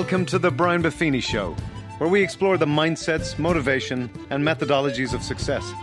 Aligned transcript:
Welcome 0.00 0.24
to 0.26 0.38
the 0.38 0.50
Brian 0.50 0.82
Buffini 0.82 1.22
Show, 1.22 1.54
where 1.98 2.08
we 2.08 2.22
explore 2.22 2.56
the 2.56 2.64
mindsets, 2.64 3.38
motivation, 3.38 4.08
and 4.30 4.42
methodologies 4.42 5.12
of 5.12 5.22
success. 5.22 5.74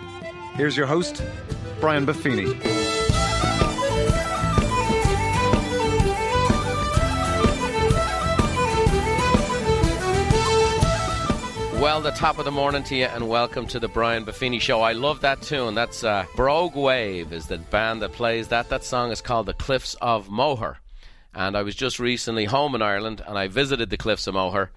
Here's 0.56 0.76
your 0.76 0.88
host, 0.88 1.24
Brian 1.80 2.04
Buffini. 2.04 2.48
Well, 11.80 12.02
the 12.02 12.10
top 12.10 12.40
of 12.40 12.46
the 12.46 12.52
morning 12.52 12.84
to 12.86 12.96
you, 12.96 13.06
and 13.06 13.30
welcome 13.30 13.68
to 13.68 13.80
the 13.80 13.88
Brian 13.88 14.26
Buffini 14.26 14.60
Show. 14.60 14.82
I 14.82 14.94
love 14.94 15.22
that 15.22 15.44
tune. 15.44 15.76
That's 15.76 16.04
uh, 16.04 16.26
Brogue 16.36 16.76
Wave 16.76 17.32
is 17.32 17.46
the 17.46 17.60
band 17.60 18.02
that 18.02 18.14
plays 18.14 18.48
that. 18.48 18.70
That 18.70 18.84
song 18.84 19.12
is 19.12 19.22
called 19.22 19.46
The 19.46 19.54
Cliffs 19.54 19.94
of 20.02 20.28
Moher. 20.28 20.80
And 21.38 21.56
I 21.56 21.62
was 21.62 21.76
just 21.76 22.00
recently 22.00 22.46
home 22.46 22.74
in 22.74 22.82
Ireland, 22.82 23.22
and 23.28 23.38
I 23.38 23.48
visited 23.48 23.92
the 23.92 23.98
Cliffs 23.98 24.26
of 24.26 24.34
Moher. 24.34 24.72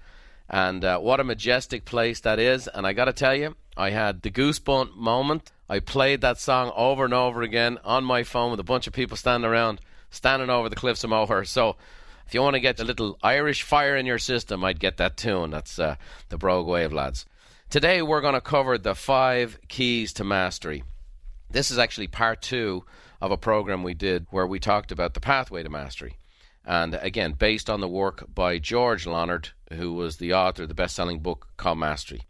And 0.47 0.85
uh, 0.85 0.99
what 0.99 1.19
a 1.19 1.25
majestic 1.25 1.87
place 1.87 2.21
that 2.21 2.39
is. 2.39 2.69
And 2.69 2.87
I 2.87 2.93
got 2.93 3.07
to 3.07 3.15
tell 3.15 3.35
you, 3.35 3.57
I 3.79 3.89
had 3.89 4.21
the 4.21 4.31
goosebump 4.31 4.95
moment. 4.95 5.53
I 5.71 5.79
played 5.81 6.21
that 6.21 6.39
song 6.39 6.71
over 6.77 7.07
and 7.07 7.15
over 7.15 7.41
again 7.41 7.79
on 7.83 8.05
my 8.05 8.25
phone 8.25 8.51
with 8.51 8.61
a 8.61 8.63
bunch 8.63 8.87
of 8.87 8.93
people 8.93 9.17
standing 9.17 9.51
around, 9.51 9.81
standing 10.11 10.51
over 10.51 10.69
the 10.69 10.77
Cliffs 10.77 11.03
of 11.03 11.09
Moher. 11.09 11.47
So 11.47 11.77
if 12.27 12.35
you 12.35 12.43
want 12.43 12.57
to 12.57 12.61
get 12.61 12.79
a 12.79 12.85
little 12.85 13.17
Irish 13.23 13.63
fire 13.63 13.97
in 13.97 14.05
your 14.05 14.19
system, 14.19 14.63
I'd 14.63 14.81
get 14.81 14.99
that 14.99 15.17
tune. 15.17 15.49
That's 15.49 15.79
uh, 15.79 15.97
the 16.29 16.37
Brogue 16.37 16.67
Wave, 16.67 16.93
lads. 16.93 17.25
Today 17.71 18.03
we're 18.03 18.21
going 18.21 18.35
to 18.35 18.41
cover 18.43 18.77
the 18.77 18.95
five 18.95 19.59
keys 19.69 20.13
to 20.13 20.25
mastery. 20.25 20.85
This 21.49 21.71
is 21.71 21.79
actually 21.79 22.09
part 22.09 22.43
two 22.43 22.85
of 23.19 23.31
a 23.31 23.39
program 23.39 23.83
we 23.83 23.95
did 23.95 24.27
where 24.29 24.47
we 24.47 24.61
talked 24.61 24.93
about 24.93 25.15
the 25.15 25.21
pathway 25.21 25.63
to 25.63 25.71
mastery. 25.71 26.19
And 26.71 26.95
again, 27.03 27.33
based 27.33 27.69
on 27.69 27.81
the 27.81 27.89
work 27.89 28.33
by 28.33 28.61
George 28.61 29.05
Leonard, 29.05 29.49
who 29.73 29.93
was 29.93 30.19
the 30.19 30.35
author 30.35 30.63
of 30.63 30.69
the 30.69 30.75
best 30.75 30.95
selling 30.95 31.19
book 31.19 31.49
called 31.57 31.79
Mastery. 31.79 32.23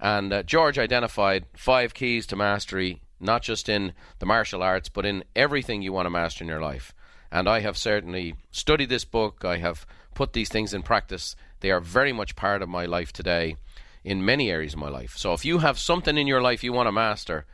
And 0.00 0.32
uh, 0.32 0.42
George 0.44 0.78
identified 0.78 1.44
five 1.54 1.92
keys 1.92 2.26
to 2.28 2.36
mastery, 2.36 3.02
not 3.20 3.42
just 3.42 3.68
in 3.68 3.92
the 4.18 4.24
martial 4.24 4.62
arts, 4.62 4.88
but 4.88 5.04
in 5.04 5.24
everything 5.36 5.82
you 5.82 5.92
want 5.92 6.06
to 6.06 6.10
master 6.10 6.42
in 6.42 6.48
your 6.48 6.62
life. 6.62 6.94
And 7.30 7.46
I 7.46 7.60
have 7.60 7.76
certainly 7.76 8.36
studied 8.50 8.88
this 8.88 9.04
book. 9.04 9.44
I 9.44 9.58
have 9.58 9.84
put 10.14 10.32
these 10.32 10.48
things 10.48 10.72
in 10.72 10.82
practice. 10.82 11.36
They 11.60 11.70
are 11.70 11.80
very 11.80 12.14
much 12.14 12.34
part 12.34 12.62
of 12.62 12.70
my 12.70 12.86
life 12.86 13.12
today 13.12 13.56
in 14.02 14.24
many 14.24 14.50
areas 14.50 14.72
of 14.72 14.78
my 14.78 14.88
life. 14.88 15.18
So 15.18 15.34
if 15.34 15.44
you 15.44 15.58
have 15.58 15.78
something 15.78 16.16
in 16.16 16.26
your 16.26 16.40
life 16.40 16.64
you 16.64 16.72
want 16.72 16.86
to 16.86 16.92
master, 16.92 17.44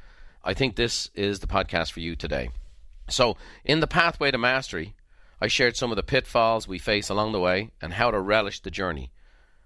I 0.45 0.55
think 0.55 0.77
this 0.77 1.11
is 1.17 1.41
the 1.41 1.49
podcast 1.49 1.91
for 1.91 1.99
you 1.99 2.15
today. 2.15 2.51
So, 3.09 3.37
in 3.65 3.81
the 3.81 3.89
pathway 3.89 4.31
to 4.31 4.39
mastery, 4.39 4.95
I 5.43 5.49
shared 5.49 5.77
some 5.77 5.91
of 5.91 5.97
the 5.97 6.05
pitfalls 6.05 6.69
we 6.69 6.79
face 6.79 7.09
along 7.09 7.33
the 7.33 7.41
way 7.41 7.73
and 7.81 7.95
how 7.95 8.13
to 8.13 8.21
relish 8.21 8.61
the 8.61 8.71
journey. 8.71 9.11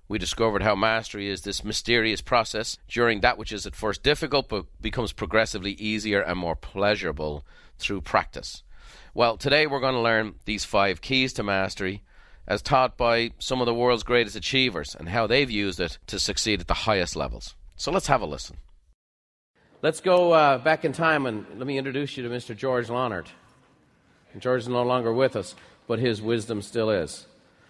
We 0.08 0.16
discovered 0.16 0.62
how 0.62 0.74
mastery 0.74 1.28
is 1.28 1.42
this 1.42 1.62
mysterious 1.62 2.22
process 2.22 2.78
during 2.88 3.20
that 3.20 3.36
which 3.36 3.52
is 3.52 3.66
at 3.66 3.76
first 3.76 4.02
difficult 4.02 4.48
but 4.48 4.64
becomes 4.80 5.12
progressively 5.12 5.72
easier 5.72 6.22
and 6.22 6.38
more 6.38 6.56
pleasurable 6.56 7.44
through 7.76 8.00
practice. 8.00 8.62
Well, 9.12 9.36
today 9.36 9.66
we're 9.66 9.80
going 9.80 9.96
to 9.96 10.00
learn 10.00 10.36
these 10.46 10.64
five 10.64 11.02
keys 11.02 11.34
to 11.34 11.42
mastery 11.42 12.02
as 12.48 12.62
taught 12.62 12.96
by 12.96 13.32
some 13.38 13.60
of 13.60 13.66
the 13.66 13.74
world's 13.74 14.02
greatest 14.02 14.34
achievers 14.34 14.96
and 14.98 15.10
how 15.10 15.26
they've 15.26 15.50
used 15.50 15.78
it 15.78 15.98
to 16.06 16.18
succeed 16.18 16.62
at 16.62 16.68
the 16.68 16.86
highest 16.88 17.16
levels. 17.16 17.54
So 17.76 17.92
let's 17.92 18.06
have 18.06 18.22
a 18.22 18.26
listen. 18.26 18.56
Let's 19.82 20.00
go 20.00 20.32
uh, 20.32 20.56
back 20.56 20.86
in 20.86 20.92
time 20.92 21.26
and 21.26 21.44
let 21.58 21.66
me 21.66 21.76
introduce 21.76 22.16
you 22.16 22.22
to 22.26 22.30
Mr. 22.30 22.56
George 22.56 22.88
Leonard. 22.88 23.28
George 24.40 24.62
is 24.62 24.68
no 24.68 24.82
longer 24.82 25.12
with 25.12 25.36
us, 25.36 25.54
but 25.86 25.98
his 25.98 26.20
wisdom 26.20 26.62
still 26.62 26.90
is. 26.90 27.26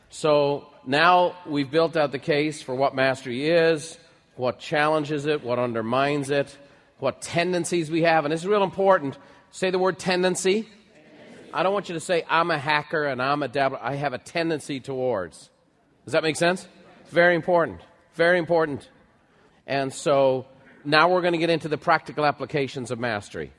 So 0.09 0.69
now 0.87 1.37
we've 1.47 1.71
built 1.71 1.97
out 1.97 2.13
the 2.13 2.19
case 2.19 2.63
for 2.63 2.75
what 2.75 2.95
mastery 2.95 3.49
is, 3.49 3.99
what 4.37 4.59
challenges 4.59 5.27
it, 5.27 5.43
what 5.43 5.59
undermines 5.59 6.31
it, 6.31 6.57
what 6.99 7.21
tendencies 7.21 7.91
we 7.91 8.03
have, 8.03 8.25
and 8.25 8.33
this 8.33 8.41
is 8.41 8.47
real 8.47 8.63
important. 8.63 9.19
Say 9.51 9.71
the 9.71 9.79
word 9.79 9.99
tendency. 9.99 10.69
I 11.53 11.63
don't 11.63 11.73
want 11.73 11.89
you 11.89 11.95
to 11.95 12.01
say, 12.01 12.25
I'm 12.29 12.51
a 12.51 12.59
hacker 12.59 13.05
and 13.05 13.23
I'm 13.23 13.43
a 13.43 13.49
dabbler. 13.49 13.79
I 13.81 13.95
have 13.95 14.13
a 14.13 14.19
tendency 14.19 14.81
towards. 14.81 15.49
Does 16.05 16.13
that 16.13 16.23
make 16.23 16.37
sense? 16.37 16.69
Very 17.09 17.35
important. 17.35 17.81
Very 18.15 18.39
important. 18.39 18.89
And 19.67 19.93
so 19.93 20.47
now 20.85 21.09
we're 21.09 21.23
going 21.23 21.33
to 21.33 21.39
get 21.39 21.51
into 21.51 21.69
the 21.69 21.79
practical 21.79 22.27
applications 22.27 22.91
of 22.91 22.99
mastery 22.99 23.53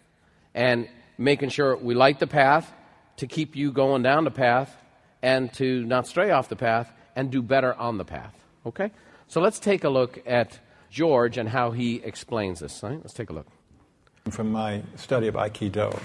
and 0.53 0.87
making 1.17 1.49
sure 1.49 1.75
we 1.75 1.95
light 1.95 2.19
the 2.19 2.27
path 2.27 2.71
to 3.17 3.27
keep 3.27 3.55
you 3.55 3.71
going 3.71 4.03
down 4.03 4.23
the 4.23 4.31
path 4.31 4.75
and 5.21 5.51
to 5.53 5.83
not 5.85 6.07
stray 6.07 6.31
off 6.31 6.49
the 6.49 6.55
path 6.55 6.91
and 7.15 7.31
do 7.31 7.41
better 7.41 7.73
on 7.75 7.97
the 7.97 8.05
path. 8.05 8.33
Okay? 8.65 8.91
So 9.27 9.41
let's 9.41 9.59
take 9.59 9.83
a 9.83 9.89
look 9.89 10.19
at 10.25 10.59
George 10.89 11.37
and 11.37 11.49
how 11.49 11.71
he 11.71 11.95
explains 11.95 12.59
this. 12.59 12.81
Let's 12.81 13.13
take 13.13 13.29
a 13.29 13.33
look. 13.33 13.47
From 14.29 14.51
my 14.51 14.83
study 14.95 15.27
of 15.27 15.35
Aikido 15.35 15.97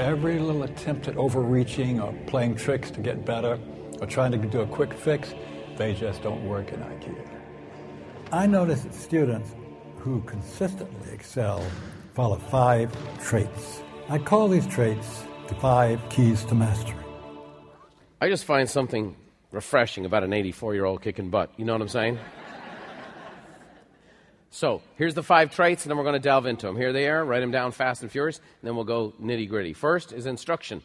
every 0.00 0.38
little 0.38 0.62
attempt 0.62 1.08
at 1.08 1.16
overreaching 1.16 2.00
or 2.00 2.12
playing 2.26 2.56
tricks 2.56 2.90
to 2.90 3.00
get 3.00 3.24
better 3.26 3.58
or 4.00 4.06
trying 4.06 4.32
to 4.32 4.38
do 4.38 4.60
a 4.60 4.66
quick 4.66 4.94
fix, 4.94 5.34
they 5.76 5.92
just 5.94 6.22
don't 6.22 6.42
work 6.48 6.72
in 6.72 6.80
Aikido. 6.80 7.28
I 8.32 8.46
notice 8.46 8.82
that 8.82 8.94
students 8.94 9.54
who 9.98 10.22
consistently 10.22 11.12
excel 11.12 11.62
follow 12.14 12.36
five 12.36 12.90
traits. 13.22 13.79
I 14.10 14.18
call 14.18 14.48
these 14.48 14.66
traits 14.66 15.22
the 15.46 15.54
five 15.54 16.00
keys 16.08 16.44
to 16.46 16.56
mastery. 16.56 16.98
I 18.20 18.28
just 18.28 18.44
find 18.44 18.68
something 18.68 19.14
refreshing 19.52 20.04
about 20.04 20.24
an 20.24 20.32
84 20.32 20.74
year 20.74 20.84
old 20.84 21.00
kicking 21.00 21.30
butt. 21.30 21.52
You 21.56 21.64
know 21.64 21.74
what 21.74 21.80
I'm 21.80 21.88
saying? 21.88 22.18
So 24.50 24.82
here's 24.96 25.14
the 25.14 25.22
five 25.22 25.54
traits, 25.54 25.84
and 25.84 25.90
then 25.90 25.96
we're 25.96 26.02
going 26.02 26.14
to 26.14 26.18
delve 26.18 26.46
into 26.46 26.66
them. 26.66 26.76
Here 26.76 26.92
they 26.92 27.08
are. 27.08 27.24
Write 27.24 27.38
them 27.38 27.52
down 27.52 27.70
fast 27.70 28.02
and 28.02 28.10
furious, 28.10 28.38
and 28.38 28.66
then 28.66 28.74
we'll 28.74 28.84
go 28.84 29.14
nitty 29.22 29.48
gritty. 29.48 29.74
First 29.74 30.12
is 30.12 30.26
instruction. 30.26 30.82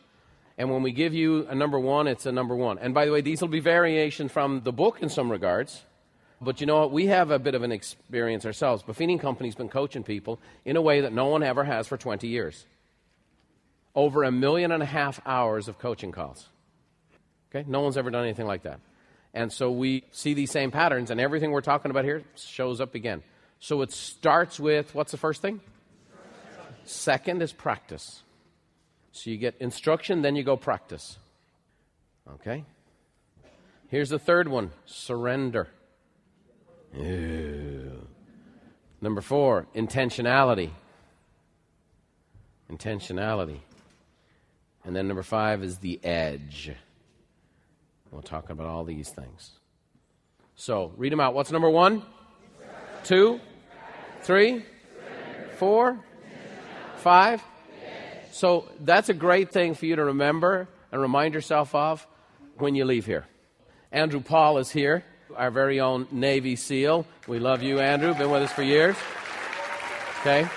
And 0.59 0.69
when 0.69 0.83
we 0.83 0.91
give 0.91 1.15
you 1.15 1.47
a 1.47 1.55
number 1.55 1.79
one, 1.79 2.05
it's 2.05 2.27
a 2.27 2.31
number 2.31 2.55
one. 2.55 2.77
And 2.77 2.93
by 2.93 3.07
the 3.07 3.11
way, 3.11 3.21
these 3.21 3.41
will 3.41 3.47
be 3.47 3.59
variations 3.59 4.31
from 4.31 4.61
the 4.61 4.71
book 4.71 5.01
in 5.01 5.09
some 5.09 5.31
regards. 5.31 5.81
But 6.39 6.61
you 6.61 6.67
know 6.67 6.81
what? 6.81 6.91
We 6.91 7.07
have 7.07 7.31
a 7.31 7.39
bit 7.39 7.55
of 7.55 7.63
an 7.63 7.71
experience 7.71 8.45
ourselves. 8.45 8.83
Buffini 8.83 9.19
Company's 9.19 9.55
been 9.55 9.69
coaching 9.69 10.03
people 10.03 10.39
in 10.63 10.75
a 10.75 10.81
way 10.81 11.01
that 11.01 11.11
no 11.11 11.25
one 11.25 11.41
ever 11.41 11.63
has 11.63 11.87
for 11.87 11.97
20 11.97 12.27
years. 12.27 12.67
Over 13.95 14.23
a 14.23 14.31
million 14.31 14.71
and 14.71 14.83
a 14.83 14.85
half 14.85 15.21
hours 15.25 15.67
of 15.67 15.79
coaching 15.79 16.11
calls. 16.11 16.47
Okay? 17.49 17.65
No 17.67 17.81
one's 17.81 17.97
ever 17.97 18.09
done 18.11 18.23
anything 18.23 18.45
like 18.45 18.63
that. 18.63 18.81
And 19.33 19.51
so 19.51 19.71
we 19.71 20.03
see 20.11 20.33
these 20.33 20.51
same 20.51 20.71
patterns, 20.71 21.11
and 21.11 21.19
everything 21.19 21.51
we're 21.51 21.61
talking 21.61 21.91
about 21.91 22.05
here 22.05 22.23
shows 22.35 22.79
up 22.79 22.95
again. 22.95 23.23
So 23.59 23.81
it 23.81 23.91
starts 23.91 24.59
with 24.59 24.93
what's 24.93 25.11
the 25.11 25.17
first 25.17 25.41
thing? 25.41 25.61
Second 26.83 27.41
is 27.41 27.51
practice. 27.51 28.21
So 29.11 29.29
you 29.29 29.37
get 29.37 29.55
instruction, 29.59 30.21
then 30.21 30.35
you 30.35 30.43
go 30.43 30.57
practice. 30.57 31.17
Okay? 32.35 32.63
Here's 33.87 34.09
the 34.09 34.19
third 34.19 34.47
one 34.47 34.71
surrender. 34.85 35.67
Ew. 36.97 38.07
Number 39.01 39.21
four, 39.21 39.67
intentionality. 39.75 40.71
Intentionality. 42.71 43.59
And 44.85 44.95
then 44.95 45.07
number 45.07 45.23
five 45.23 45.63
is 45.63 45.79
the 45.79 45.99
edge. 46.03 46.71
We'll 48.11 48.21
talk 48.21 48.49
about 48.49 48.67
all 48.67 48.83
these 48.83 49.09
things. 49.09 49.51
So 50.55 50.93
read 50.95 51.11
them 51.11 51.19
out. 51.19 51.33
What's 51.33 51.51
number 51.51 51.69
one? 51.69 52.03
Two? 53.03 53.39
Three? 54.21 54.63
Four? 55.57 55.99
Five? 56.97 57.43
So 58.31 58.67
that's 58.79 59.09
a 59.09 59.13
great 59.13 59.51
thing 59.51 59.75
for 59.75 59.85
you 59.85 59.95
to 59.95 60.05
remember 60.05 60.67
and 60.91 61.01
remind 61.01 61.33
yourself 61.33 61.73
of 61.73 62.05
when 62.57 62.75
you 62.75 62.85
leave 62.85 63.05
here. 63.05 63.25
Andrew 63.91 64.21
Paul 64.21 64.57
is 64.57 64.71
here, 64.71 65.03
our 65.35 65.51
very 65.51 65.79
own 65.79 66.07
Navy 66.11 66.55
SEAL. 66.55 67.05
We 67.27 67.39
love 67.39 67.63
you, 67.63 67.79
Andrew. 67.79 68.13
Been 68.13 68.29
with 68.29 68.43
us 68.43 68.51
for 68.51 68.63
years. 68.63 68.95
Okay? 70.21 70.47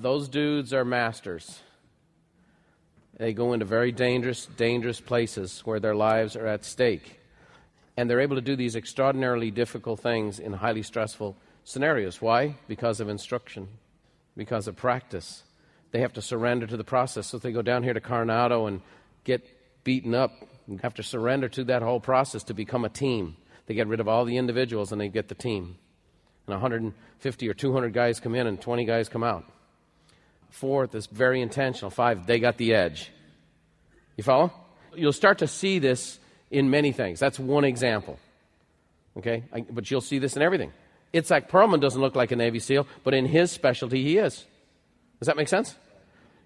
Those 0.00 0.28
dudes 0.28 0.72
are 0.72 0.84
masters. 0.84 1.60
They 3.18 3.34
go 3.34 3.52
into 3.52 3.66
very 3.66 3.92
dangerous, 3.92 4.46
dangerous 4.46 4.98
places 4.98 5.60
where 5.66 5.78
their 5.78 5.94
lives 5.94 6.36
are 6.36 6.46
at 6.46 6.64
stake 6.64 7.20
and 7.98 8.08
they're 8.08 8.20
able 8.20 8.36
to 8.36 8.42
do 8.42 8.56
these 8.56 8.76
extraordinarily 8.76 9.50
difficult 9.50 10.00
things 10.00 10.38
in 10.38 10.54
highly 10.54 10.82
stressful 10.82 11.36
scenarios. 11.64 12.22
Why? 12.22 12.56
Because 12.66 13.00
of 13.00 13.10
instruction, 13.10 13.68
because 14.38 14.66
of 14.66 14.76
practice. 14.76 15.42
They 15.90 16.00
have 16.00 16.14
to 16.14 16.22
surrender 16.22 16.66
to 16.66 16.78
the 16.78 16.84
process. 16.84 17.26
So 17.26 17.36
if 17.36 17.42
they 17.42 17.52
go 17.52 17.60
down 17.60 17.82
here 17.82 17.92
to 17.92 18.00
Coronado 18.00 18.66
and 18.66 18.80
get 19.24 19.46
beaten 19.84 20.14
up, 20.14 20.32
and 20.66 20.80
have 20.80 20.94
to 20.94 21.02
surrender 21.02 21.48
to 21.50 21.64
that 21.64 21.82
whole 21.82 22.00
process 22.00 22.44
to 22.44 22.54
become 22.54 22.84
a 22.84 22.88
team. 22.88 23.36
They 23.66 23.74
get 23.74 23.88
rid 23.88 24.00
of 24.00 24.08
all 24.08 24.24
the 24.24 24.36
individuals 24.36 24.92
and 24.92 25.00
they 25.00 25.08
get 25.08 25.28
the 25.28 25.34
team. 25.34 25.76
And 26.46 26.54
150 26.54 27.48
or 27.48 27.54
200 27.54 27.92
guys 27.92 28.20
come 28.20 28.34
in 28.34 28.46
and 28.46 28.60
20 28.60 28.84
guys 28.84 29.08
come 29.08 29.24
out. 29.24 29.44
Fourth 30.50 30.94
is 30.94 31.06
very 31.06 31.40
intentional. 31.40 31.90
Five, 31.90 32.26
they 32.26 32.38
got 32.38 32.56
the 32.56 32.74
edge. 32.74 33.10
You 34.16 34.24
follow? 34.24 34.52
You'll 34.94 35.12
start 35.12 35.38
to 35.38 35.46
see 35.46 35.78
this 35.78 36.18
in 36.50 36.70
many 36.70 36.92
things. 36.92 37.20
That's 37.20 37.38
one 37.38 37.64
example. 37.64 38.18
Okay? 39.16 39.44
I, 39.52 39.60
but 39.62 39.90
you'll 39.90 40.00
see 40.00 40.18
this 40.18 40.36
in 40.36 40.42
everything. 40.42 40.72
Itzhak 41.14 41.48
Perlman 41.48 41.80
doesn't 41.80 42.00
look 42.00 42.14
like 42.14 42.30
a 42.32 42.36
Navy 42.36 42.58
SEAL, 42.58 42.86
but 43.04 43.14
in 43.14 43.26
his 43.26 43.50
specialty, 43.50 44.02
he 44.02 44.18
is. 44.18 44.44
Does 45.18 45.26
that 45.26 45.36
make 45.36 45.48
sense? 45.48 45.74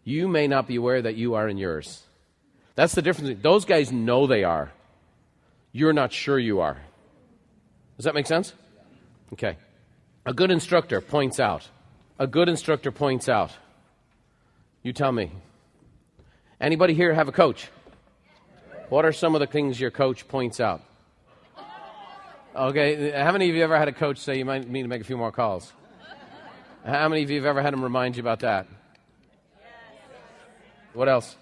You 0.05 0.29
may 0.29 0.47
not 0.47 0.67
be 0.67 0.77
aware 0.77 1.01
that 1.03 1.17
you 1.17 1.35
are 1.35 1.49
in 1.49 1.59
yours. 1.59 2.03
That's 2.75 2.95
the 2.95 3.03
difference. 3.03 3.41
Those 3.43 3.65
guys 3.65 3.93
know 3.93 4.27
they 4.27 4.45
are. 4.45 4.73
You're 5.73 5.93
not 5.93 6.13
sure 6.13 6.39
you 6.39 6.61
are. 6.61 6.79
Does 7.97 8.05
that 8.05 8.15
make 8.15 8.27
sense? 8.27 8.53
Okay. 9.33 9.57
A 10.27 10.33
good 10.33 10.51
instructor 10.51 11.01
points 11.01 11.41
out. 11.41 11.69
A 12.19 12.27
good 12.27 12.49
instructor 12.49 12.91
points 12.91 13.29
out. 13.29 13.53
You 14.85 14.93
tell 14.93 15.11
me. 15.11 15.33
Anybody 16.61 16.93
here 16.93 17.15
have 17.15 17.27
a 17.27 17.33
coach? 17.33 17.69
What 18.91 19.07
are 19.07 19.13
some 19.13 19.35
of 19.35 19.41
the 19.41 19.47
things 19.47 19.81
your 19.81 19.91
coach 19.91 20.29
points 20.29 20.61
out? 20.61 20.83
Okay, 22.55 23.11
how 23.11 23.33
many 23.33 23.49
of 23.49 23.57
you 23.57 23.65
ever 23.65 23.79
had 23.79 23.89
a 23.89 23.93
coach 23.93 24.19
say 24.19 24.37
you 24.37 24.45
might 24.45 24.69
need 24.69 24.83
to 24.83 24.89
make 24.89 25.01
a 25.01 25.05
few 25.05 25.17
more 25.17 25.33
calls? 25.33 25.73
How 26.85 27.09
many 27.09 27.23
of 27.23 27.31
you 27.31 27.39
have 27.39 27.47
ever 27.47 27.63
had 27.63 27.73
him 27.73 27.83
remind 27.83 28.17
you 28.17 28.21
about 28.21 28.41
that? 28.41 28.69
What 30.93 31.09
else? 31.09 31.35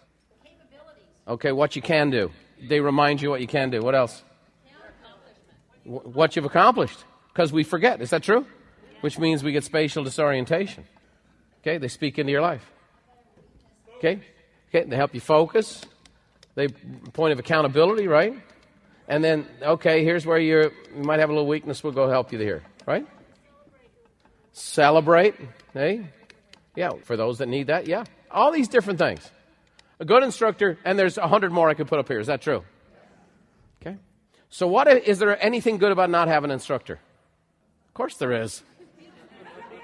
Okay, 1.27 1.51
what 1.51 1.75
you 1.75 1.83
can 1.83 2.11
do. 2.11 2.31
They 2.63 2.79
remind 2.81 3.21
you 3.21 3.29
what 3.29 3.41
you 3.41 3.49
can 3.49 3.71
do. 3.71 3.83
What 3.83 3.97
else? 3.97 4.23
What 5.85 6.37
you've 6.37 6.45
accomplished. 6.45 7.05
Because 7.35 7.53
we 7.53 7.65
forget. 7.65 8.01
Is 8.01 8.11
that 8.11 8.23
true? 8.23 8.47
Which 9.01 9.19
means 9.19 9.43
we 9.43 9.51
get 9.51 9.65
spatial 9.65 10.05
disorientation. 10.05 10.85
Okay, 11.61 11.79
they 11.79 11.89
speak 11.89 12.21
into 12.21 12.31
your 12.31 12.41
life. 12.41 12.72
Okay? 14.03 14.21
Okay, 14.69 14.89
they 14.89 14.97
help 14.97 15.15
you 15.15 15.21
focus. 15.21 15.85
They 16.57 16.69
point 16.69 17.33
of 17.33 17.39
accountability, 17.39 18.09
right? 18.09 18.35
And 19.07 19.23
then, 19.23 19.47
okay, 19.63 20.05
here's 20.05 20.27
where 20.27 20.39
you're, 20.39 20.73
you 20.97 21.05
might 21.05 21.21
have 21.21 21.31
a 21.31 21.33
little 21.33 21.47
weakness. 21.47 21.85
We'll 21.85 21.93
go 21.93 22.09
help 22.09 22.33
you 22.33 22.39
here, 22.39 22.63
right? 22.85 23.07
Celebrate, 24.53 25.37
hey? 25.73 26.09
Yeah, 26.75 26.91
for 27.05 27.17
those 27.17 27.39
that 27.39 27.49
need 27.49 27.69
that, 27.69 27.87
yeah. 27.87 28.05
All 28.31 28.51
these 28.51 28.69
different 28.69 28.99
things. 28.99 29.31
A 30.01 30.05
good 30.05 30.25
instructor, 30.25 30.79
and 30.85 30.99
there's 30.99 31.17
a 31.17 31.29
hundred 31.29 31.53
more 31.53 31.69
I 31.69 31.75
could 31.75 31.87
put 31.87 32.01
up 32.01 32.09
here. 32.09 32.19
Is 32.19 32.27
that 32.27 32.43
true? 32.43 32.65
Okay. 33.81 33.99
So, 34.51 34.67
what 34.67 34.89
is 34.89 35.21
there 35.21 35.41
anything 35.43 35.79
good 35.79 35.93
about 35.93 36.11
not 36.11 36.27
having 36.27 36.51
an 36.51 36.55
instructor? 36.55 36.95
Of 36.95 37.95
course 37.95 38.17
there 38.17 38.33
is. 38.33 38.63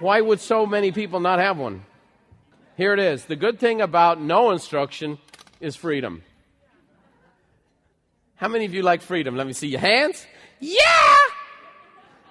Why 0.01 0.21
would 0.21 0.41
so 0.41 0.67
many 0.67 0.91
people 0.91 1.21
not 1.21 1.39
have 1.39 1.57
one? 1.59 1.85
Here 2.79 2.93
it 2.93 3.01
is. 3.01 3.25
The 3.25 3.35
good 3.35 3.59
thing 3.59 3.81
about 3.81 4.21
no 4.21 4.53
instruction 4.53 5.19
is 5.59 5.75
freedom. 5.75 6.23
How 8.37 8.47
many 8.47 8.67
of 8.67 8.73
you 8.73 8.83
like 8.83 9.03
freedom? 9.03 9.35
Let 9.35 9.49
me 9.49 9.53
see 9.53 9.67
your 9.67 9.81
hands. 9.81 10.25
Yeah! 10.61 11.17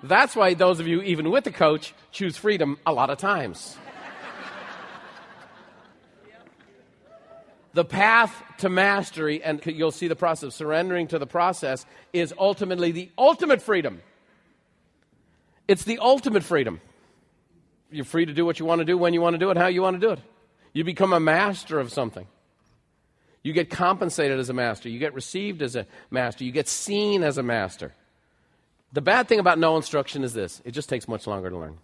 That's 0.02 0.38
why 0.38 0.54
those 0.54 0.80
of 0.80 0.88
you, 0.88 1.02
even 1.02 1.32
with 1.32 1.44
the 1.44 1.52
coach, 1.52 1.94
choose 2.14 2.38
freedom 2.38 2.78
a 2.86 2.94
lot 2.94 3.10
of 3.10 3.18
times. 3.18 3.76
the 7.74 7.84
path 7.84 8.34
to 8.60 8.70
mastery, 8.70 9.44
and 9.44 9.62
you'll 9.66 9.92
see 9.92 10.08
the 10.08 10.16
process 10.16 10.44
of 10.44 10.54
surrendering 10.54 11.10
to 11.10 11.20
the 11.20 11.28
process, 11.28 11.86
is 12.14 12.34
ultimately 12.40 12.94
the 12.94 13.12
ultimate 13.18 13.62
freedom. 13.62 14.02
It's 15.68 15.84
the 15.84 16.00
ultimate 16.00 16.46
freedom. 16.46 16.80
You're 17.92 18.06
free 18.06 18.26
to 18.26 18.34
do 18.34 18.46
what 18.46 18.62
you 18.62 18.66
want 18.66 18.80
to 18.80 18.86
do, 18.86 18.98
when 18.98 19.14
you 19.14 19.20
want 19.20 19.34
to 19.34 19.40
do 19.40 19.50
it, 19.50 19.58
how 19.58 19.68
you 19.68 19.82
want 19.82 20.00
to 20.00 20.08
do 20.08 20.14
it. 20.14 20.20
You 20.78 20.84
become 20.84 21.12
a 21.12 21.20
master 21.20 21.80
of 21.80 21.92
something. 21.92 22.28
You 23.42 23.52
get 23.52 23.72
compensated 23.72 24.38
as 24.38 24.50
a 24.50 24.54
master. 24.54 24.90
You 24.90 25.00
get 25.00 25.16
received 25.16 25.64
as 25.64 25.76
a 25.76 25.88
master. 26.12 26.44
You 26.44 26.52
get 26.52 26.68
seen 26.68 27.24
as 27.24 27.40
a 27.40 27.42
master. 27.42 27.94
The 28.94 29.02
bad 29.02 29.28
thing 29.28 29.40
about 29.40 29.58
no 29.58 29.76
instruction 29.76 30.24
is 30.24 30.34
this 30.34 30.62
it 30.66 30.74
just 30.74 30.88
takes 30.88 31.08
much 31.08 31.26
longer 31.26 31.50
to 31.50 31.58
learn. 31.58 31.78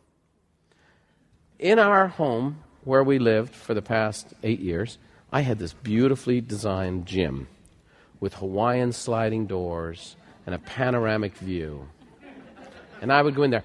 In 1.58 1.80
our 1.80 2.08
home, 2.08 2.60
where 2.84 3.04
we 3.04 3.18
lived 3.18 3.56
for 3.56 3.74
the 3.74 3.82
past 3.82 4.28
eight 4.44 4.60
years, 4.60 5.00
I 5.32 5.42
had 5.42 5.58
this 5.58 5.74
beautifully 5.74 6.40
designed 6.40 7.08
gym 7.08 7.48
with 8.20 8.36
Hawaiian 8.36 8.92
sliding 8.92 9.48
doors 9.48 10.16
and 10.46 10.54
a 10.54 10.60
panoramic 10.60 11.36
view. 11.38 11.90
And 13.02 13.12
I 13.12 13.24
would 13.24 13.34
go 13.34 13.42
in 13.42 13.50
there. 13.50 13.64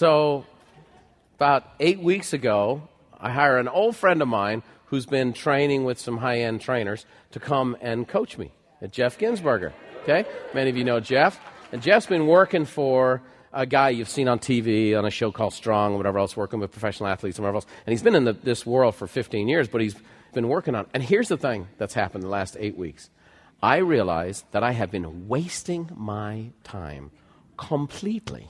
So 0.00 0.46
about 1.36 1.74
eight 1.78 2.00
weeks 2.00 2.32
ago, 2.32 2.88
I 3.20 3.30
hire 3.30 3.58
an 3.58 3.68
old 3.68 3.94
friend 3.94 4.22
of 4.22 4.28
mine 4.28 4.62
who's 4.86 5.04
been 5.04 5.34
training 5.34 5.84
with 5.84 5.98
some 5.98 6.16
high 6.16 6.38
end 6.38 6.62
trainers 6.62 7.04
to 7.32 7.38
come 7.38 7.76
and 7.82 8.08
coach 8.08 8.38
me, 8.38 8.50
Jeff 8.92 9.18
Ginsberger. 9.18 9.74
Okay? 10.04 10.24
Many 10.54 10.70
of 10.70 10.78
you 10.78 10.84
know 10.84 11.00
Jeff. 11.00 11.38
And 11.70 11.82
Jeff's 11.82 12.06
been 12.06 12.26
working 12.26 12.64
for 12.64 13.20
a 13.52 13.66
guy 13.66 13.90
you've 13.90 14.08
seen 14.08 14.26
on 14.26 14.38
TV 14.38 14.98
on 14.98 15.04
a 15.04 15.10
show 15.10 15.30
called 15.30 15.52
Strong, 15.52 15.98
whatever 15.98 16.18
else, 16.18 16.34
working 16.34 16.60
with 16.60 16.72
professional 16.72 17.10
athletes 17.10 17.36
and 17.36 17.44
whatever 17.44 17.56
else. 17.56 17.66
And 17.84 17.92
he's 17.92 18.02
been 18.02 18.14
in 18.14 18.24
the, 18.24 18.32
this 18.32 18.64
world 18.64 18.94
for 18.94 19.06
15 19.06 19.48
years, 19.48 19.68
but 19.68 19.82
he's 19.82 19.96
been 20.32 20.48
working 20.48 20.74
on. 20.74 20.86
And 20.94 21.02
here's 21.02 21.28
the 21.28 21.36
thing 21.36 21.68
that's 21.76 21.92
happened 21.92 22.24
the 22.24 22.28
last 22.28 22.56
eight 22.58 22.78
weeks. 22.78 23.10
I 23.62 23.76
realized 23.76 24.46
that 24.52 24.62
I 24.62 24.72
have 24.72 24.90
been 24.90 25.28
wasting 25.28 25.90
my 25.94 26.52
time 26.64 27.10
completely. 27.58 28.48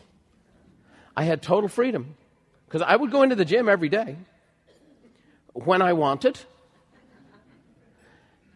I 1.20 1.24
had 1.24 1.42
total 1.42 1.68
freedom. 1.68 2.16
Because 2.64 2.80
I 2.80 2.96
would 2.96 3.10
go 3.10 3.22
into 3.22 3.36
the 3.36 3.44
gym 3.44 3.68
every 3.68 3.90
day 3.90 4.16
when 5.52 5.82
I 5.82 5.92
wanted, 5.92 6.40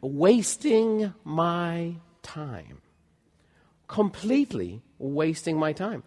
wasting 0.01 1.13
my 1.25 1.97
time. 2.23 2.81
Completely 3.87 4.81
wasting 4.99 5.59
my 5.59 5.75
time. 5.75 6.05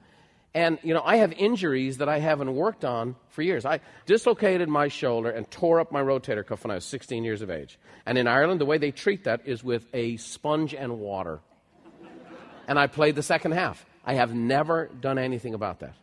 And, 0.56 0.80
you 0.82 0.96
know, 0.96 1.04
I 1.06 1.18
have 1.18 1.32
injuries 1.34 2.00
that 2.00 2.10
I 2.10 2.18
haven't 2.18 2.56
worked 2.56 2.84
on 2.84 3.16
for 3.30 3.44
years. 3.44 3.64
I 3.64 3.80
dislocated 4.08 4.68
my 4.68 4.88
shoulder 4.88 5.30
and 5.30 5.52
tore 5.52 5.80
up 5.80 5.92
my 5.92 6.02
rotator 6.02 6.44
cuff 6.44 6.64
when 6.64 6.72
I 6.72 6.76
was 6.76 6.86
16 6.86 7.24
years 7.24 7.44
of 7.44 7.52
age. 7.52 7.78
And 8.04 8.18
in 8.18 8.26
Ireland, 8.26 8.60
the 8.60 8.66
way 8.66 8.80
they 8.80 8.90
treat 8.90 9.26
that 9.26 9.42
is 9.46 9.64
with 9.64 9.86
a 9.94 10.18
sponge 10.18 10.74
and 10.74 11.00
water. 11.00 11.40
And 12.68 12.80
I 12.80 12.88
played 12.88 13.14
the 13.14 13.22
second 13.22 13.52
half. 13.52 13.86
I 14.04 14.16
have 14.16 14.34
never 14.34 14.88
done 14.88 15.20
anything 15.20 15.54
about 15.54 15.82
that. 15.82 15.94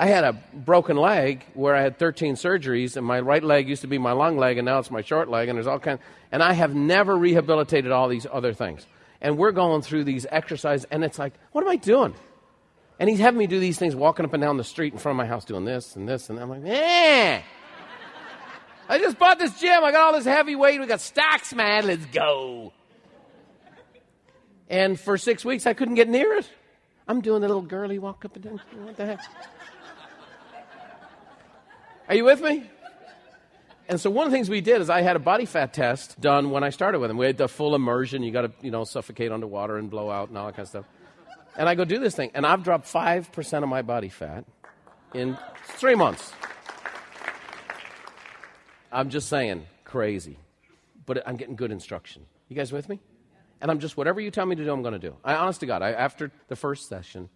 I 0.00 0.06
had 0.06 0.24
a 0.24 0.32
broken 0.54 0.96
leg 0.96 1.44
where 1.52 1.76
I 1.76 1.82
had 1.82 1.98
13 1.98 2.36
surgeries, 2.36 2.96
and 2.96 3.04
my 3.04 3.20
right 3.20 3.44
leg 3.44 3.68
used 3.68 3.82
to 3.82 3.86
be 3.86 3.98
my 3.98 4.12
long 4.12 4.38
leg, 4.38 4.56
and 4.56 4.64
now 4.64 4.78
it's 4.78 4.90
my 4.90 5.02
short 5.02 5.28
leg, 5.28 5.50
and 5.50 5.58
there's 5.58 5.66
all 5.66 5.78
kind. 5.78 5.98
And 6.32 6.42
I 6.42 6.54
have 6.54 6.74
never 6.74 7.14
rehabilitated 7.14 7.92
all 7.92 8.08
these 8.08 8.26
other 8.32 8.54
things. 8.54 8.86
And 9.20 9.36
we're 9.36 9.52
going 9.52 9.82
through 9.82 10.04
these 10.04 10.26
exercises, 10.30 10.86
and 10.90 11.04
it's 11.04 11.18
like, 11.18 11.34
what 11.52 11.62
am 11.62 11.68
I 11.68 11.76
doing? 11.76 12.14
And 12.98 13.10
he's 13.10 13.18
having 13.18 13.36
me 13.36 13.46
do 13.46 13.60
these 13.60 13.78
things, 13.78 13.94
walking 13.94 14.24
up 14.24 14.32
and 14.32 14.40
down 14.42 14.56
the 14.56 14.64
street 14.64 14.94
in 14.94 14.98
front 14.98 15.16
of 15.16 15.18
my 15.18 15.26
house, 15.26 15.44
doing 15.44 15.66
this 15.66 15.94
and 15.96 16.08
this, 16.08 16.30
and 16.30 16.40
I'm 16.40 16.48
like, 16.48 16.62
eh. 16.64 17.42
I 18.88 18.98
just 18.98 19.18
bought 19.18 19.38
this 19.38 19.60
gym. 19.60 19.84
I 19.84 19.92
got 19.92 20.00
all 20.00 20.12
this 20.14 20.24
heavy 20.24 20.56
weight. 20.56 20.80
We 20.80 20.86
got 20.86 21.02
stacks, 21.02 21.52
man. 21.52 21.86
Let's 21.86 22.06
go. 22.06 22.72
And 24.70 24.98
for 24.98 25.18
six 25.18 25.44
weeks, 25.44 25.66
I 25.66 25.74
couldn't 25.74 25.96
get 25.96 26.08
near 26.08 26.32
it. 26.38 26.48
I'm 27.06 27.20
doing 27.20 27.42
the 27.42 27.48
little 27.48 27.62
girly 27.62 27.98
walk 27.98 28.24
up 28.24 28.34
and 28.36 28.44
down. 28.44 28.60
What 28.82 28.96
the 28.96 29.04
heck? 29.04 29.20
Are 32.10 32.16
you 32.16 32.24
with 32.24 32.42
me? 32.42 32.64
And 33.88 34.00
so 34.00 34.10
one 34.10 34.26
of 34.26 34.32
the 34.32 34.36
things 34.36 34.50
we 34.50 34.60
did 34.60 34.80
is 34.80 34.90
I 34.90 35.02
had 35.02 35.14
a 35.14 35.20
body 35.20 35.44
fat 35.44 35.72
test 35.72 36.20
done 36.20 36.50
when 36.50 36.64
I 36.64 36.70
started 36.70 36.98
with 36.98 37.08
him. 37.08 37.16
We 37.16 37.26
had 37.26 37.38
the 37.38 37.46
full 37.46 37.76
immersion. 37.76 38.24
You 38.24 38.32
got 38.32 38.42
to, 38.42 38.52
you 38.62 38.72
know, 38.72 38.82
suffocate 38.82 39.30
underwater 39.30 39.76
and 39.76 39.88
blow 39.88 40.10
out 40.10 40.28
and 40.28 40.36
all 40.36 40.46
that 40.46 40.56
kind 40.56 40.64
of 40.64 40.68
stuff. 40.68 40.86
And 41.56 41.68
I 41.68 41.76
go 41.76 41.84
do 41.84 42.00
this 42.00 42.16
thing, 42.16 42.32
and 42.34 42.44
I've 42.44 42.64
dropped 42.64 42.92
5% 42.92 43.62
of 43.62 43.68
my 43.68 43.82
body 43.82 44.08
fat 44.08 44.44
in 45.14 45.38
three 45.66 45.94
months. 45.94 46.32
I'm 48.90 49.08
just 49.08 49.28
saying, 49.28 49.66
crazy. 49.84 50.36
But 51.06 51.22
I'm 51.28 51.36
getting 51.36 51.54
good 51.54 51.70
instruction. 51.70 52.26
You 52.48 52.56
guys 52.56 52.72
with 52.72 52.88
me? 52.88 52.98
And 53.60 53.70
I'm 53.70 53.78
just, 53.78 53.96
whatever 53.96 54.20
you 54.20 54.32
tell 54.32 54.46
me 54.46 54.56
to 54.56 54.64
do, 54.64 54.72
I'm 54.72 54.82
going 54.82 54.94
to 54.94 54.98
do. 54.98 55.14
I, 55.24 55.34
honest 55.34 55.60
to 55.60 55.66
God, 55.66 55.80
I, 55.80 55.92
after 55.92 56.32
the 56.48 56.56
first 56.56 56.88
session, 56.88 57.28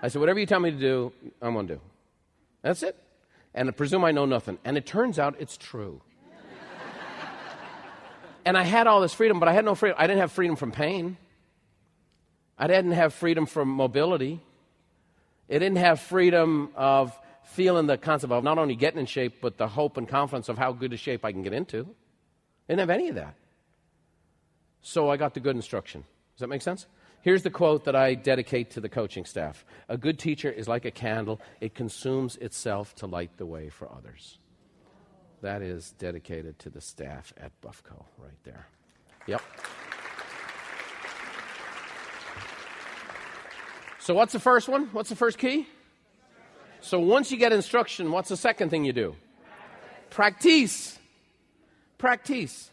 I 0.00 0.06
said, 0.06 0.20
whatever 0.20 0.38
you 0.38 0.46
tell 0.46 0.60
me 0.60 0.70
to 0.70 0.78
do, 0.78 1.12
I'm 1.42 1.54
going 1.54 1.66
to 1.66 1.74
do. 1.74 1.80
That's 2.62 2.84
it 2.84 2.96
and 3.54 3.68
I 3.68 3.72
presume 3.72 4.04
I 4.04 4.12
know 4.12 4.26
nothing. 4.26 4.58
And 4.64 4.76
it 4.76 4.86
turns 4.86 5.18
out 5.18 5.36
it's 5.38 5.56
true. 5.56 6.00
and 8.44 8.56
I 8.56 8.62
had 8.62 8.86
all 8.86 9.00
this 9.00 9.14
freedom, 9.14 9.40
but 9.40 9.48
I 9.48 9.52
had 9.52 9.64
no 9.64 9.74
freedom. 9.74 9.96
I 9.98 10.06
didn't 10.06 10.20
have 10.20 10.32
freedom 10.32 10.56
from 10.56 10.72
pain. 10.72 11.16
I 12.58 12.66
didn't 12.66 12.92
have 12.92 13.14
freedom 13.14 13.46
from 13.46 13.68
mobility. 13.68 14.40
It 15.48 15.60
didn't 15.60 15.78
have 15.78 16.00
freedom 16.00 16.70
of 16.74 17.18
feeling 17.44 17.86
the 17.86 17.96
concept 17.96 18.32
of 18.32 18.44
not 18.44 18.58
only 18.58 18.74
getting 18.74 19.00
in 19.00 19.06
shape, 19.06 19.40
but 19.40 19.56
the 19.56 19.68
hope 19.68 19.96
and 19.96 20.06
confidence 20.06 20.48
of 20.48 20.58
how 20.58 20.72
good 20.72 20.92
a 20.92 20.96
shape 20.96 21.24
I 21.24 21.32
can 21.32 21.42
get 21.42 21.52
into. 21.52 21.80
I 22.68 22.72
didn't 22.72 22.80
have 22.80 22.90
any 22.90 23.08
of 23.08 23.14
that. 23.14 23.34
So 24.82 25.10
I 25.10 25.16
got 25.16 25.34
the 25.34 25.40
good 25.40 25.56
instruction. 25.56 26.04
Does 26.34 26.40
that 26.40 26.48
make 26.48 26.62
sense? 26.62 26.86
Here's 27.22 27.42
the 27.42 27.50
quote 27.50 27.84
that 27.84 27.96
I 27.96 28.14
dedicate 28.14 28.70
to 28.70 28.80
the 28.80 28.88
coaching 28.88 29.24
staff 29.24 29.64
A 29.88 29.96
good 29.96 30.18
teacher 30.18 30.50
is 30.50 30.68
like 30.68 30.84
a 30.84 30.90
candle, 30.90 31.40
it 31.60 31.74
consumes 31.74 32.36
itself 32.36 32.94
to 32.96 33.06
light 33.06 33.36
the 33.36 33.46
way 33.46 33.68
for 33.68 33.90
others. 33.90 34.38
That 35.42 35.62
is 35.62 35.92
dedicated 35.98 36.58
to 36.60 36.70
the 36.70 36.80
staff 36.80 37.32
at 37.36 37.52
Buffco 37.60 38.04
right 38.18 38.42
there. 38.44 38.66
Yep. 39.26 39.42
So, 44.00 44.14
what's 44.14 44.32
the 44.32 44.40
first 44.40 44.68
one? 44.68 44.88
What's 44.92 45.10
the 45.10 45.16
first 45.16 45.38
key? 45.38 45.68
So, 46.80 46.98
once 46.98 47.30
you 47.30 47.36
get 47.36 47.52
instruction, 47.52 48.10
what's 48.10 48.30
the 48.30 48.36
second 48.36 48.70
thing 48.70 48.84
you 48.84 48.92
do? 48.92 49.16
Practice. 50.10 50.98
Practice. 51.98 52.70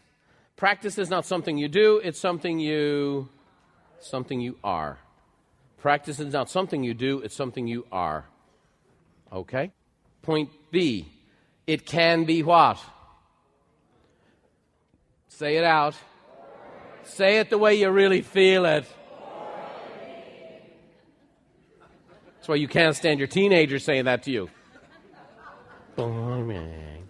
Practice 0.56 0.98
is 0.98 1.10
not 1.10 1.26
something 1.26 1.58
you 1.58 1.68
do, 1.68 1.98
it's 1.98 2.20
something 2.20 2.60
you 2.60 3.28
something 4.00 4.40
you 4.40 4.58
are. 4.64 5.00
Practice 5.78 6.20
is 6.20 6.34
not 6.34 6.50
something 6.50 6.84
you 6.84 6.94
do, 6.94 7.20
it's 7.20 7.36
something 7.36 7.68
you 7.68 7.86
are. 7.92 8.26
Okay? 9.32 9.72
Point 10.22 10.50
B. 10.72 11.08
It 11.68 11.86
can 11.86 12.26
be 12.26 12.44
what? 12.44 12.80
Say 15.28 15.58
it 15.58 15.64
out. 15.64 15.96
Say 17.04 17.40
it 17.40 17.50
the 17.50 17.58
way 17.58 17.76
you 17.76 17.90
really 17.90 18.22
feel 18.22 18.66
it. 18.66 18.86
That's 22.36 22.48
why 22.48 22.56
you 22.56 22.68
can't 22.68 22.96
stand 22.96 23.20
your 23.20 23.28
teenagers 23.28 23.84
saying 23.84 24.06
that 24.06 24.24
to 24.24 24.32
you. 24.32 24.50
Boring. 25.96 27.08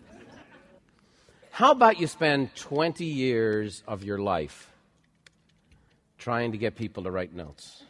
How 1.51 1.71
about 1.71 1.99
you 1.99 2.07
spend 2.07 2.55
20 2.55 3.05
years 3.05 3.83
of 3.87 4.03
your 4.03 4.17
life 4.17 4.71
trying 6.17 6.51
to 6.51 6.57
get 6.57 6.75
people 6.75 7.03
to 7.03 7.11
write 7.11 7.33
notes? 7.33 7.83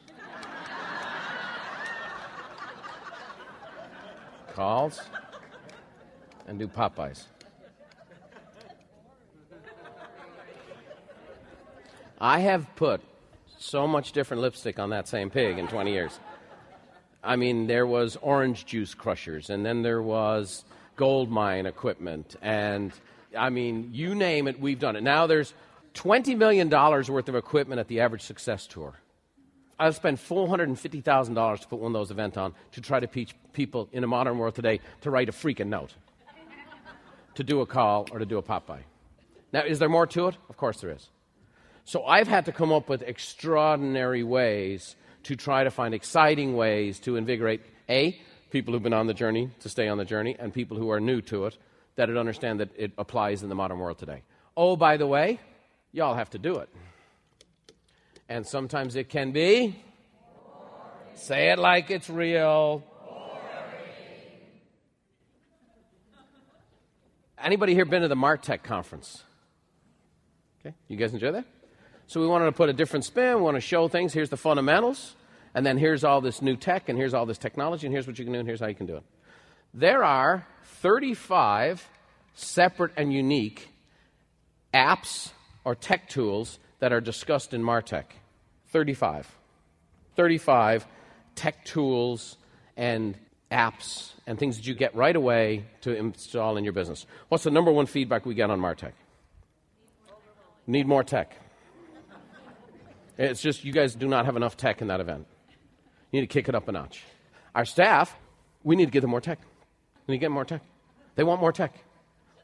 Calls 4.53 5.01
and 6.48 6.58
do 6.58 6.67
pop-bys. 6.67 7.25
I 12.20 12.39
have 12.39 12.74
put 12.75 13.01
so 13.58 13.88
much 13.88 14.12
different 14.13 14.41
lipstick 14.41 14.79
on 14.79 14.91
that 14.91 15.08
same 15.08 15.29
pig 15.29 15.58
in 15.58 15.67
20 15.67 15.91
years. 15.91 16.20
I 17.24 17.36
mean, 17.36 17.67
there 17.67 17.86
was 17.86 18.17
orange 18.22 18.65
juice 18.65 18.94
crushers, 18.94 19.50
and 19.50 19.65
then 19.65 19.82
there 19.82 20.01
was 20.01 20.63
gold 20.96 21.29
mine 21.29 21.65
equipment, 21.65 22.36
and 22.41 22.94
I 23.38 23.50
mean, 23.50 23.89
you 23.91 24.15
name 24.15 24.48
it, 24.48 24.60
we've 24.60 24.79
done 24.79 24.96
it. 24.96 25.03
Now 25.03 25.27
there's 25.27 25.53
$20 25.96 26.38
million 26.38 26.70
worth 26.70 27.30
of 27.30 27.36
equipment 27.36 27.80
at 27.80 27.88
the 27.88 28.02
average 28.02 28.22
success 28.22 28.68
tour. 28.68 28.94
I've 29.80 29.96
spent 29.96 30.20
$450,000 30.20 31.60
to 31.60 31.68
put 31.68 31.80
one 31.80 31.90
of 31.90 31.94
those 31.94 32.12
events 32.12 32.38
on 32.38 32.54
to 32.74 32.82
try 32.82 33.00
to 33.00 33.08
teach 33.08 33.36
people 33.52 33.90
in 33.92 34.04
a 34.04 34.08
modern 34.08 34.38
world 34.38 34.56
today 34.56 34.80
to 35.02 35.10
write 35.10 35.28
a 35.28 35.34
freaking 35.34 35.68
note, 35.68 35.94
to 37.36 37.44
do 37.44 37.62
a 37.62 37.66
call, 37.66 38.08
or 38.12 38.20
to 38.20 38.25
do 38.25 38.38
a 38.38 38.42
pop-by. 38.42 38.82
Now, 39.52 39.64
is 39.64 39.80
there 39.80 39.90
more 39.90 40.08
to 40.08 40.28
it? 40.28 40.38
Of 40.50 40.58
course 40.58 40.80
there 40.82 40.92
is. 40.92 41.10
So 41.84 42.06
I've 42.06 42.28
had 42.28 42.46
to 42.46 42.52
come 42.52 42.72
up 42.72 42.90
with 42.90 43.02
extraordinary 43.02 44.24
ways 44.24 44.96
to 45.24 45.36
try 45.36 45.64
to 45.64 45.72
find 45.72 45.94
exciting 45.94 46.56
ways 46.56 47.00
to 47.02 47.16
invigorate 47.16 47.62
A, 47.90 48.20
people 48.52 48.74
who've 48.74 48.84
been 48.84 48.94
on 48.94 49.08
the 49.08 49.14
journey 49.14 49.50
to 49.60 49.70
stay 49.70 49.88
on 49.88 49.98
the 49.98 50.06
journey, 50.06 50.36
and 50.40 50.54
people 50.54 50.78
who 50.78 50.90
are 50.90 51.00
new 51.00 51.22
to 51.22 51.46
it 51.46 51.58
that 51.96 52.08
would 52.08 52.18
understand 52.18 52.60
that 52.60 52.70
it 52.78 52.92
applies 52.98 53.44
in 53.44 53.50
the 53.50 53.56
modern 53.56 53.80
world 53.80 53.98
today. 53.98 54.24
Oh, 54.56 54.75
by 54.75 54.98
the 54.98 55.08
way, 55.08 55.40
y'all 55.96 56.14
have 56.14 56.30
to 56.32 56.38
do 56.38 56.58
it. 56.58 56.70
And 58.28 58.46
sometimes 58.46 58.96
it 58.96 59.10
can 59.10 59.32
be. 59.32 59.82
Say 61.14 61.52
it 61.52 61.60
like 61.60 61.90
it's 61.90 62.10
real. 62.10 62.84
Anybody 67.42 67.74
here 67.74 67.86
been 67.86 68.02
to 68.02 68.08
the 68.08 68.16
Martech 68.16 68.64
conference? 68.64 69.24
Okay, 70.60 70.75
you 70.88 70.98
guys 70.98 71.14
enjoy 71.14 71.32
that? 71.32 71.46
So 72.08 72.20
we 72.20 72.28
wanted 72.28 72.46
to 72.46 72.52
put 72.52 72.70
a 72.70 72.74
different 72.74 73.06
spin. 73.06 73.38
We 73.38 73.42
want 73.42 73.56
to 73.56 73.62
show 73.62 73.88
things. 73.88 74.14
Here's 74.14 74.30
the 74.30 74.38
fundamentals, 74.38 75.16
and 75.54 75.66
then 75.66 75.78
here's 75.78 76.04
all 76.04 76.22
this 76.22 76.42
new 76.42 76.56
tech, 76.56 76.90
and 76.90 76.98
here's 76.98 77.14
all 77.14 77.25
this 77.25 77.38
technology, 77.38 77.88
and 77.88 77.94
here's 77.94 78.08
what 78.08 78.18
you 78.18 78.25
can 78.25 78.34
do, 78.34 78.40
and 78.40 78.48
here's 78.48 78.60
how 78.60 78.68
you 78.68 78.75
can 78.75 78.88
do 78.88 78.98
it. 78.98 79.04
There 79.74 80.04
are 80.04 80.48
35 80.64 81.88
separate 82.34 82.92
and 82.98 83.14
unique 83.14 83.70
apps 84.74 85.32
or 85.66 85.76
tech 85.76 86.08
tools 86.08 86.60
that 86.80 86.94
are 86.94 87.02
discussed 87.02 87.54
in 87.54 87.62
Martech. 87.62 88.06
35. 88.68 89.30
35 90.16 90.88
tech 91.36 91.66
tools 91.66 92.38
and 92.78 93.18
apps 93.52 94.14
and 94.26 94.40
things 94.40 94.58
that 94.58 94.68
you 94.68 94.74
get 94.74 94.96
right 94.96 95.16
away 95.16 95.66
to 95.82 95.96
install 95.96 96.58
in 96.58 96.64
your 96.64 96.74
business. 96.74 97.06
What's 97.28 97.44
the 97.44 97.52
number 97.52 97.72
one 97.72 97.86
feedback 97.86 98.26
we 98.26 98.34
get 98.34 98.50
on 98.50 98.60
Martech? 98.60 98.94
Need 100.68 100.88
more 100.88 101.04
tech. 101.04 101.36
It's 103.18 103.42
just 103.42 103.64
you 103.64 103.72
guys 103.72 103.96
do 103.96 104.08
not 104.08 104.26
have 104.26 104.36
enough 104.36 104.58
tech 104.58 104.82
in 104.82 104.88
that 104.88 105.00
event. 105.00 105.26
You 106.12 106.22
need 106.22 106.28
to 106.28 106.34
kick 106.34 106.50
it 106.50 106.56
up 106.56 106.68
a 106.68 106.72
notch. 106.72 107.04
Our 107.54 107.66
staff, 107.66 108.16
we 108.64 108.76
need 108.76 108.86
to 108.86 108.92
give 108.92 109.02
them 109.02 109.12
more 109.12 109.22
tech. 109.22 109.40
We 110.08 110.14
need 110.14 110.20
to 110.20 110.22
get 110.22 110.32
more 110.32 110.46
tech. 110.46 110.62
They 111.16 111.24
want 111.24 111.40
more 111.40 111.52
tech. 111.52 111.74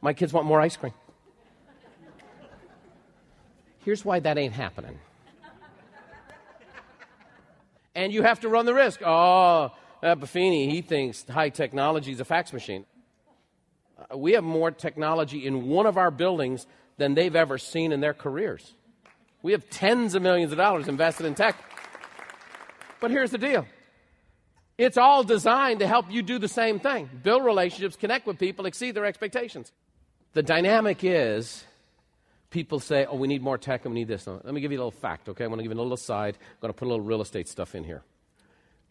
My 0.02 0.14
kids 0.14 0.34
want 0.34 0.48
more 0.48 0.62
ice 0.62 0.78
cream. 0.78 0.94
Here's 3.84 4.06
why 4.06 4.20
that 4.20 4.38
ain't 4.38 4.54
happening. 4.54 5.00
And 7.94 8.14
you 8.14 8.24
have 8.24 8.40
to 8.42 8.50
run 8.50 8.66
the 8.66 8.74
risk. 8.74 9.02
Oh, 9.04 9.72
uh, 10.04 10.16
Buffini, 10.16 10.70
he 10.70 10.82
thinks 10.82 11.28
high 11.28 11.50
technology 11.50 12.12
is 12.12 12.20
a 12.20 12.26
fax 12.26 12.54
machine. 12.54 12.86
Uh, 13.98 14.18
we 14.18 14.34
have 14.34 14.44
more 14.44 14.72
technology 14.72 15.46
in 15.46 15.68
one 15.68 15.86
of 15.86 15.98
our 15.98 16.10
buildings 16.10 16.66
than 16.98 17.16
they've 17.16 17.36
ever 17.36 17.58
seen 17.58 17.92
in 17.92 18.00
their 18.00 18.14
careers. 18.14 18.74
We 19.42 19.52
have 19.52 19.70
tens 19.70 20.16
of 20.16 20.22
millions 20.22 20.52
of 20.52 20.58
dollars 20.58 20.88
invested 20.88 21.26
in 21.26 21.36
tech. 21.36 21.58
But 23.00 23.12
here's 23.12 23.32
the 23.32 23.38
deal 23.38 23.66
it's 24.78 24.98
all 24.98 25.24
designed 25.24 25.80
to 25.80 25.88
help 25.88 26.10
you 26.10 26.22
do 26.22 26.40
the 26.40 26.48
same 26.48 26.80
thing 26.80 27.10
build 27.24 27.44
relationships, 27.44 27.96
connect 27.96 28.26
with 28.26 28.40
people, 28.40 28.66
exceed 28.66 28.96
their 28.96 29.06
expectations. 29.06 29.72
The 30.34 30.44
dynamic 30.44 31.04
is 31.04 31.66
people 32.52 32.80
say, 32.80 33.06
oh, 33.06 33.16
we 33.16 33.28
need 33.28 33.42
more 33.42 33.58
tech 33.58 33.86
and 33.86 33.96
we 33.96 34.02
need 34.02 34.08
this. 34.08 34.28
Let 34.28 34.46
me 34.46 34.62
give 34.62 34.72
you 34.72 34.78
a 34.78 34.84
little 34.84 34.92
fact, 34.92 35.28
okay? 35.30 35.44
I'm 35.44 35.50
going 35.50 35.58
to 35.58 35.64
give 35.64 35.72
you 35.72 35.78
a 35.78 35.82
little 35.82 35.94
aside. 35.94 36.38
I'm 36.40 36.58
going 36.62 36.74
to 36.74 36.78
put 36.78 36.86
a 36.86 36.90
little 36.90 37.04
real 37.04 37.22
estate 37.22 37.48
stuff 37.48 37.74
in 37.74 37.84
here. 37.84 38.04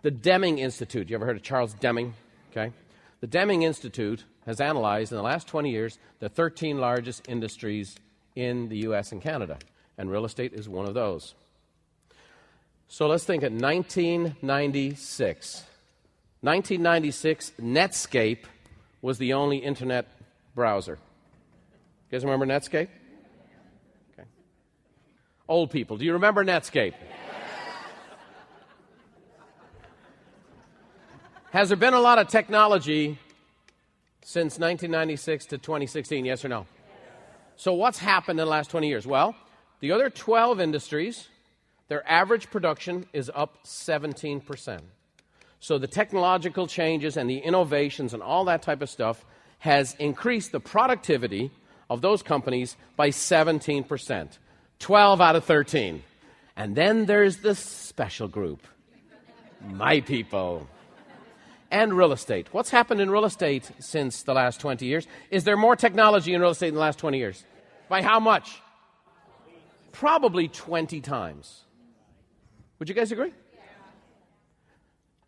The 0.02 0.11
Deming 0.11 0.59
Institute, 0.59 1.11
you 1.11 1.14
ever 1.14 1.26
heard 1.26 1.37
of 1.37 1.43
Charles 1.43 1.75
Deming? 1.75 2.14
Okay. 2.50 2.73
The 3.21 3.26
Deming 3.26 3.62
Institute 3.62 4.25
has 4.47 4.61
analyzed 4.61 5.12
in 5.12 5.17
the 5.17 5.23
last 5.23 5.47
20 5.47 5.71
years 5.71 5.99
the 6.19 6.29
13 6.29 6.79
largest 6.79 7.29
industries 7.29 7.97
in 8.35 8.69
the 8.69 8.79
US 8.88 9.12
and 9.12 9.23
Canada 9.23 9.59
and 9.99 10.11
real 10.11 10.25
estate 10.25 10.55
is 10.55 10.69
one 10.69 10.88
of 10.88 10.95
those. 10.95 11.35
So 12.88 13.07
let's 13.07 13.25
think 13.25 13.43
of 13.43 13.52
1996. 13.52 15.64
1996, 16.40 17.52
Netscape 17.61 18.45
was 19.02 19.19
the 19.19 19.35
only 19.35 19.59
internet 19.59 20.09
browser. 20.55 20.99
You 22.11 22.17
guys 22.17 22.25
remember 22.25 22.47
Netscape? 22.47 22.88
Old 25.50 25.73
people, 25.73 25.97
do 25.97 26.04
you 26.04 26.12
remember 26.12 26.45
Netscape? 26.45 26.95
Has 31.50 31.71
there 31.71 31.76
been 31.76 31.92
a 31.92 32.00
lot 32.00 32.21
of 32.21 32.28
technology 32.28 33.19
since 34.23 34.61
1996 34.61 35.47
to 35.47 35.59
2016? 35.59 36.25
Yes 36.25 36.45
or 36.45 36.49
no? 36.49 36.69
So, 37.57 37.75
what's 37.75 37.99
happened 37.99 38.38
in 38.38 38.47
the 38.47 38.50
last 38.50 38.71
20 38.71 38.87
years? 38.87 39.09
Well, 39.09 39.35
the 39.80 39.90
other 39.90 40.09
12 40.09 40.61
industries, 40.61 41.26
their 41.88 42.09
average 42.09 42.49
production 42.52 43.07
is 43.12 43.28
up 43.35 43.64
17%. 43.64 44.80
So 45.59 45.78
the 45.78 45.88
technological 45.88 46.69
changes 46.69 47.16
and 47.16 47.28
the 47.28 47.38
innovations 47.38 48.14
and 48.14 48.23
all 48.23 48.45
that 48.45 48.62
type 48.62 48.83
of 48.83 48.88
stuff 48.88 49.25
has 49.59 49.97
increased 49.99 50.52
the 50.52 50.61
productivity 50.61 51.50
of 51.90 52.02
those 52.02 52.23
companies 52.23 52.76
by 52.97 53.09
17%. 53.11 54.38
12 54.81 55.21
out 55.21 55.37
of 55.37 55.45
13. 55.45 56.03
And 56.57 56.77
then 56.77 57.07
there's 57.07 57.39
the 57.39 57.55
special 57.55 58.29
group 58.29 58.67
my 59.73 60.01
people. 60.01 60.67
And 61.71 61.95
real 61.95 62.11
estate. 62.11 62.49
What's 62.53 62.71
happened 62.71 63.01
in 63.01 63.11
real 63.11 63.25
estate 63.25 63.71
since 63.79 64.25
the 64.25 64.35
last 64.35 64.59
20 64.59 64.85
years? 64.87 65.07
Is 65.31 65.45
there 65.45 65.57
more 65.57 65.77
technology 65.77 66.35
in 66.35 66.41
real 66.41 66.51
estate 66.51 66.69
in 66.69 66.75
the 66.75 66.81
last 66.81 66.99
20 66.99 67.17
years? 67.17 67.45
By 67.89 68.03
how 68.03 68.19
much? 68.19 68.61
probably 69.93 70.49
20 70.49 71.01
times. 71.01 71.65
Would 72.79 72.89
you 72.89 72.95
guys 72.95 73.13
agree? 73.13 73.33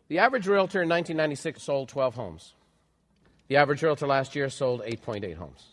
The 0.07 0.19
average 0.19 0.47
realtor 0.47 0.81
in 0.81 0.89
1996 0.89 1.61
sold 1.61 1.89
12 1.89 2.15
homes. 2.15 2.53
The 3.47 3.57
average 3.57 3.83
realtor 3.83 4.07
last 4.07 4.35
year 4.35 4.49
sold 4.49 4.81
8.8 4.81 5.35
homes. 5.35 5.67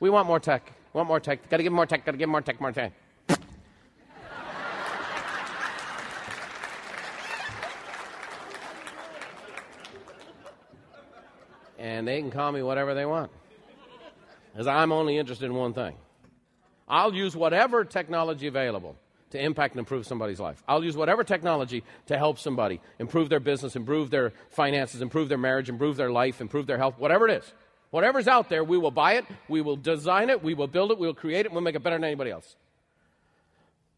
We 0.00 0.10
want 0.10 0.26
more 0.26 0.40
tech. 0.40 0.72
Want 0.94 1.08
more 1.08 1.20
tech. 1.20 1.50
Got 1.50 1.58
to 1.58 1.62
give 1.62 1.72
more 1.72 1.86
tech. 1.86 2.06
Got 2.06 2.12
to 2.12 2.18
give 2.18 2.28
more 2.28 2.40
tech. 2.40 2.60
More 2.60 2.72
tech. 2.72 2.92
and 11.84 12.08
they 12.08 12.18
can 12.18 12.30
call 12.30 12.50
me 12.50 12.62
whatever 12.62 12.94
they 12.94 13.04
want. 13.04 13.30
Because 14.52 14.66
I'm 14.66 14.90
only 14.90 15.18
interested 15.18 15.46
in 15.46 15.54
one 15.54 15.74
thing. 15.74 15.94
I'll 16.88 17.12
use 17.12 17.36
whatever 17.36 17.84
technology 17.84 18.46
available 18.46 18.96
to 19.30 19.42
impact 19.42 19.74
and 19.74 19.80
improve 19.80 20.06
somebody's 20.06 20.40
life. 20.40 20.62
I'll 20.66 20.84
use 20.84 20.96
whatever 20.96 21.24
technology 21.24 21.82
to 22.06 22.16
help 22.16 22.38
somebody 22.38 22.80
improve 22.98 23.28
their 23.28 23.40
business, 23.40 23.76
improve 23.76 24.10
their 24.10 24.32
finances, 24.48 25.02
improve 25.02 25.28
their 25.28 25.38
marriage, 25.38 25.68
improve 25.68 25.96
their 25.96 26.10
life, 26.10 26.40
improve 26.40 26.66
their 26.66 26.78
health, 26.78 26.98
whatever 26.98 27.28
it 27.28 27.42
is. 27.42 27.52
Whatever's 27.90 28.26
out 28.26 28.48
there, 28.48 28.64
we 28.64 28.76
will 28.76 28.90
buy 28.90 29.14
it, 29.14 29.24
we 29.48 29.60
will 29.60 29.76
design 29.76 30.30
it, 30.30 30.42
we 30.42 30.54
will 30.54 30.66
build 30.66 30.90
it, 30.90 30.98
we 30.98 31.06
will 31.06 31.14
create 31.14 31.46
it, 31.46 31.52
we'll 31.52 31.60
make 31.60 31.76
it 31.76 31.82
better 31.82 31.96
than 31.96 32.04
anybody 32.04 32.30
else. 32.30 32.56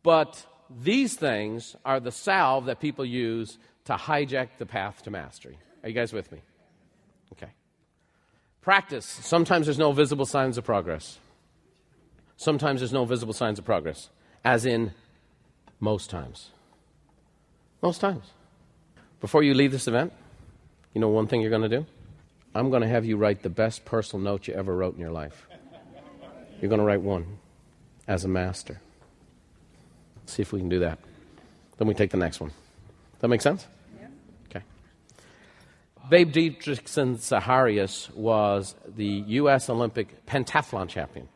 But 0.02 0.44
these 0.70 1.14
things 1.14 1.76
are 1.84 1.98
the 1.98 2.12
salve 2.12 2.66
that 2.66 2.80
people 2.80 3.04
use 3.04 3.58
to 3.86 3.94
hijack 3.94 4.48
the 4.58 4.66
path 4.66 5.02
to 5.02 5.10
mastery. 5.10 5.58
Are 5.82 5.88
you 5.88 5.94
guys 5.94 6.12
with 6.12 6.30
me? 6.30 6.42
Okay. 7.32 7.50
Practice. 8.60 9.06
Sometimes 9.06 9.66
there's 9.66 9.78
no 9.78 9.92
visible 9.92 10.26
signs 10.26 10.58
of 10.58 10.64
progress. 10.64 11.18
Sometimes 12.36 12.80
there's 12.80 12.92
no 12.92 13.04
visible 13.04 13.32
signs 13.32 13.58
of 13.58 13.64
progress, 13.64 14.10
as 14.44 14.66
in 14.66 14.92
most 15.80 16.10
times. 16.10 16.50
Most 17.82 18.00
times. 18.00 18.24
Before 19.20 19.42
you 19.42 19.54
leave 19.54 19.72
this 19.72 19.88
event, 19.88 20.12
you 20.92 21.00
know 21.00 21.08
one 21.08 21.26
thing 21.26 21.40
you're 21.40 21.50
going 21.50 21.62
to 21.62 21.68
do? 21.68 21.86
I'm 22.56 22.70
going 22.70 22.82
to 22.82 22.88
have 22.88 23.04
you 23.04 23.16
write 23.18 23.42
the 23.42 23.50
best 23.50 23.84
personal 23.84 24.24
note 24.24 24.48
you 24.48 24.54
ever 24.54 24.74
wrote 24.74 24.94
in 24.94 25.00
your 25.00 25.10
life. 25.10 25.46
You're 26.60 26.70
going 26.70 26.78
to 26.78 26.86
write 26.86 27.02
one 27.02 27.38
as 28.08 28.24
a 28.24 28.28
master. 28.28 28.80
See 30.24 30.40
if 30.40 30.52
we 30.52 30.60
can 30.60 30.70
do 30.70 30.78
that. 30.78 30.98
Then 31.76 31.86
we 31.86 31.92
take 31.92 32.10
the 32.10 32.16
next 32.16 32.40
one. 32.40 32.48
Does 32.48 33.20
that 33.20 33.28
make 33.28 33.42
sense? 33.42 33.66
Yeah. 34.00 34.08
Okay. 34.48 34.64
Babe 36.08 36.32
Didrikson 36.32 37.16
Zaharias 37.16 38.10
was 38.14 38.74
the 38.86 39.04
U.S. 39.04 39.68
Olympic 39.68 40.24
pentathlon 40.24 40.88
champion 40.88 41.28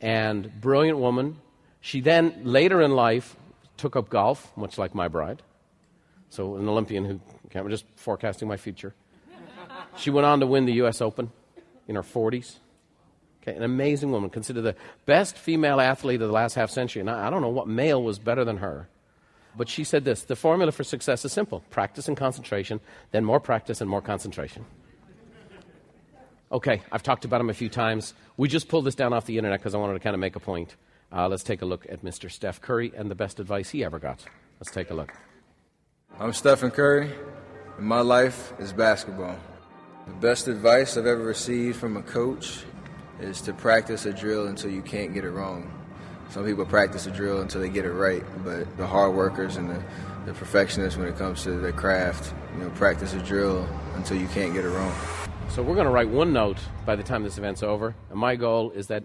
and 0.00 0.60
brilliant 0.60 0.98
woman. 0.98 1.38
She 1.80 2.00
then, 2.00 2.42
later 2.44 2.80
in 2.80 2.92
life, 2.92 3.36
took 3.76 3.96
up 3.96 4.08
golf, 4.08 4.56
much 4.56 4.78
like 4.78 4.94
my 4.94 5.08
bride. 5.08 5.42
So, 6.30 6.56
an 6.56 6.68
Olympian 6.68 7.04
who, 7.04 7.20
I'm 7.54 7.68
just 7.70 7.86
forecasting 7.96 8.46
my 8.46 8.56
future. 8.56 8.94
She 9.98 10.10
went 10.10 10.26
on 10.26 10.40
to 10.40 10.46
win 10.46 10.64
the 10.64 10.74
U.S. 10.74 11.00
Open 11.00 11.32
in 11.88 11.96
her 11.96 12.02
40s. 12.02 12.56
Okay, 13.42 13.56
an 13.56 13.62
amazing 13.62 14.10
woman, 14.12 14.30
considered 14.30 14.62
the 14.62 14.76
best 15.06 15.36
female 15.36 15.80
athlete 15.80 16.20
of 16.20 16.28
the 16.28 16.34
last 16.34 16.54
half 16.54 16.70
century. 16.70 17.00
And 17.00 17.10
I, 17.10 17.26
I 17.26 17.30
don't 17.30 17.42
know 17.42 17.48
what 17.48 17.66
male 17.66 18.02
was 18.02 18.18
better 18.18 18.44
than 18.44 18.58
her. 18.58 18.88
But 19.56 19.68
she 19.68 19.82
said 19.82 20.04
this 20.04 20.22
the 20.22 20.36
formula 20.36 20.70
for 20.70 20.84
success 20.84 21.24
is 21.24 21.32
simple 21.32 21.64
practice 21.70 22.06
and 22.06 22.16
concentration, 22.16 22.80
then 23.10 23.24
more 23.24 23.40
practice 23.40 23.80
and 23.80 23.90
more 23.90 24.02
concentration. 24.02 24.64
Okay, 26.50 26.82
I've 26.90 27.02
talked 27.02 27.24
about 27.24 27.40
him 27.40 27.50
a 27.50 27.54
few 27.54 27.68
times. 27.68 28.14
We 28.36 28.48
just 28.48 28.68
pulled 28.68 28.86
this 28.86 28.94
down 28.94 29.12
off 29.12 29.26
the 29.26 29.36
internet 29.36 29.60
because 29.60 29.74
I 29.74 29.78
wanted 29.78 29.94
to 29.94 30.00
kind 30.00 30.14
of 30.14 30.20
make 30.20 30.36
a 30.36 30.40
point. 30.40 30.76
Uh, 31.12 31.28
let's 31.28 31.42
take 31.42 31.60
a 31.60 31.66
look 31.66 31.86
at 31.90 32.02
Mr. 32.02 32.30
Steph 32.30 32.60
Curry 32.60 32.92
and 32.96 33.10
the 33.10 33.14
best 33.14 33.40
advice 33.40 33.70
he 33.70 33.84
ever 33.84 33.98
got. 33.98 34.24
Let's 34.60 34.70
take 34.70 34.90
a 34.90 34.94
look. 34.94 35.12
I'm 36.18 36.32
Stephen 36.32 36.70
Curry, 36.70 37.12
and 37.76 37.86
my 37.86 38.00
life 38.00 38.52
is 38.58 38.72
basketball. 38.72 39.36
The 40.08 40.26
best 40.26 40.48
advice 40.48 40.96
I've 40.96 41.06
ever 41.06 41.22
received 41.22 41.76
from 41.76 41.96
a 41.96 42.02
coach 42.02 42.64
is 43.20 43.40
to 43.42 43.52
practice 43.52 44.04
a 44.04 44.12
drill 44.12 44.48
until 44.48 44.70
you 44.70 44.82
can't 44.82 45.14
get 45.14 45.22
it 45.22 45.30
wrong. 45.30 45.70
Some 46.30 46.44
people 46.44 46.66
practice 46.66 47.06
a 47.06 47.10
drill 47.12 47.40
until 47.40 47.60
they 47.60 47.68
get 47.68 47.84
it 47.84 47.92
right, 47.92 48.24
but 48.42 48.76
the 48.76 48.86
hard 48.86 49.14
workers 49.14 49.56
and 49.56 49.70
the, 49.70 49.80
the 50.26 50.32
perfectionists 50.32 50.98
when 50.98 51.06
it 51.06 51.16
comes 51.16 51.44
to 51.44 51.52
their 51.52 51.72
craft, 51.72 52.34
you 52.56 52.64
know, 52.64 52.70
practice 52.70 53.12
a 53.12 53.20
drill 53.20 53.68
until 53.94 54.16
you 54.16 54.26
can't 54.28 54.54
get 54.54 54.64
it 54.64 54.70
wrong. 54.70 54.92
So 55.50 55.62
we're 55.62 55.74
going 55.74 55.86
to 55.86 55.92
write 55.92 56.08
one 56.08 56.32
note 56.32 56.58
by 56.84 56.96
the 56.96 57.04
time 57.04 57.22
this 57.22 57.38
event's 57.38 57.62
over, 57.62 57.94
and 58.10 58.18
my 58.18 58.34
goal 58.34 58.72
is 58.72 58.88
that 58.88 59.04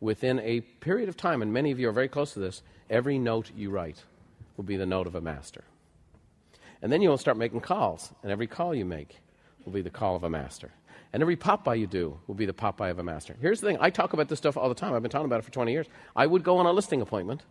within 0.00 0.40
a 0.40 0.60
period 0.60 1.08
of 1.08 1.16
time, 1.16 1.42
and 1.42 1.52
many 1.52 1.70
of 1.70 1.78
you 1.78 1.88
are 1.88 1.92
very 1.92 2.08
close 2.08 2.34
to 2.34 2.40
this, 2.40 2.62
every 2.90 3.18
note 3.18 3.50
you 3.56 3.70
write 3.70 4.02
will 4.56 4.64
be 4.64 4.76
the 4.76 4.84
note 4.84 5.06
of 5.06 5.14
a 5.14 5.20
master. 5.20 5.64
And 6.82 6.92
then 6.92 7.00
you'll 7.00 7.18
start 7.18 7.38
making 7.38 7.60
calls, 7.60 8.12
and 8.22 8.30
every 8.30 8.46
call 8.46 8.74
you 8.74 8.84
make 8.84 9.20
will 9.70 9.78
be 9.78 9.82
the 9.82 9.90
call 9.90 10.16
of 10.16 10.24
a 10.24 10.30
master. 10.30 10.72
And 11.12 11.22
every 11.22 11.36
pop-by 11.36 11.74
you 11.74 11.86
do 11.86 12.18
will 12.26 12.34
be 12.34 12.46
the 12.46 12.52
pop-by 12.52 12.88
of 12.88 12.98
a 12.98 13.02
master. 13.02 13.36
Here's 13.40 13.60
the 13.60 13.68
thing 13.68 13.78
I 13.80 13.90
talk 13.90 14.12
about 14.12 14.28
this 14.28 14.38
stuff 14.38 14.56
all 14.56 14.68
the 14.68 14.74
time. 14.74 14.94
I've 14.94 15.02
been 15.02 15.10
talking 15.10 15.26
about 15.26 15.40
it 15.40 15.44
for 15.44 15.52
20 15.52 15.72
years. 15.72 15.86
I 16.14 16.26
would 16.26 16.42
go 16.42 16.58
on 16.58 16.66
a 16.66 16.72
listing 16.72 17.00
appointment, 17.00 17.42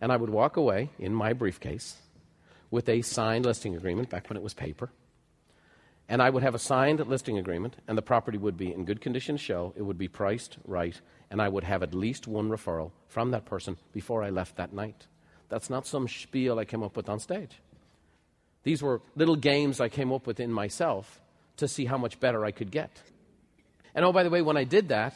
and 0.00 0.10
I 0.10 0.16
would 0.16 0.30
walk 0.30 0.56
away 0.56 0.90
in 0.98 1.14
my 1.14 1.32
briefcase 1.32 1.96
with 2.70 2.88
a 2.88 3.02
signed 3.02 3.44
listing 3.44 3.76
agreement 3.76 4.10
back 4.10 4.28
when 4.28 4.36
it 4.36 4.42
was 4.42 4.54
paper. 4.54 4.90
And 6.08 6.22
I 6.22 6.30
would 6.30 6.42
have 6.42 6.54
a 6.54 6.58
signed 6.58 7.04
listing 7.06 7.38
agreement, 7.38 7.76
and 7.88 7.96
the 7.96 8.02
property 8.02 8.38
would 8.38 8.56
be 8.56 8.72
in 8.72 8.84
good 8.84 9.00
condition 9.00 9.36
show. 9.36 9.72
It 9.76 9.82
would 9.82 9.98
be 9.98 10.08
priced 10.08 10.58
right, 10.64 10.98
and 11.30 11.42
I 11.42 11.48
would 11.48 11.64
have 11.64 11.82
at 11.82 11.94
least 11.94 12.26
one 12.26 12.48
referral 12.48 12.92
from 13.08 13.30
that 13.32 13.44
person 13.44 13.76
before 13.92 14.22
I 14.22 14.30
left 14.30 14.56
that 14.56 14.72
night. 14.72 15.06
That's 15.48 15.70
not 15.70 15.86
some 15.86 16.08
spiel 16.08 16.58
I 16.58 16.64
came 16.64 16.82
up 16.82 16.96
with 16.96 17.08
on 17.08 17.18
stage. 17.18 17.60
These 18.62 18.82
were 18.82 19.00
little 19.14 19.36
games 19.36 19.80
I 19.80 19.88
came 19.88 20.12
up 20.12 20.26
with 20.26 20.40
in 20.40 20.52
myself 20.52 21.20
to 21.58 21.68
see 21.68 21.84
how 21.84 21.98
much 21.98 22.20
better 22.20 22.44
I 22.44 22.50
could 22.50 22.70
get. 22.70 22.90
And 23.94 24.04
oh, 24.04 24.12
by 24.12 24.22
the 24.22 24.30
way, 24.30 24.42
when 24.42 24.56
I 24.56 24.64
did 24.64 24.88
that, 24.88 25.14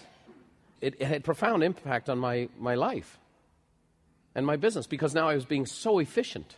it, 0.81 0.95
it 0.99 1.07
had 1.07 1.25
profound 1.25 1.63
impact 1.63 2.09
on 2.09 2.19
my, 2.19 2.49
my 2.59 2.75
life 2.75 3.19
and 4.35 4.47
my 4.47 4.57
business 4.57 4.87
because 4.87 5.15
now 5.15 5.29
I 5.29 5.35
was 5.35 5.45
being 5.45 5.67
so 5.67 5.99
efficient. 5.99 6.57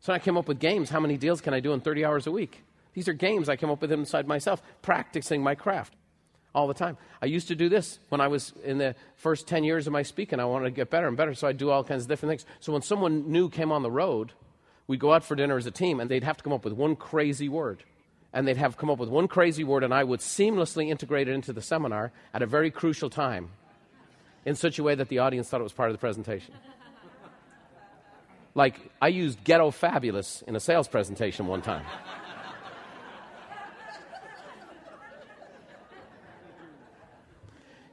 So 0.00 0.12
I 0.12 0.18
came 0.18 0.36
up 0.36 0.48
with 0.48 0.58
games. 0.58 0.90
How 0.90 1.00
many 1.00 1.16
deals 1.16 1.40
can 1.40 1.54
I 1.54 1.60
do 1.60 1.72
in 1.72 1.80
30 1.80 2.04
hours 2.04 2.26
a 2.26 2.30
week? 2.30 2.62
These 2.92 3.08
are 3.08 3.14
games 3.14 3.48
I 3.48 3.56
came 3.56 3.70
up 3.70 3.80
with 3.80 3.90
inside 3.90 4.28
myself, 4.28 4.62
practicing 4.82 5.42
my 5.42 5.54
craft 5.54 5.94
all 6.54 6.68
the 6.68 6.74
time. 6.74 6.96
I 7.22 7.26
used 7.26 7.48
to 7.48 7.56
do 7.56 7.68
this 7.68 7.98
when 8.10 8.20
I 8.20 8.28
was 8.28 8.52
in 8.62 8.78
the 8.78 8.94
first 9.16 9.48
10 9.48 9.64
years 9.64 9.86
of 9.86 9.92
my 9.92 10.02
speaking. 10.02 10.38
I 10.38 10.44
wanted 10.44 10.66
to 10.66 10.70
get 10.70 10.90
better 10.90 11.08
and 11.08 11.16
better, 11.16 11.34
so 11.34 11.48
I'd 11.48 11.56
do 11.56 11.70
all 11.70 11.82
kinds 11.82 12.02
of 12.02 12.08
different 12.08 12.30
things. 12.30 12.46
So 12.60 12.72
when 12.72 12.82
someone 12.82 13.32
new 13.32 13.48
came 13.48 13.72
on 13.72 13.82
the 13.82 13.90
road, 13.90 14.32
we'd 14.86 15.00
go 15.00 15.12
out 15.12 15.24
for 15.24 15.34
dinner 15.34 15.56
as 15.56 15.66
a 15.66 15.72
team, 15.72 15.98
and 15.98 16.10
they'd 16.10 16.22
have 16.22 16.36
to 16.36 16.44
come 16.44 16.52
up 16.52 16.64
with 16.64 16.74
one 16.74 16.96
crazy 16.96 17.48
word 17.48 17.82
and 18.34 18.46
they'd 18.46 18.56
have 18.56 18.76
come 18.76 18.90
up 18.90 18.98
with 18.98 19.08
one 19.08 19.28
crazy 19.28 19.62
word, 19.62 19.84
and 19.84 19.94
I 19.94 20.02
would 20.02 20.18
seamlessly 20.18 20.90
integrate 20.90 21.28
it 21.28 21.32
into 21.32 21.52
the 21.52 21.62
seminar 21.62 22.10
at 22.34 22.42
a 22.42 22.46
very 22.46 22.70
crucial 22.70 23.08
time 23.08 23.50
in 24.44 24.56
such 24.56 24.78
a 24.78 24.82
way 24.82 24.96
that 24.96 25.08
the 25.08 25.20
audience 25.20 25.48
thought 25.48 25.60
it 25.60 25.62
was 25.62 25.72
part 25.72 25.88
of 25.88 25.94
the 25.94 26.00
presentation. 26.00 26.52
Like, 28.56 28.90
I 29.00 29.08
used 29.08 29.42
ghetto 29.44 29.70
fabulous 29.70 30.42
in 30.46 30.56
a 30.56 30.60
sales 30.60 30.88
presentation 30.88 31.46
one 31.46 31.62
time. 31.62 31.86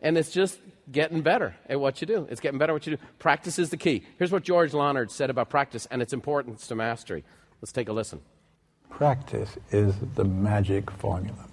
and 0.02 0.18
it's 0.18 0.32
just 0.32 0.60
getting 0.92 1.22
better 1.22 1.56
at 1.70 1.80
what 1.80 2.02
you 2.02 2.08
do. 2.08 2.28
It's 2.32 2.42
getting 2.42 2.58
better 2.58 2.72
at 2.72 2.76
what 2.76 2.88
you 2.88 2.98
do. 2.98 3.04
Practice 3.20 3.60
is 3.60 3.70
the 3.70 3.78
key. 3.78 4.04
Here's 4.18 4.32
what 4.32 4.44
George 4.44 4.74
Leonard 4.74 5.12
said 5.12 5.30
about 5.30 5.50
practice 5.50 5.88
and 5.92 6.02
its 6.02 6.14
importance 6.14 6.66
to 6.68 6.76
mastery. 6.76 7.24
Let's 7.62 7.72
take 7.72 7.90
a 7.90 7.94
listen. 7.94 8.22
Practice 8.92 9.58
is 9.72 9.96
the 10.14 10.24
magic 10.24 10.92
formula. 10.92 11.48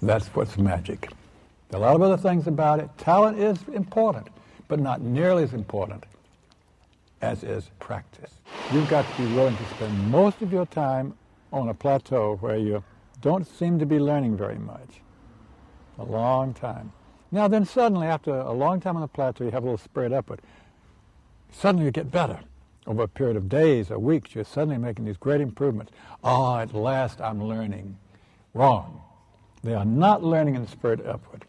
That's 0.00 0.28
what's 0.28 0.56
magic. 0.56 1.10
There 1.68 1.78
are 1.78 1.82
a 1.82 1.86
lot 1.86 1.96
of 1.96 2.02
other 2.02 2.16
things 2.16 2.46
about 2.46 2.80
it. 2.80 2.88
Talent 2.96 3.38
is 3.38 3.58
important, 3.74 4.28
but 4.68 4.80
not 4.80 5.02
nearly 5.02 5.42
as 5.42 5.52
important 5.52 6.04
as 7.20 7.42
is 7.42 7.68
practice. 7.78 8.30
You've 8.72 8.88
got 8.88 9.04
to 9.10 9.22
be 9.22 9.34
willing 9.34 9.56
to 9.56 9.64
spend 9.74 10.10
most 10.10 10.40
of 10.40 10.52
your 10.52 10.66
time 10.66 11.14
on 11.52 11.68
a 11.68 11.74
plateau 11.74 12.36
where 12.40 12.56
you 12.56 12.82
don't 13.20 13.46
seem 13.46 13.78
to 13.78 13.86
be 13.86 13.98
learning 13.98 14.36
very 14.36 14.58
much. 14.58 15.00
A 15.98 16.04
long 16.04 16.54
time. 16.54 16.92
Now 17.30 17.48
then 17.48 17.66
suddenly, 17.66 18.06
after 18.06 18.32
a 18.32 18.52
long 18.52 18.80
time 18.80 18.96
on 18.96 19.02
the 19.02 19.08
plateau, 19.08 19.44
you 19.44 19.50
have 19.50 19.62
a 19.62 19.66
little 19.66 19.78
spread 19.78 20.12
upward. 20.12 20.40
Suddenly 21.50 21.86
you 21.86 21.90
get 21.90 22.10
better 22.10 22.40
over 22.86 23.02
a 23.02 23.08
period 23.08 23.36
of 23.36 23.48
days 23.48 23.90
or 23.90 23.98
weeks, 23.98 24.34
you're 24.34 24.44
suddenly 24.44 24.78
making 24.78 25.04
these 25.04 25.16
great 25.16 25.40
improvements. 25.40 25.92
Oh, 26.22 26.58
at 26.58 26.74
last 26.74 27.20
I'm 27.20 27.42
learning. 27.42 27.96
Wrong. 28.52 29.00
They 29.62 29.74
are 29.74 29.84
not 29.84 30.22
learning 30.22 30.56
in 30.56 30.62
the 30.62 30.70
spirit 30.70 31.04
upward. 31.06 31.44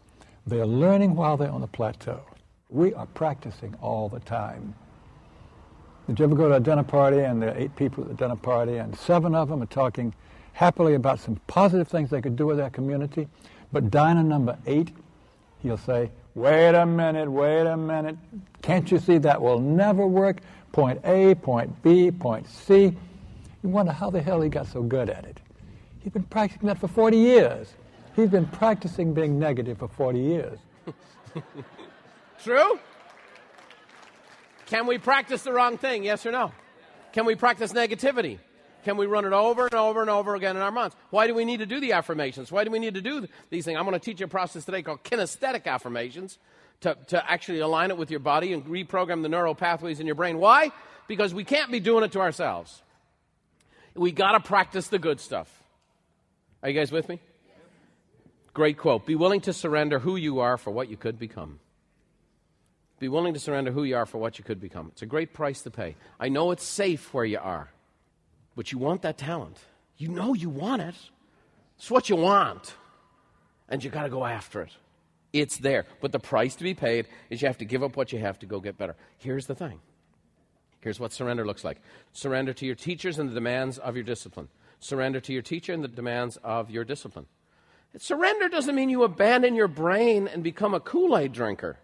They 0.46 0.60
are 0.60 0.66
learning 0.66 1.16
while 1.16 1.36
they're 1.36 1.50
on 1.50 1.60
the 1.60 1.66
plateau. 1.66 2.20
We 2.70 2.94
are 2.94 3.06
practicing 3.06 3.74
all 3.82 4.08
the 4.08 4.20
time. 4.20 4.74
Did 6.06 6.20
you 6.20 6.24
ever 6.24 6.34
go 6.34 6.48
to 6.48 6.54
a 6.54 6.60
dinner 6.60 6.84
party 6.84 7.18
and 7.18 7.42
there 7.42 7.50
are 7.50 7.58
eight 7.58 7.74
people 7.76 8.04
at 8.04 8.08
the 8.08 8.14
dinner 8.14 8.36
party 8.36 8.76
and 8.76 8.96
seven 8.96 9.34
of 9.34 9.48
them 9.48 9.62
are 9.62 9.66
talking 9.66 10.14
happily 10.52 10.94
about 10.94 11.18
some 11.20 11.36
positive 11.48 11.88
things 11.88 12.10
they 12.10 12.22
could 12.22 12.36
do 12.36 12.46
with 12.46 12.56
their 12.58 12.70
community? 12.70 13.28
But 13.72 13.90
diner 13.90 14.22
number 14.22 14.56
eight, 14.66 14.92
he'll 15.58 15.76
say, 15.76 16.10
wait 16.34 16.74
a 16.74 16.86
minute, 16.86 17.30
wait 17.30 17.66
a 17.66 17.76
minute. 17.76 18.16
Can't 18.62 18.90
you 18.90 18.98
see 18.98 19.18
that 19.18 19.42
will 19.42 19.58
never 19.58 20.06
work? 20.06 20.38
Point 20.76 21.00
A, 21.04 21.34
point 21.36 21.82
B, 21.82 22.10
point 22.10 22.46
C. 22.46 22.94
You 23.62 23.68
wonder 23.70 23.92
how 23.92 24.10
the 24.10 24.20
hell 24.20 24.42
he 24.42 24.50
got 24.50 24.66
so 24.66 24.82
good 24.82 25.08
at 25.08 25.24
it. 25.24 25.40
He's 26.00 26.12
been 26.12 26.24
practicing 26.24 26.68
that 26.68 26.76
for 26.78 26.86
40 26.86 27.16
years. 27.16 27.72
He's 28.14 28.28
been 28.28 28.46
practicing 28.46 29.14
being 29.14 29.38
negative 29.38 29.78
for 29.78 29.88
40 29.88 30.20
years. 30.20 30.58
True? 32.44 32.78
Can 34.66 34.86
we 34.86 34.98
practice 34.98 35.44
the 35.44 35.52
wrong 35.52 35.78
thing? 35.78 36.04
Yes 36.04 36.26
or 36.26 36.32
no? 36.32 36.52
Can 37.14 37.24
we 37.24 37.36
practice 37.36 37.72
negativity? 37.72 38.38
Can 38.84 38.98
we 38.98 39.06
run 39.06 39.24
it 39.24 39.32
over 39.32 39.64
and 39.64 39.74
over 39.74 40.02
and 40.02 40.10
over 40.10 40.34
again 40.34 40.56
in 40.56 40.62
our 40.62 40.70
minds? 40.70 40.94
Why 41.08 41.26
do 41.26 41.34
we 41.34 41.46
need 41.46 41.60
to 41.60 41.66
do 41.66 41.80
the 41.80 41.92
affirmations? 41.92 42.52
Why 42.52 42.64
do 42.64 42.70
we 42.70 42.80
need 42.80 42.94
to 42.94 43.00
do 43.00 43.26
these 43.48 43.64
things? 43.64 43.78
I'm 43.78 43.86
going 43.86 43.98
to 43.98 44.04
teach 44.04 44.20
you 44.20 44.26
a 44.26 44.28
process 44.28 44.66
today 44.66 44.82
called 44.82 45.02
kinesthetic 45.04 45.64
affirmations 45.64 46.38
to, 46.80 46.96
to 47.08 47.30
actually 47.30 47.60
align 47.60 47.90
it 47.90 47.96
with 47.96 48.10
your 48.10 48.20
body 48.20 48.52
and 48.52 48.64
reprogram 48.66 49.22
the 49.22 49.28
neural 49.28 49.54
pathways 49.54 50.00
in 50.00 50.06
your 50.06 50.14
brain. 50.14 50.38
Why? 50.38 50.72
Because 51.08 51.32
we 51.32 51.44
can't 51.44 51.70
be 51.70 51.80
doing 51.80 52.04
it 52.04 52.12
to 52.12 52.20
ourselves. 52.20 52.82
We 53.94 54.12
got 54.12 54.32
to 54.32 54.40
practice 54.40 54.88
the 54.88 54.98
good 54.98 55.20
stuff. 55.20 55.50
Are 56.62 56.68
you 56.68 56.78
guys 56.78 56.92
with 56.92 57.08
me? 57.08 57.20
Great 58.52 58.78
quote. 58.78 59.06
Be 59.06 59.14
willing 59.14 59.40
to 59.42 59.52
surrender 59.52 59.98
who 59.98 60.16
you 60.16 60.40
are 60.40 60.56
for 60.56 60.70
what 60.70 60.88
you 60.88 60.96
could 60.96 61.18
become. 61.18 61.60
Be 62.98 63.08
willing 63.08 63.34
to 63.34 63.40
surrender 63.40 63.70
who 63.70 63.84
you 63.84 63.96
are 63.96 64.06
for 64.06 64.18
what 64.18 64.38
you 64.38 64.44
could 64.44 64.60
become. 64.60 64.88
It's 64.92 65.02
a 65.02 65.06
great 65.06 65.34
price 65.34 65.60
to 65.62 65.70
pay. 65.70 65.96
I 66.18 66.28
know 66.28 66.50
it's 66.50 66.64
safe 66.64 67.12
where 67.12 67.24
you 67.24 67.38
are, 67.38 67.68
but 68.54 68.72
you 68.72 68.78
want 68.78 69.02
that 69.02 69.18
talent. 69.18 69.58
You 69.98 70.08
know 70.08 70.32
you 70.32 70.48
want 70.48 70.82
it. 70.82 70.94
It's 71.76 71.90
what 71.90 72.08
you 72.08 72.16
want. 72.16 72.74
And 73.68 73.84
you 73.84 73.90
got 73.90 74.04
to 74.04 74.08
go 74.08 74.24
after 74.24 74.62
it. 74.62 74.72
It's 75.32 75.58
there. 75.58 75.86
But 76.00 76.12
the 76.12 76.18
price 76.18 76.54
to 76.56 76.64
be 76.64 76.74
paid 76.74 77.06
is 77.30 77.42
you 77.42 77.48
have 77.48 77.58
to 77.58 77.64
give 77.64 77.82
up 77.82 77.96
what 77.96 78.12
you 78.12 78.18
have 78.18 78.38
to 78.40 78.46
go 78.46 78.60
get 78.60 78.78
better. 78.78 78.96
Here's 79.18 79.46
the 79.46 79.54
thing 79.54 79.80
here's 80.80 81.00
what 81.00 81.12
surrender 81.12 81.44
looks 81.44 81.64
like 81.64 81.80
surrender 82.12 82.52
to 82.52 82.64
your 82.64 82.76
teachers 82.76 83.18
and 83.18 83.28
the 83.28 83.34
demands 83.34 83.78
of 83.78 83.96
your 83.96 84.04
discipline. 84.04 84.48
Surrender 84.78 85.20
to 85.20 85.32
your 85.32 85.42
teacher 85.42 85.72
and 85.72 85.82
the 85.82 85.88
demands 85.88 86.38
of 86.44 86.70
your 86.70 86.84
discipline. 86.84 87.26
Surrender 87.98 88.48
doesn't 88.48 88.74
mean 88.74 88.90
you 88.90 89.04
abandon 89.04 89.54
your 89.54 89.68
brain 89.68 90.28
and 90.28 90.44
become 90.44 90.74
a 90.74 90.80
Kool 90.80 91.16
Aid 91.16 91.32
drinker. 91.32 91.78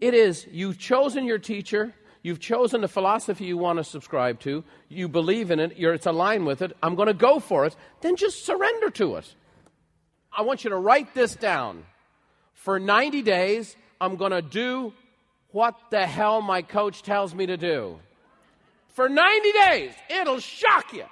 It 0.00 0.14
is 0.14 0.46
you've 0.50 0.78
chosen 0.78 1.24
your 1.24 1.38
teacher, 1.38 1.92
you've 2.22 2.40
chosen 2.40 2.80
the 2.80 2.88
philosophy 2.88 3.44
you 3.44 3.58
want 3.58 3.78
to 3.78 3.84
subscribe 3.84 4.40
to, 4.40 4.64
you 4.88 5.08
believe 5.08 5.50
in 5.50 5.60
it, 5.60 5.76
you're, 5.76 5.92
it's 5.92 6.06
aligned 6.06 6.46
with 6.46 6.62
it, 6.62 6.74
I'm 6.82 6.94
going 6.94 7.08
to 7.08 7.14
go 7.14 7.38
for 7.38 7.66
it, 7.66 7.76
then 8.00 8.16
just 8.16 8.46
surrender 8.46 8.88
to 8.90 9.16
it. 9.16 9.34
I 10.36 10.42
want 10.42 10.64
you 10.64 10.70
to 10.70 10.76
write 10.76 11.14
this 11.14 11.34
down. 11.34 11.84
For 12.60 12.78
90 12.78 13.22
days, 13.22 13.74
I'm 14.02 14.16
going 14.16 14.32
to 14.32 14.42
do 14.42 14.92
what 15.50 15.78
the 15.90 16.06
hell 16.06 16.42
my 16.42 16.60
coach 16.60 17.02
tells 17.02 17.34
me 17.34 17.46
to 17.46 17.56
do. 17.56 17.98
For 18.88 19.08
90 19.08 19.52
days, 19.52 19.92
it'll 20.10 20.40
shock 20.40 20.92
you. 20.92 21.06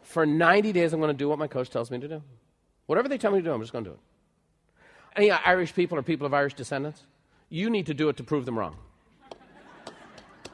For 0.00 0.24
90 0.24 0.72
days, 0.72 0.94
I'm 0.94 1.00
going 1.00 1.12
to 1.12 1.18
do 1.18 1.28
what 1.28 1.38
my 1.38 1.48
coach 1.48 1.68
tells 1.68 1.90
me 1.90 1.98
to 1.98 2.08
do. 2.08 2.22
Whatever 2.86 3.10
they 3.10 3.18
tell 3.18 3.30
me 3.30 3.40
to 3.40 3.44
do, 3.44 3.52
I'm 3.52 3.60
just 3.60 3.72
going 3.72 3.84
to 3.84 3.90
do 3.90 3.94
it. 3.94 4.00
Any 5.16 5.30
Irish 5.30 5.74
people 5.74 5.98
or 5.98 6.02
people 6.02 6.26
of 6.26 6.32
Irish 6.32 6.54
descendants? 6.54 7.02
You 7.50 7.68
need 7.68 7.84
to 7.84 7.94
do 7.94 8.08
it 8.08 8.16
to 8.16 8.24
prove 8.24 8.46
them 8.46 8.58
wrong. 8.58 8.78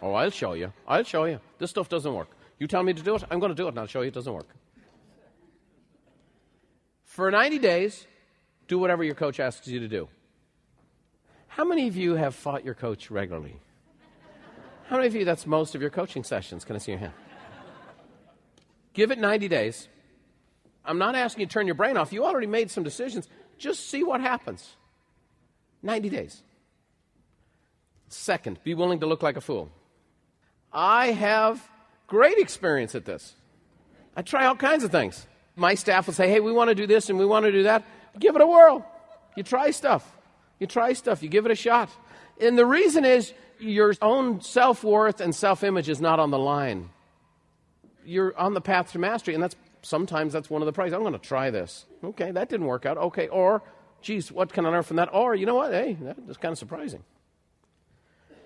Oh, 0.02 0.12
I'll 0.14 0.30
show 0.30 0.54
you. 0.54 0.72
I'll 0.88 1.04
show 1.04 1.26
you. 1.26 1.38
This 1.58 1.70
stuff 1.70 1.88
doesn't 1.88 2.12
work. 2.12 2.30
You 2.58 2.66
tell 2.66 2.82
me 2.82 2.92
to 2.94 3.02
do 3.02 3.14
it, 3.14 3.22
I'm 3.30 3.38
going 3.38 3.50
to 3.50 3.54
do 3.54 3.66
it, 3.66 3.68
and 3.68 3.78
I'll 3.78 3.86
show 3.86 4.00
you 4.00 4.08
it 4.08 4.14
doesn't 4.14 4.32
work. 4.32 4.48
For 7.04 7.30
90 7.30 7.60
days, 7.60 8.08
do 8.66 8.80
whatever 8.80 9.04
your 9.04 9.14
coach 9.14 9.38
asks 9.38 9.68
you 9.68 9.78
to 9.78 9.86
do. 9.86 10.08
How 11.56 11.64
many 11.64 11.88
of 11.88 11.96
you 11.96 12.16
have 12.16 12.34
fought 12.34 12.66
your 12.66 12.74
coach 12.74 13.10
regularly? 13.10 13.58
How 14.90 14.96
many 14.96 15.08
of 15.08 15.14
you, 15.14 15.24
that's 15.24 15.46
most 15.46 15.74
of 15.74 15.80
your 15.80 15.88
coaching 15.88 16.22
sessions? 16.22 16.66
Can 16.66 16.76
I 16.76 16.78
see 16.78 16.92
your 16.92 16.98
hand? 16.98 17.14
Give 18.92 19.10
it 19.10 19.18
90 19.18 19.48
days. 19.48 19.88
I'm 20.84 20.98
not 20.98 21.14
asking 21.14 21.40
you 21.40 21.46
to 21.46 21.52
turn 21.54 21.64
your 21.64 21.74
brain 21.74 21.96
off. 21.96 22.12
You 22.12 22.26
already 22.26 22.46
made 22.46 22.70
some 22.70 22.84
decisions. 22.84 23.26
Just 23.56 23.88
see 23.88 24.04
what 24.04 24.20
happens. 24.20 24.76
90 25.82 26.10
days. 26.10 26.42
Second, 28.10 28.62
be 28.62 28.74
willing 28.74 29.00
to 29.00 29.06
look 29.06 29.22
like 29.22 29.38
a 29.38 29.40
fool. 29.40 29.70
I 30.70 31.12
have 31.12 31.66
great 32.06 32.36
experience 32.36 32.94
at 32.94 33.06
this. 33.06 33.32
I 34.14 34.20
try 34.20 34.44
all 34.44 34.56
kinds 34.56 34.84
of 34.84 34.90
things. 34.90 35.26
My 35.56 35.74
staff 35.74 36.06
will 36.06 36.12
say, 36.12 36.28
hey, 36.28 36.40
we 36.40 36.52
want 36.52 36.68
to 36.68 36.74
do 36.74 36.86
this 36.86 37.08
and 37.08 37.18
we 37.18 37.24
want 37.24 37.46
to 37.46 37.50
do 37.50 37.62
that. 37.62 37.82
Give 38.18 38.36
it 38.36 38.42
a 38.42 38.46
whirl. 38.46 38.84
You 39.36 39.42
try 39.42 39.70
stuff. 39.70 40.15
You 40.58 40.66
try 40.66 40.92
stuff. 40.92 41.22
You 41.22 41.28
give 41.28 41.46
it 41.46 41.52
a 41.52 41.56
shot. 41.56 41.90
And 42.40 42.56
the 42.56 42.66
reason 42.66 43.04
is 43.04 43.32
your 43.58 43.94
own 44.02 44.40
self 44.40 44.84
worth 44.84 45.20
and 45.20 45.34
self 45.34 45.64
image 45.64 45.88
is 45.88 46.00
not 46.00 46.18
on 46.18 46.30
the 46.30 46.38
line. 46.38 46.90
You're 48.04 48.36
on 48.38 48.54
the 48.54 48.60
path 48.60 48.92
to 48.92 48.98
mastery, 48.98 49.34
and 49.34 49.42
that's 49.42 49.56
sometimes 49.82 50.32
that's 50.32 50.48
one 50.48 50.62
of 50.62 50.66
the 50.66 50.72
prices. 50.72 50.94
I'm 50.94 51.00
going 51.00 51.12
to 51.12 51.18
try 51.18 51.50
this. 51.50 51.86
Okay, 52.04 52.30
that 52.30 52.48
didn't 52.48 52.66
work 52.66 52.86
out. 52.86 52.96
Okay, 52.98 53.28
or, 53.28 53.62
geez, 54.00 54.30
what 54.30 54.52
can 54.52 54.64
I 54.66 54.68
learn 54.68 54.82
from 54.82 54.96
that? 54.96 55.08
Or, 55.12 55.34
you 55.34 55.46
know 55.46 55.56
what? 55.56 55.72
Hey, 55.72 55.96
that's 56.00 56.38
kind 56.38 56.52
of 56.52 56.58
surprising. 56.58 57.02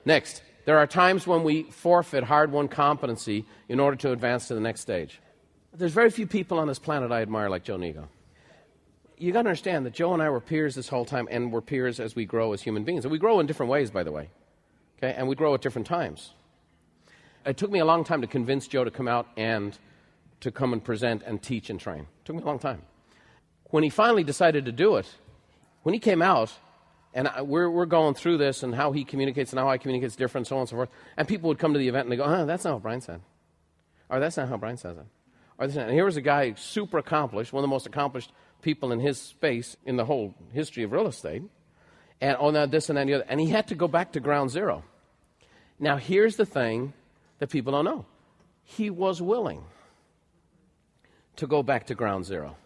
Next, 0.04 0.42
there 0.64 0.78
are 0.78 0.86
times 0.86 1.26
when 1.26 1.42
we 1.42 1.64
forfeit 1.64 2.24
hard 2.24 2.52
won 2.52 2.68
competency 2.68 3.44
in 3.68 3.80
order 3.80 3.96
to 3.98 4.12
advance 4.12 4.48
to 4.48 4.54
the 4.54 4.60
next 4.60 4.80
stage. 4.80 5.20
There's 5.74 5.92
very 5.92 6.10
few 6.10 6.26
people 6.26 6.58
on 6.58 6.66
this 6.66 6.78
planet 6.78 7.12
I 7.12 7.22
admire 7.22 7.50
like 7.50 7.64
Joe 7.64 7.76
Niego. 7.76 8.08
You 9.20 9.32
got 9.32 9.42
to 9.42 9.50
understand 9.50 9.84
that 9.84 9.92
Joe 9.92 10.14
and 10.14 10.22
I 10.22 10.30
were 10.30 10.40
peers 10.40 10.74
this 10.74 10.88
whole 10.88 11.04
time, 11.04 11.28
and 11.30 11.52
we're 11.52 11.60
peers 11.60 12.00
as 12.00 12.16
we 12.16 12.24
grow 12.24 12.54
as 12.54 12.62
human 12.62 12.84
beings. 12.84 13.04
And 13.04 13.12
we 13.12 13.18
grow 13.18 13.38
in 13.38 13.46
different 13.46 13.70
ways, 13.70 13.90
by 13.90 14.02
the 14.02 14.10
way. 14.10 14.30
Okay? 14.96 15.14
And 15.14 15.28
we 15.28 15.36
grow 15.36 15.52
at 15.52 15.60
different 15.60 15.86
times. 15.86 16.32
It 17.44 17.58
took 17.58 17.70
me 17.70 17.80
a 17.80 17.84
long 17.84 18.02
time 18.02 18.22
to 18.22 18.26
convince 18.26 18.66
Joe 18.66 18.82
to 18.82 18.90
come 18.90 19.08
out 19.08 19.26
and 19.36 19.78
to 20.40 20.50
come 20.50 20.72
and 20.72 20.82
present 20.82 21.22
and 21.26 21.42
teach 21.42 21.68
and 21.68 21.78
train. 21.78 22.00
It 22.00 22.24
took 22.24 22.34
me 22.34 22.42
a 22.42 22.46
long 22.46 22.58
time. 22.58 22.80
When 23.66 23.82
he 23.82 23.90
finally 23.90 24.24
decided 24.24 24.64
to 24.64 24.72
do 24.72 24.96
it, 24.96 25.06
when 25.82 25.92
he 25.92 25.98
came 25.98 26.22
out, 26.22 26.50
and 27.12 27.28
I, 27.28 27.42
we're, 27.42 27.68
we're 27.68 27.84
going 27.84 28.14
through 28.14 28.38
this 28.38 28.62
and 28.62 28.74
how 28.74 28.92
he 28.92 29.04
communicates 29.04 29.52
and 29.52 29.60
how 29.60 29.68
I 29.68 29.76
communicate 29.76 30.06
is 30.06 30.16
different, 30.16 30.46
so 30.46 30.56
on 30.56 30.60
and 30.60 30.68
so 30.70 30.76
forth, 30.76 30.90
and 31.18 31.28
people 31.28 31.48
would 31.48 31.58
come 31.58 31.74
to 31.74 31.78
the 31.78 31.88
event 31.88 32.06
and 32.06 32.12
they 32.12 32.16
go, 32.16 32.24
oh, 32.24 32.46
that's 32.46 32.64
not 32.64 32.72
what 32.72 32.82
Brian 32.82 33.02
said. 33.02 33.20
Or 34.08 34.18
that's 34.18 34.38
not 34.38 34.48
how 34.48 34.56
Brian 34.56 34.78
says 34.78 34.96
it. 34.96 35.04
Or 35.58 35.66
and 35.66 35.92
here 35.92 36.06
was 36.06 36.16
a 36.16 36.22
guy 36.22 36.54
super 36.54 36.96
accomplished, 36.96 37.52
one 37.52 37.62
of 37.62 37.68
the 37.68 37.72
most 37.72 37.86
accomplished 37.86 38.32
people 38.62 38.92
in 38.92 39.00
his 39.00 39.20
space 39.20 39.76
in 39.84 39.96
the 39.96 40.04
whole 40.04 40.34
history 40.52 40.82
of 40.82 40.92
real 40.92 41.06
estate, 41.06 41.42
and 42.20 42.36
oh, 42.38 42.50
now 42.50 42.66
this 42.66 42.88
and 42.88 42.96
that 42.96 43.02
and 43.02 43.10
the 43.10 43.14
other. 43.14 43.26
And 43.28 43.40
he 43.40 43.46
had 43.46 43.68
to 43.68 43.74
go 43.74 43.88
back 43.88 44.12
to 44.12 44.20
ground 44.20 44.50
zero. 44.50 44.84
Now, 45.78 45.96
here's 45.96 46.36
the 46.36 46.46
thing 46.46 46.92
that 47.38 47.48
people 47.48 47.72
don't 47.72 47.84
know 47.84 48.06
he 48.62 48.90
was 48.90 49.20
willing 49.20 49.64
to 51.36 51.46
go 51.46 51.62
back 51.62 51.86
to 51.86 51.94
ground 51.94 52.24
zero. 52.24 52.56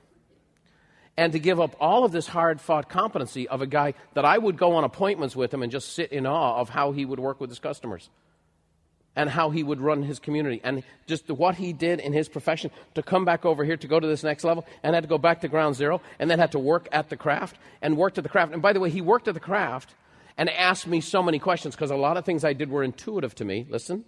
And 1.17 1.33
to 1.33 1.39
give 1.39 1.61
up 1.61 1.77
all 1.79 2.05
of 2.05 2.11
this 2.11 2.27
hard 2.27 2.61
fought 2.61 2.89
competency 2.89 3.47
of 3.47 3.63
a 3.63 3.69
guy 3.69 3.95
that 4.15 4.25
I 4.25 4.37
would 4.37 4.57
go 4.57 4.75
on 4.75 4.83
appointments 4.83 5.37
with 5.37 5.55
him 5.55 5.63
and 5.63 5.71
just 5.71 5.93
sit 5.93 6.11
in 6.11 6.27
awe 6.27 6.57
of 6.57 6.71
how 6.71 6.91
he 6.91 7.05
would 7.05 7.21
work 7.21 7.41
with 7.41 7.51
his 7.51 7.61
customers 7.61 8.11
and 9.17 9.31
how 9.31 9.51
he 9.51 9.63
would 9.63 9.81
run 9.81 10.03
his 10.03 10.19
community 10.19 10.61
and 10.65 10.83
just 11.07 11.29
what 11.29 11.55
he 11.55 11.73
did 11.73 12.01
in 12.01 12.13
his 12.13 12.29
profession 12.29 12.71
to 12.95 13.03
come 13.03 13.25
back 13.25 13.45
over 13.45 13.65
here 13.65 13.77
to 13.77 13.87
go 13.87 14.01
to 14.01 14.07
this 14.07 14.23
next 14.23 14.45
level 14.45 14.67
and 14.83 14.95
had 14.95 15.03
to 15.03 15.09
go 15.09 15.19
back 15.19 15.41
to 15.41 15.49
ground 15.49 15.77
zero 15.77 16.01
and 16.19 16.31
then 16.31 16.39
had 16.39 16.53
to 16.53 16.59
work 16.59 16.89
at 16.93 17.09
the 17.11 17.17
craft 17.17 17.57
and 17.83 17.97
worked 17.97 18.19
at 18.19 18.25
the 18.25 18.31
craft. 18.31 18.53
And 18.53 18.63
by 18.63 18.73
the 18.73 18.81
way, 18.81 18.91
he 18.91 19.01
worked 19.01 19.29
at 19.29 19.35
the 19.35 19.41
craft 19.41 19.95
and 20.37 20.51
asked 20.51 20.87
me 20.87 21.01
so 21.01 21.23
many 21.23 21.39
questions 21.39 21.75
because 21.75 21.91
a 21.91 21.97
lot 21.97 22.17
of 22.17 22.25
things 22.25 22.45
I 22.45 22.53
did 22.53 22.71
were 22.71 22.83
intuitive 22.83 23.35
to 23.37 23.45
me. 23.45 23.67
Listen. 23.69 24.05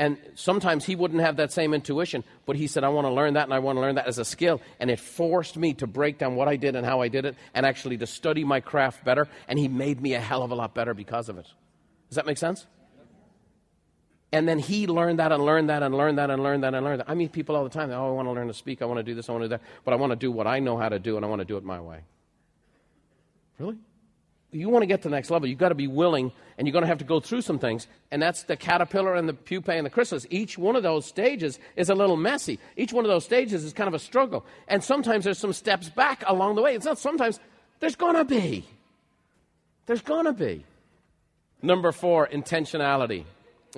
And 0.00 0.16
sometimes 0.36 0.84
he 0.84 0.94
wouldn't 0.94 1.20
have 1.20 1.36
that 1.36 1.50
same 1.50 1.74
intuition, 1.74 2.22
but 2.46 2.54
he 2.54 2.68
said, 2.68 2.84
I 2.84 2.88
want 2.88 3.06
to 3.06 3.12
learn 3.12 3.34
that 3.34 3.44
and 3.44 3.52
I 3.52 3.58
want 3.58 3.76
to 3.78 3.80
learn 3.80 3.96
that 3.96 4.06
as 4.06 4.18
a 4.18 4.24
skill. 4.24 4.60
And 4.78 4.90
it 4.90 5.00
forced 5.00 5.56
me 5.56 5.74
to 5.74 5.88
break 5.88 6.18
down 6.18 6.36
what 6.36 6.46
I 6.46 6.54
did 6.54 6.76
and 6.76 6.86
how 6.86 7.00
I 7.00 7.08
did 7.08 7.24
it 7.24 7.34
and 7.52 7.66
actually 7.66 7.96
to 7.98 8.06
study 8.06 8.44
my 8.44 8.60
craft 8.60 9.04
better. 9.04 9.26
And 9.48 9.58
he 9.58 9.66
made 9.66 10.00
me 10.00 10.14
a 10.14 10.20
hell 10.20 10.44
of 10.44 10.52
a 10.52 10.54
lot 10.54 10.72
better 10.72 10.94
because 10.94 11.28
of 11.28 11.36
it. 11.36 11.46
Does 12.08 12.16
that 12.16 12.26
make 12.26 12.38
sense? 12.38 12.64
And 14.30 14.46
then 14.46 14.58
he 14.58 14.86
learned 14.86 15.18
that 15.20 15.32
and 15.32 15.42
learned 15.44 15.70
that 15.70 15.82
and 15.82 15.94
learned 15.94 16.18
that 16.18 16.30
and 16.30 16.42
learned 16.42 16.62
that 16.62 16.74
and 16.74 16.84
learned 16.84 17.00
that. 17.00 17.08
I 17.08 17.14
meet 17.14 17.32
people 17.32 17.56
all 17.56 17.64
the 17.64 17.70
time. 17.70 17.90
Oh, 17.90 18.08
I 18.08 18.10
want 18.10 18.28
to 18.28 18.32
learn 18.32 18.48
to 18.48 18.54
speak. 18.54 18.82
I 18.82 18.84
want 18.84 18.98
to 18.98 19.02
do 19.02 19.14
this. 19.14 19.28
I 19.28 19.32
want 19.32 19.44
to 19.44 19.48
do 19.48 19.50
that. 19.50 19.62
But 19.84 19.94
I 19.94 19.96
want 19.96 20.10
to 20.10 20.16
do 20.16 20.30
what 20.30 20.46
I 20.46 20.58
know 20.58 20.76
how 20.76 20.88
to 20.88 20.98
do 20.98 21.16
and 21.16 21.24
I 21.24 21.28
want 21.28 21.40
to 21.40 21.46
do 21.46 21.56
it 21.56 21.64
my 21.64 21.80
way. 21.80 22.00
Really? 23.58 23.78
you 24.50 24.68
want 24.70 24.82
to 24.82 24.86
get 24.86 25.02
to 25.02 25.08
the 25.08 25.14
next 25.14 25.30
level, 25.30 25.46
you've 25.48 25.58
got 25.58 25.68
to 25.68 25.74
be 25.74 25.86
willing, 25.86 26.32
and 26.56 26.66
you're 26.66 26.72
going 26.72 26.82
to 26.82 26.88
have 26.88 26.98
to 26.98 27.04
go 27.04 27.20
through 27.20 27.42
some 27.42 27.58
things. 27.58 27.86
And 28.10 28.22
that's 28.22 28.44
the 28.44 28.56
caterpillar 28.56 29.14
and 29.14 29.28
the 29.28 29.34
pupae 29.34 29.76
and 29.76 29.84
the 29.84 29.90
chrysalis. 29.90 30.26
Each 30.30 30.56
one 30.56 30.74
of 30.74 30.82
those 30.82 31.04
stages 31.04 31.58
is 31.76 31.90
a 31.90 31.94
little 31.94 32.16
messy. 32.16 32.58
Each 32.76 32.92
one 32.92 33.04
of 33.04 33.10
those 33.10 33.24
stages 33.24 33.64
is 33.64 33.72
kind 33.72 33.88
of 33.88 33.94
a 33.94 33.98
struggle. 33.98 34.46
And 34.66 34.82
sometimes 34.82 35.24
there's 35.24 35.38
some 35.38 35.52
steps 35.52 35.90
back 35.90 36.24
along 36.26 36.54
the 36.54 36.62
way. 36.62 36.74
It's 36.74 36.86
not 36.86 36.98
sometimes, 36.98 37.38
there's 37.80 37.96
going 37.96 38.14
to 38.14 38.24
be. 38.24 38.64
There's 39.86 40.02
going 40.02 40.24
to 40.24 40.32
be. 40.32 40.64
Number 41.60 41.92
four, 41.92 42.26
intentionality. 42.26 43.24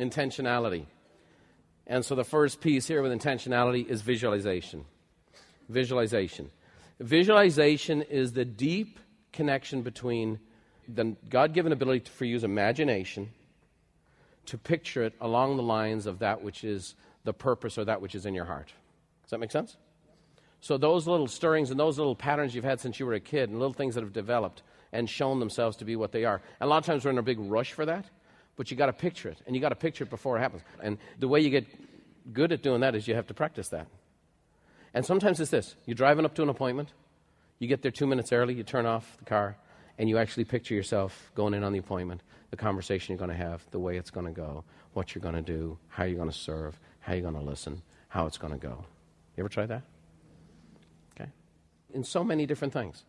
Intentionality. 0.00 0.86
And 1.86 2.04
so 2.04 2.14
the 2.14 2.24
first 2.24 2.60
piece 2.60 2.86
here 2.86 3.02
with 3.02 3.12
intentionality 3.12 3.86
is 3.86 4.00
visualization. 4.02 4.84
Visualization. 5.68 6.50
Visualization 6.98 8.02
is 8.02 8.32
the 8.32 8.44
deep 8.44 8.98
connection 9.32 9.82
between 9.82 10.38
the 10.88 11.16
God 11.28 11.52
given 11.52 11.72
ability 11.72 12.10
for 12.10 12.24
you 12.24 12.38
imagination 12.38 13.30
to 14.46 14.58
picture 14.58 15.02
it 15.02 15.14
along 15.20 15.56
the 15.56 15.62
lines 15.62 16.06
of 16.06 16.18
that 16.20 16.42
which 16.42 16.64
is 16.64 16.94
the 17.24 17.32
purpose 17.32 17.78
or 17.78 17.84
that 17.84 18.00
which 18.00 18.14
is 18.14 18.26
in 18.26 18.34
your 18.34 18.46
heart. 18.46 18.72
Does 19.22 19.30
that 19.30 19.38
make 19.38 19.52
sense? 19.52 19.76
So, 20.60 20.76
those 20.76 21.06
little 21.06 21.26
stirrings 21.26 21.70
and 21.70 21.78
those 21.78 21.98
little 21.98 22.16
patterns 22.16 22.54
you've 22.54 22.64
had 22.64 22.80
since 22.80 23.00
you 23.00 23.06
were 23.06 23.14
a 23.14 23.20
kid 23.20 23.48
and 23.48 23.58
little 23.58 23.72
things 23.72 23.94
that 23.94 24.04
have 24.04 24.12
developed 24.12 24.62
and 24.92 25.08
shown 25.08 25.40
themselves 25.40 25.76
to 25.78 25.84
be 25.84 25.96
what 25.96 26.12
they 26.12 26.24
are. 26.24 26.42
And 26.60 26.66
a 26.66 26.70
lot 26.70 26.78
of 26.78 26.84
times 26.84 27.04
we're 27.04 27.12
in 27.12 27.18
a 27.18 27.22
big 27.22 27.38
rush 27.38 27.72
for 27.72 27.86
that, 27.86 28.06
but 28.60 28.70
you 28.70 28.76
got 28.76 28.88
to 28.88 28.92
picture 28.92 29.30
it, 29.30 29.38
and 29.46 29.56
you 29.56 29.62
got 29.62 29.70
to 29.70 29.74
picture 29.74 30.04
it 30.04 30.10
before 30.10 30.36
it 30.36 30.40
happens. 30.40 30.60
And 30.82 30.98
the 31.18 31.28
way 31.28 31.40
you 31.40 31.48
get 31.48 31.64
good 32.30 32.52
at 32.52 32.62
doing 32.62 32.82
that 32.82 32.94
is 32.94 33.08
you 33.08 33.14
have 33.14 33.28
to 33.28 33.32
practice 33.32 33.70
that. 33.70 33.86
And 34.92 35.06
sometimes 35.06 35.40
it's 35.40 35.50
this 35.50 35.76
you're 35.86 35.94
driving 35.94 36.26
up 36.26 36.34
to 36.34 36.42
an 36.42 36.50
appointment, 36.50 36.90
you 37.58 37.68
get 37.68 37.80
there 37.80 37.90
two 37.90 38.06
minutes 38.06 38.34
early, 38.34 38.52
you 38.52 38.62
turn 38.62 38.84
off 38.84 39.16
the 39.16 39.24
car, 39.24 39.56
and 39.96 40.10
you 40.10 40.18
actually 40.18 40.44
picture 40.44 40.74
yourself 40.74 41.32
going 41.34 41.54
in 41.54 41.64
on 41.64 41.72
the 41.72 41.78
appointment, 41.78 42.20
the 42.50 42.56
conversation 42.58 43.14
you're 43.14 43.26
going 43.26 43.30
to 43.30 43.46
have, 43.46 43.64
the 43.70 43.78
way 43.78 43.96
it's 43.96 44.10
going 44.10 44.26
to 44.26 44.32
go, 44.32 44.62
what 44.92 45.14
you're 45.14 45.22
going 45.22 45.36
to 45.36 45.40
do, 45.40 45.78
how 45.88 46.04
you're 46.04 46.18
going 46.18 46.30
to 46.30 46.36
serve, 46.36 46.78
how 46.98 47.14
you're 47.14 47.22
going 47.22 47.32
to 47.32 47.40
listen, 47.40 47.80
how 48.08 48.26
it's 48.26 48.36
going 48.36 48.52
to 48.52 48.58
go. 48.58 48.84
You 49.38 49.42
ever 49.42 49.48
try 49.48 49.64
that? 49.64 49.84
Okay. 51.18 51.30
In 51.94 52.04
so 52.04 52.22
many 52.22 52.44
different 52.44 52.74
things. 52.74 53.04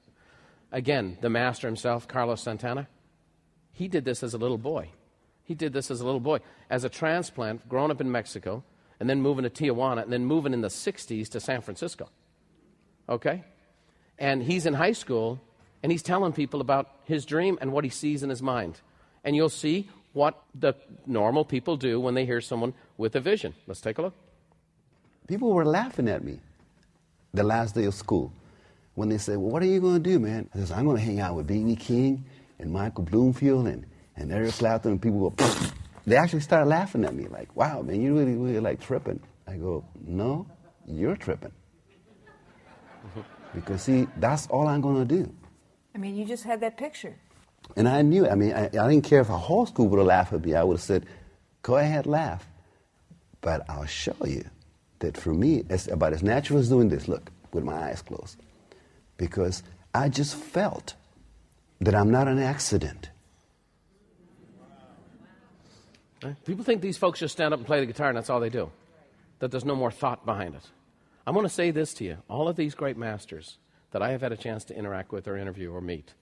Again, 0.71 1.17
the 1.19 1.29
master 1.29 1.67
himself, 1.67 2.07
Carlos 2.07 2.41
Santana, 2.41 2.87
he 3.73 3.89
did 3.89 4.05
this 4.05 4.23
as 4.23 4.33
a 4.33 4.37
little 4.37 4.57
boy. 4.57 4.91
He 5.43 5.55
did 5.55 5.73
this 5.73 5.91
as 5.91 6.01
a 6.01 6.05
little 6.05 6.19
boy. 6.19 6.39
As 6.69 6.83
a 6.83 6.89
transplant, 6.89 7.67
growing 7.67 7.91
up 7.91 8.01
in 8.01 8.11
Mexico, 8.11 8.63
and 8.99 9.09
then 9.09 9.21
moving 9.21 9.43
to 9.43 9.49
Tijuana, 9.49 10.03
and 10.03 10.13
then 10.13 10.25
moving 10.25 10.53
in 10.53 10.61
the 10.61 10.67
60s 10.67 11.29
to 11.29 11.39
San 11.39 11.61
Francisco. 11.61 12.09
Okay? 13.09 13.43
And 14.19 14.43
he's 14.43 14.65
in 14.65 14.75
high 14.75 14.91
school, 14.91 15.41
and 15.81 15.91
he's 15.91 16.03
telling 16.03 16.33
people 16.33 16.61
about 16.61 16.89
his 17.05 17.25
dream 17.25 17.57
and 17.61 17.71
what 17.71 17.83
he 17.83 17.89
sees 17.89 18.23
in 18.23 18.29
his 18.29 18.41
mind. 18.41 18.79
And 19.23 19.35
you'll 19.35 19.49
see 19.49 19.89
what 20.13 20.41
the 20.53 20.73
normal 21.05 21.45
people 21.45 21.77
do 21.77 21.99
when 21.99 22.13
they 22.13 22.25
hear 22.25 22.41
someone 22.41 22.73
with 22.97 23.15
a 23.15 23.19
vision. 23.19 23.55
Let's 23.67 23.81
take 23.81 23.97
a 23.97 24.03
look. 24.03 24.13
People 25.27 25.53
were 25.53 25.65
laughing 25.65 26.07
at 26.07 26.23
me 26.23 26.39
the 27.33 27.43
last 27.43 27.75
day 27.75 27.85
of 27.85 27.93
school 27.93 28.31
when 28.95 29.09
they 29.09 29.17
said, 29.17 29.37
Well, 29.37 29.49
what 29.49 29.63
are 29.63 29.67
you 29.67 29.79
going 29.79 30.01
to 30.01 30.09
do, 30.09 30.19
man? 30.19 30.49
I 30.53 30.59
said, 30.59 30.77
I'm 30.77 30.85
going 30.85 30.97
to 30.97 31.03
hang 31.03 31.19
out 31.19 31.35
with 31.35 31.47
B.B. 31.47 31.75
King 31.77 32.25
and 32.59 32.71
Michael 32.71 33.05
Bloomfield 33.05 33.67
and, 33.67 33.85
and 34.15 34.31
Eric 34.31 34.53
Clapton. 34.53 34.93
And 34.93 35.01
people 35.01 35.29
go, 35.29 35.45
they 36.05 36.15
actually 36.15 36.41
started 36.41 36.67
laughing 36.67 37.05
at 37.05 37.15
me, 37.15 37.27
like, 37.27 37.55
wow, 37.55 37.81
man, 37.81 38.01
you 38.01 38.17
really, 38.17 38.35
really 38.35 38.59
like 38.59 38.79
tripping. 38.79 39.19
I 39.47 39.55
go, 39.55 39.83
no, 40.05 40.47
you're 40.87 41.15
tripping. 41.15 41.51
because, 43.53 43.83
see, 43.83 44.07
that's 44.17 44.47
all 44.47 44.67
I'm 44.67 44.81
going 44.81 45.07
to 45.07 45.15
do. 45.23 45.33
I 45.93 45.97
mean, 45.97 46.15
you 46.15 46.25
just 46.25 46.43
had 46.43 46.61
that 46.61 46.77
picture. 46.77 47.15
And 47.75 47.87
I 47.87 48.01
knew, 48.01 48.27
I 48.27 48.35
mean, 48.35 48.53
I, 48.53 48.65
I 48.65 48.89
didn't 48.89 49.03
care 49.03 49.21
if 49.21 49.29
a 49.29 49.37
whole 49.37 49.65
school 49.65 49.87
would 49.87 49.97
have 49.97 50.07
laughed 50.07 50.33
at 50.33 50.43
me. 50.43 50.55
I 50.55 50.63
would 50.63 50.75
have 50.75 50.83
said, 50.83 51.05
go 51.61 51.77
ahead, 51.77 52.05
laugh. 52.05 52.47
But 53.41 53.69
I'll 53.69 53.85
show 53.85 54.15
you 54.25 54.45
that 54.99 55.17
for 55.17 55.33
me, 55.33 55.63
it's 55.69 55.87
about 55.87 56.13
as 56.13 56.23
natural 56.23 56.59
as 56.59 56.69
doing 56.69 56.89
this, 56.89 57.07
look, 57.07 57.31
with 57.53 57.63
my 57.63 57.89
eyes 57.89 58.01
closed. 58.01 58.37
Because 59.17 59.63
I 59.93 60.09
just 60.09 60.35
felt 60.35 60.95
that 61.79 61.95
I'm 61.95 62.11
not 62.11 62.27
an 62.27 62.39
accident. 62.39 63.09
People 66.45 66.63
think 66.63 66.81
these 66.81 66.97
folks 66.97 67.19
just 67.19 67.33
stand 67.33 67.53
up 67.53 67.59
and 67.59 67.67
play 67.67 67.79
the 67.79 67.85
guitar 67.85 68.09
and 68.09 68.17
that's 68.17 68.29
all 68.29 68.39
they 68.39 68.49
do, 68.49 68.71
that 69.39 69.51
there's 69.51 69.65
no 69.65 69.75
more 69.75 69.91
thought 69.91 70.25
behind 70.25 70.55
it. 70.55 70.63
I'm 71.25 71.33
going 71.33 71.45
to 71.45 71.49
say 71.49 71.71
this 71.71 71.93
to 71.95 72.03
you 72.03 72.17
all 72.29 72.47
of 72.47 72.55
these 72.55 72.75
great 72.75 72.97
masters 72.97 73.57
that 73.91 74.01
I 74.01 74.11
have 74.11 74.21
had 74.21 74.31
a 74.31 74.37
chance 74.37 74.63
to 74.65 74.77
interact 74.77 75.11
with 75.11 75.27
or 75.27 75.37
interview 75.37 75.71
or 75.71 75.81
meet, 75.81 76.13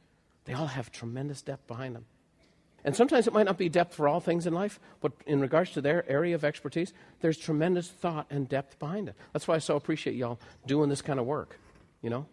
they 0.45 0.53
all 0.53 0.67
have 0.67 0.91
tremendous 0.91 1.41
depth 1.41 1.67
behind 1.67 1.95
them. 1.95 2.05
And 2.83 2.95
sometimes 2.95 3.27
it 3.27 3.33
might 3.33 3.45
not 3.45 3.57
be 3.57 3.67
depth 3.67 3.93
for 3.95 4.07
all 4.07 4.19
things 4.19 4.47
in 4.47 4.53
life, 4.53 4.79
but 5.01 5.11
in 5.27 5.41
regards 5.41 5.71
to 5.71 5.81
their 5.81 6.09
area 6.09 6.33
of 6.33 6.45
expertise, 6.45 6.93
there's 7.19 7.37
tremendous 7.37 7.89
thought 7.89 8.25
and 8.29 8.47
depth 8.47 8.79
behind 8.79 9.09
it. 9.09 9.15
That's 9.33 9.47
why 9.47 9.55
I 9.55 9.59
so 9.59 9.75
appreciate 9.75 10.15
y'all 10.15 10.39
doing 10.65 10.89
this 10.89 11.01
kind 11.01 11.19
of 11.19 11.25
work, 11.25 11.59
you 12.01 12.09
know? 12.09 12.25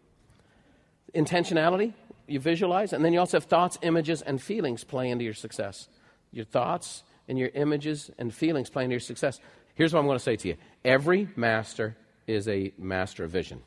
Intentionality, 1.14 1.94
you 2.29 2.38
visualize, 2.38 2.92
and 2.92 3.05
then 3.05 3.12
you 3.12 3.18
also 3.18 3.38
have 3.38 3.44
thoughts, 3.44 3.76
images, 3.83 4.22
and 4.22 4.40
feelings 4.40 4.85
play 4.85 5.11
into 5.11 5.24
your 5.24 5.35
success. 5.35 5.88
Your 6.31 6.44
thoughts 6.44 7.02
and 7.28 7.38
your 7.38 7.50
images 7.54 8.10
and 8.18 8.32
feelings 8.32 8.70
play 8.70 8.84
into 8.84 8.94
your 8.94 9.00
success. 9.00 9.40
Here's 9.74 9.92
what 9.92 10.00
I'm 10.00 10.06
going 10.06 10.18
to 10.18 10.24
say 10.24 10.36
to 10.36 10.48
you 10.48 10.56
every 10.84 11.28
master 11.36 11.96
is 12.26 12.48
a 12.48 12.72
master 12.78 13.24
of 13.24 13.30
vision. 13.30 13.62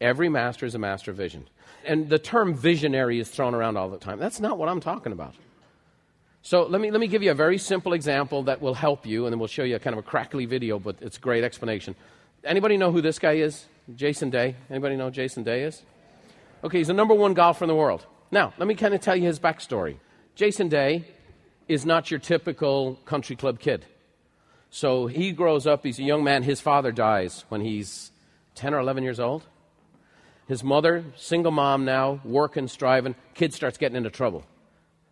Every 0.00 0.28
master 0.28 0.66
is 0.66 0.74
a 0.74 0.78
master 0.78 1.10
of 1.10 1.16
vision. 1.16 1.48
And 1.84 2.08
the 2.08 2.18
term 2.18 2.54
visionary 2.54 3.18
is 3.18 3.30
thrown 3.30 3.54
around 3.54 3.76
all 3.76 3.88
the 3.88 3.98
time. 3.98 4.18
That's 4.18 4.40
not 4.40 4.58
what 4.58 4.68
I'm 4.68 4.80
talking 4.80 5.12
about. 5.12 5.34
So 6.42 6.64
let 6.64 6.80
me, 6.80 6.90
let 6.90 7.00
me 7.00 7.06
give 7.06 7.22
you 7.22 7.30
a 7.30 7.34
very 7.34 7.58
simple 7.58 7.92
example 7.92 8.44
that 8.44 8.60
will 8.60 8.74
help 8.74 9.06
you, 9.06 9.26
and 9.26 9.32
then 9.32 9.38
we'll 9.38 9.48
show 9.48 9.64
you 9.64 9.76
a 9.76 9.78
kind 9.78 9.94
of 9.94 9.98
a 9.98 10.02
crackly 10.02 10.44
video, 10.44 10.78
but 10.78 10.96
it's 11.00 11.16
a 11.16 11.20
great 11.20 11.42
explanation. 11.42 11.96
Anybody 12.44 12.76
know 12.76 12.92
who 12.92 13.00
this 13.00 13.18
guy 13.18 13.32
is? 13.32 13.64
Jason 13.94 14.30
Day. 14.30 14.54
Anybody 14.70 14.96
know 14.96 15.10
Jason 15.10 15.42
Day 15.42 15.62
is? 15.62 15.82
Okay, 16.62 16.78
he's 16.78 16.86
the 16.86 16.92
number 16.92 17.14
one 17.14 17.34
golfer 17.34 17.64
in 17.64 17.68
the 17.68 17.74
world. 17.74 18.06
Now, 18.30 18.52
let 18.58 18.68
me 18.68 18.74
kind 18.74 18.94
of 18.94 19.00
tell 19.00 19.16
you 19.16 19.24
his 19.24 19.40
backstory. 19.40 19.96
Jason 20.34 20.68
Day 20.68 21.04
is 21.68 21.84
not 21.84 22.10
your 22.10 22.20
typical 22.20 22.94
country 23.04 23.36
club 23.36 23.58
kid. 23.58 23.84
So 24.70 25.06
he 25.06 25.32
grows 25.32 25.66
up, 25.66 25.84
he's 25.84 25.98
a 25.98 26.02
young 26.02 26.24
man. 26.24 26.42
His 26.42 26.60
father 26.60 26.92
dies 26.92 27.44
when 27.48 27.60
he's 27.60 28.10
10 28.56 28.74
or 28.74 28.80
11 28.80 29.04
years 29.04 29.20
old. 29.20 29.42
His 30.48 30.62
mother, 30.62 31.04
single 31.16 31.50
mom 31.50 31.84
now, 31.84 32.20
working, 32.24 32.68
striving, 32.68 33.16
kid 33.34 33.52
starts 33.52 33.78
getting 33.78 33.96
into 33.96 34.10
trouble. 34.10 34.44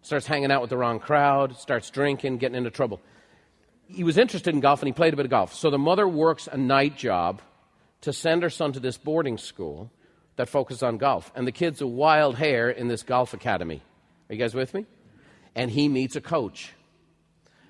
Starts 0.02 0.26
hanging 0.26 0.52
out 0.52 0.60
with 0.60 0.70
the 0.70 0.76
wrong 0.76 1.00
crowd, 1.00 1.56
starts 1.56 1.90
drinking, 1.90 2.38
getting 2.38 2.56
into 2.56 2.70
trouble. 2.70 3.00
He 3.88 4.04
was 4.04 4.16
interested 4.16 4.54
in 4.54 4.60
golf 4.60 4.80
and 4.80 4.86
he 4.86 4.92
played 4.92 5.12
a 5.12 5.16
bit 5.16 5.26
of 5.26 5.30
golf. 5.30 5.54
So 5.54 5.70
the 5.70 5.78
mother 5.78 6.06
works 6.06 6.48
a 6.50 6.56
night 6.56 6.96
job 6.96 7.42
to 8.02 8.12
send 8.12 8.42
her 8.42 8.50
son 8.50 8.72
to 8.72 8.80
this 8.80 8.98
boarding 8.98 9.38
school 9.38 9.90
that 10.36 10.48
focuses 10.48 10.82
on 10.82 10.98
golf. 10.98 11.32
And 11.34 11.46
the 11.46 11.52
kid's 11.52 11.80
a 11.80 11.86
wild 11.86 12.36
hare 12.36 12.70
in 12.70 12.88
this 12.88 13.02
golf 13.02 13.34
academy. 13.34 13.82
Are 14.28 14.34
you 14.34 14.38
guys 14.38 14.54
with 14.54 14.74
me? 14.74 14.86
And 15.54 15.70
he 15.70 15.88
meets 15.88 16.16
a 16.16 16.20
coach, 16.20 16.72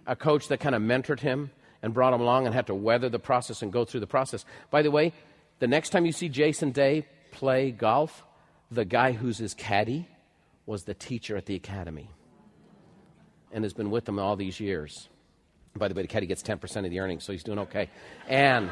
a 0.06 0.16
coach 0.16 0.48
that 0.48 0.60
kind 0.60 0.74
of 0.74 0.82
mentored 0.82 1.20
him 1.20 1.50
and 1.82 1.92
brought 1.92 2.14
him 2.14 2.20
along 2.20 2.46
and 2.46 2.54
had 2.54 2.66
to 2.68 2.74
weather 2.74 3.08
the 3.08 3.18
process 3.18 3.60
and 3.60 3.72
go 3.72 3.84
through 3.84 4.00
the 4.00 4.06
process. 4.06 4.44
By 4.70 4.82
the 4.82 4.90
way, 4.90 5.12
the 5.58 5.66
next 5.66 5.90
time 5.90 6.06
you 6.06 6.12
see 6.12 6.28
Jason 6.28 6.70
Day 6.70 7.06
play 7.30 7.70
golf, 7.70 8.24
the 8.70 8.84
guy 8.84 9.12
who's 9.12 9.38
his 9.38 9.54
caddy 9.54 10.08
was 10.66 10.84
the 10.84 10.94
teacher 10.94 11.36
at 11.36 11.46
the 11.46 11.54
academy 11.54 12.10
and 13.52 13.64
has 13.64 13.74
been 13.74 13.90
with 13.90 14.08
him 14.08 14.18
all 14.18 14.36
these 14.36 14.58
years. 14.58 15.08
By 15.76 15.88
the 15.88 15.94
way, 15.94 16.02
the 16.02 16.08
caddy 16.08 16.26
gets 16.26 16.42
10% 16.42 16.84
of 16.84 16.90
the 16.90 17.00
earnings, 17.00 17.24
so 17.24 17.32
he's 17.32 17.42
doing 17.42 17.58
okay. 17.58 17.90
And 18.28 18.70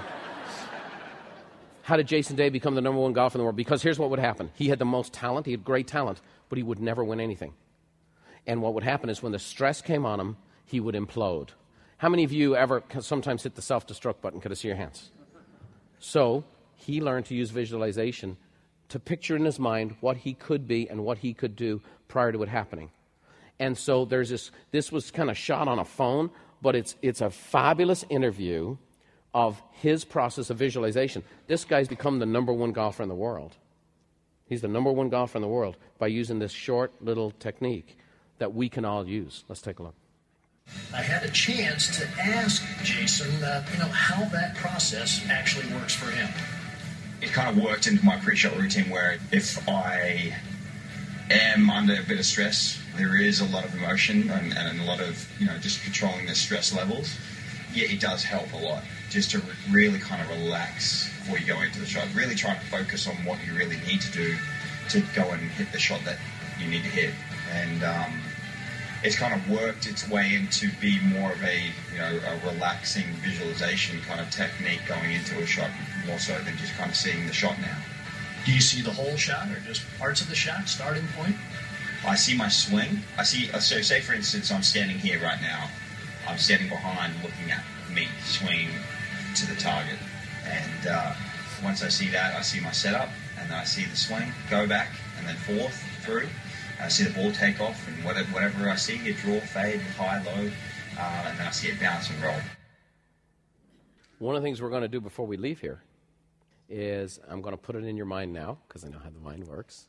how 1.83 1.97
did 1.97 2.07
Jason 2.07 2.37
Day 2.37 2.49
become 2.49 2.75
the 2.75 2.81
number 2.81 3.01
one 3.01 3.13
golfer 3.13 3.37
in 3.37 3.41
the 3.41 3.45
world? 3.45 3.57
Because 3.57 3.83
here's 3.83 3.99
what 3.99 4.11
would 4.11 4.19
happen 4.21 4.51
he 4.55 4.69
had 4.69 4.79
the 4.79 4.85
most 4.85 5.13
talent, 5.13 5.47
he 5.47 5.53
had 5.53 5.65
great 5.65 5.87
talent, 5.87 6.21
but 6.49 6.57
he 6.57 6.63
would 6.63 6.81
never 6.81 7.05
win 7.05 7.21
anything. 7.21 7.53
And 8.47 8.61
what 8.63 8.75
would 8.75 8.85
happen 8.85 9.09
is 9.09 9.23
when 9.23 9.33
the 9.33 9.39
stress 9.39 9.81
came 9.81 10.05
on 10.05 10.21
him, 10.21 10.37
he 10.65 10.81
would 10.81 10.95
implode. 10.95 11.51
How 11.99 12.09
many 12.09 12.25
of 12.25 12.33
you 12.33 12.57
ever 12.57 12.83
sometimes 13.01 13.45
hit 13.45 13.55
the 13.55 13.63
self 13.63 13.87
destruct 13.87 14.21
button? 14.21 14.41
Could 14.41 14.51
I 14.51 14.55
see 14.55 14.69
your 14.69 14.77
hands? 14.77 15.11
So 16.01 16.45
he 16.75 17.01
learned 17.01 17.27
to 17.27 17.35
use 17.35 17.51
visualization 17.51 18.37
to 18.89 18.99
picture 18.99 19.37
in 19.37 19.45
his 19.45 19.59
mind 19.59 19.97
what 20.01 20.19
he 20.19 20.35
could 20.35 20.67
be 20.67 20.89
and 20.89 21.05
what 21.05 21.19
he 21.19 21.33
could 21.33 21.55
do 21.55 21.81
prior 22.09 22.33
to 22.33 22.43
it 22.43 22.49
happening. 22.49 22.91
And 23.59 23.79
so 23.79 24.05
there's 24.05 24.31
this, 24.31 24.51
this 24.73 24.91
was 24.91 25.11
kind 25.13 25.31
of 25.31 25.39
shot 25.39 25.69
on 25.69 25.79
a 25.79 25.85
phone, 25.85 26.31
but 26.61 26.75
it's, 26.75 26.97
it's 27.01 27.21
a 27.21 27.31
fabulous 27.31 28.05
interview 28.11 28.77
of 29.33 29.63
his 29.71 30.05
process 30.05 30.51
of 30.51 30.59
visualization. 30.59 31.23
This 31.47 31.65
guy's 31.65 31.89
become 31.89 32.19
the 32.19 32.27
number 32.27 32.53
one 32.53 32.73
golfer 32.73 33.03
in 33.03 33.09
the 33.09 33.15
world. 33.15 33.57
He's 34.45 34.61
the 34.61 34.69
number 34.69 34.91
one 34.91 35.09
golfer 35.09 35.39
in 35.39 35.43
the 35.43 35.49
world 35.49 35.77
by 35.99 36.09
using 36.09 36.39
this 36.39 36.53
short 36.53 36.93
little 37.01 37.31
technique 37.31 37.97
that 38.43 38.53
we 38.53 38.69
can 38.69 38.85
all 38.85 39.07
use. 39.07 39.45
Let's 39.49 39.63
take 39.63 39.79
a 39.79 39.83
look. 39.83 39.95
I 40.95 41.03
had 41.03 41.25
a 41.25 41.31
chance 41.31 41.99
to 41.99 42.07
ask 42.21 42.63
Jason, 42.85 43.43
uh, 43.43 43.65
you 43.73 43.79
know, 43.79 43.89
how 43.89 44.25
that 44.27 44.55
process 44.57 45.25
actually 45.29 45.73
works 45.75 45.95
for 45.95 46.11
him 46.11 46.29
it 47.23 47.31
kind 47.31 47.49
of 47.49 47.63
worked 47.63 47.87
into 47.87 48.05
my 48.05 48.17
pre-shot 48.17 48.57
routine 48.57 48.91
where 48.91 49.17
if 49.31 49.67
I 49.69 50.35
am 51.31 51.71
under 51.71 51.95
a 51.95 52.03
bit 52.03 52.19
of 52.19 52.27
stress, 52.27 52.79
there 52.97 53.17
is 53.17 53.41
a 53.41 53.45
lot 53.47 53.65
of 53.65 53.75
emotion 53.75 54.29
and, 54.29 54.53
and 54.53 54.81
a 54.81 54.85
lot 54.85 55.01
of 55.01 55.31
you 55.39 55.47
know 55.47 55.57
just 55.59 55.83
controlling 55.85 56.27
the 56.27 56.35
stress 56.35 56.75
levels. 56.75 57.17
Yeah, 57.73 57.87
it 57.87 58.01
does 58.01 58.23
help 58.25 58.53
a 58.53 58.57
lot 58.57 58.83
just 59.09 59.31
to 59.31 59.43
really 59.71 59.99
kind 59.99 60.21
of 60.21 60.29
relax 60.31 61.09
before 61.21 61.39
you 61.39 61.47
go 61.47 61.63
into 61.63 61.79
the 61.79 61.87
shot. 61.87 62.07
Really 62.13 62.35
try 62.35 62.55
to 62.55 62.61
focus 62.67 63.07
on 63.07 63.15
what 63.25 63.39
you 63.47 63.55
really 63.55 63.79
need 63.87 64.01
to 64.01 64.13
do 64.13 64.37
to 64.91 65.01
go 65.15 65.31
and 65.31 65.41
hit 65.53 65.71
the 65.73 65.79
shot 65.79 66.01
that 66.05 66.19
you 66.59 66.69
need 66.69 66.83
to 66.83 66.91
hit. 66.91 67.15
And 67.53 67.85
um, 67.85 68.21
it's 69.05 69.17
kind 69.17 69.35
of 69.35 69.51
worked 69.51 69.87
its 69.87 70.09
way 70.09 70.35
into 70.35 70.71
be 70.81 71.01
more 71.01 71.33
of 71.33 71.43
a 71.43 71.73
you 71.93 71.99
know 71.99 72.21
a 72.27 72.53
relaxing 72.53 73.07
visualization 73.25 74.01
kind 74.03 74.21
of 74.21 74.31
technique 74.31 74.81
going 74.87 75.13
into 75.13 75.39
a 75.39 75.47
shot 75.47 75.71
more 76.07 76.19
so 76.19 76.37
than 76.39 76.57
just 76.57 76.75
kind 76.75 76.91
of 76.91 76.97
seeing 76.97 77.27
the 77.27 77.33
shot 77.33 77.59
now. 77.61 77.77
Do 78.45 78.53
you 78.53 78.61
see 78.61 78.83
the 78.83 78.91
whole 78.91 79.17
shot 79.17 79.49
or 79.51 79.61
just 79.61 79.83
parts 79.99 80.21
of 80.21 80.29
the 80.29 80.35
shot, 80.35 80.69
starting 80.69 81.07
point? 81.17 81.37
I 82.05 82.17
see 82.17 82.37
my 82.37 82.49
swing. 82.49 82.99
I 83.17 83.23
see. 83.23 83.51
Uh, 83.53 83.59
so, 83.59 83.81
say 83.81 84.01
for 84.01 84.13
instance, 84.15 84.51
I'm 84.51 84.63
standing 84.63 84.99
here 84.99 85.21
right 85.23 85.41
now. 85.41 85.69
I'm 86.27 86.39
standing 86.39 86.69
behind, 86.69 87.15
looking 87.23 87.51
at 87.53 87.63
me 87.93 88.09
swing 88.25 88.69
to 89.37 89.47
the 89.47 89.55
target, 89.61 89.99
and 90.45 90.87
uh, 90.87 91.15
once 91.63 91.83
I 91.83 91.89
see 91.89 92.09
that, 92.09 92.35
I 92.35 92.43
see 92.43 92.61
my 92.61 92.73
setup, 92.73 93.09
and 93.39 93.51
then 93.51 93.59
I 93.59 93.65
see 93.65 93.85
the 93.85 93.97
swing, 93.97 94.33
go 94.51 94.67
back, 94.67 94.89
and 95.19 95.27
then 95.27 95.37
forth 95.37 95.75
through. 96.03 96.29
I 96.83 96.89
see 96.89 97.05
the 97.05 97.11
ball 97.11 97.31
take 97.31 97.61
off, 97.61 97.87
and 97.87 98.05
whatever, 98.05 98.29
whatever 98.33 98.69
I 98.69 98.75
see, 98.75 98.97
it 99.09 99.17
draw, 99.19 99.39
fade, 99.39 99.81
high, 99.97 100.21
low, 100.25 100.51
uh, 100.99 101.31
and 101.31 101.41
I 101.41 101.51
see 101.53 101.69
it 101.69 101.79
bounce 101.79 102.11
and 102.11 102.21
roll. 102.21 102.35
one 104.19 104.35
of 104.35 104.43
the 104.43 104.47
things 104.47 104.61
we're 104.61 104.69
going 104.69 104.83
to 104.83 104.89
do 104.89 105.01
before 105.01 105.25
we 105.25 105.37
leave 105.37 105.61
here 105.61 105.81
is 106.69 107.21
I'm 107.29 107.41
going 107.41 107.55
to 107.55 107.61
put 107.61 107.77
it 107.77 107.85
in 107.85 107.97
your 107.97 108.07
mind 108.07 108.33
now 108.33 108.59
because 108.67 108.85
I 108.85 108.89
know 108.89 108.99
how 108.99 109.11
the 109.11 109.21
mind 109.21 109.47
works. 109.47 109.87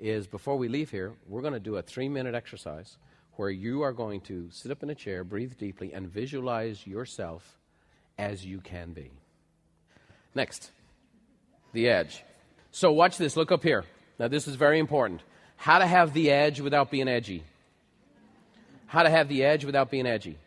Is 0.00 0.26
before 0.26 0.56
we 0.56 0.68
leave 0.68 0.90
here, 0.90 1.12
we're 1.28 1.42
going 1.42 1.54
to 1.54 1.60
do 1.60 1.76
a 1.76 1.82
three 1.82 2.08
minute 2.08 2.34
exercise 2.34 2.98
where 3.34 3.50
you 3.50 3.82
are 3.82 3.92
going 3.92 4.20
to 4.22 4.48
sit 4.50 4.72
up 4.72 4.82
in 4.82 4.90
a 4.90 4.94
chair, 4.94 5.22
breathe 5.22 5.56
deeply, 5.56 5.92
and 5.92 6.08
visualize 6.08 6.86
yourself 6.86 7.56
as 8.18 8.44
you 8.44 8.60
can 8.60 8.92
be. 8.92 9.10
Next, 10.34 10.72
the 11.72 11.88
edge. 11.88 12.24
So, 12.72 12.92
watch 12.92 13.16
this. 13.16 13.36
Look 13.36 13.52
up 13.52 13.62
here. 13.62 13.84
Now, 14.18 14.28
this 14.28 14.48
is 14.48 14.56
very 14.56 14.78
important. 14.78 15.22
How 15.56 15.78
to 15.78 15.86
have 15.86 16.12
the 16.12 16.30
edge 16.30 16.60
without 16.60 16.90
being 16.90 17.08
edgy. 17.08 17.42
How 18.86 19.02
to 19.02 19.10
have 19.10 19.28
the 19.28 19.44
edge 19.44 19.64
without 19.64 19.90
being 19.90 20.06
edgy. 20.06 20.38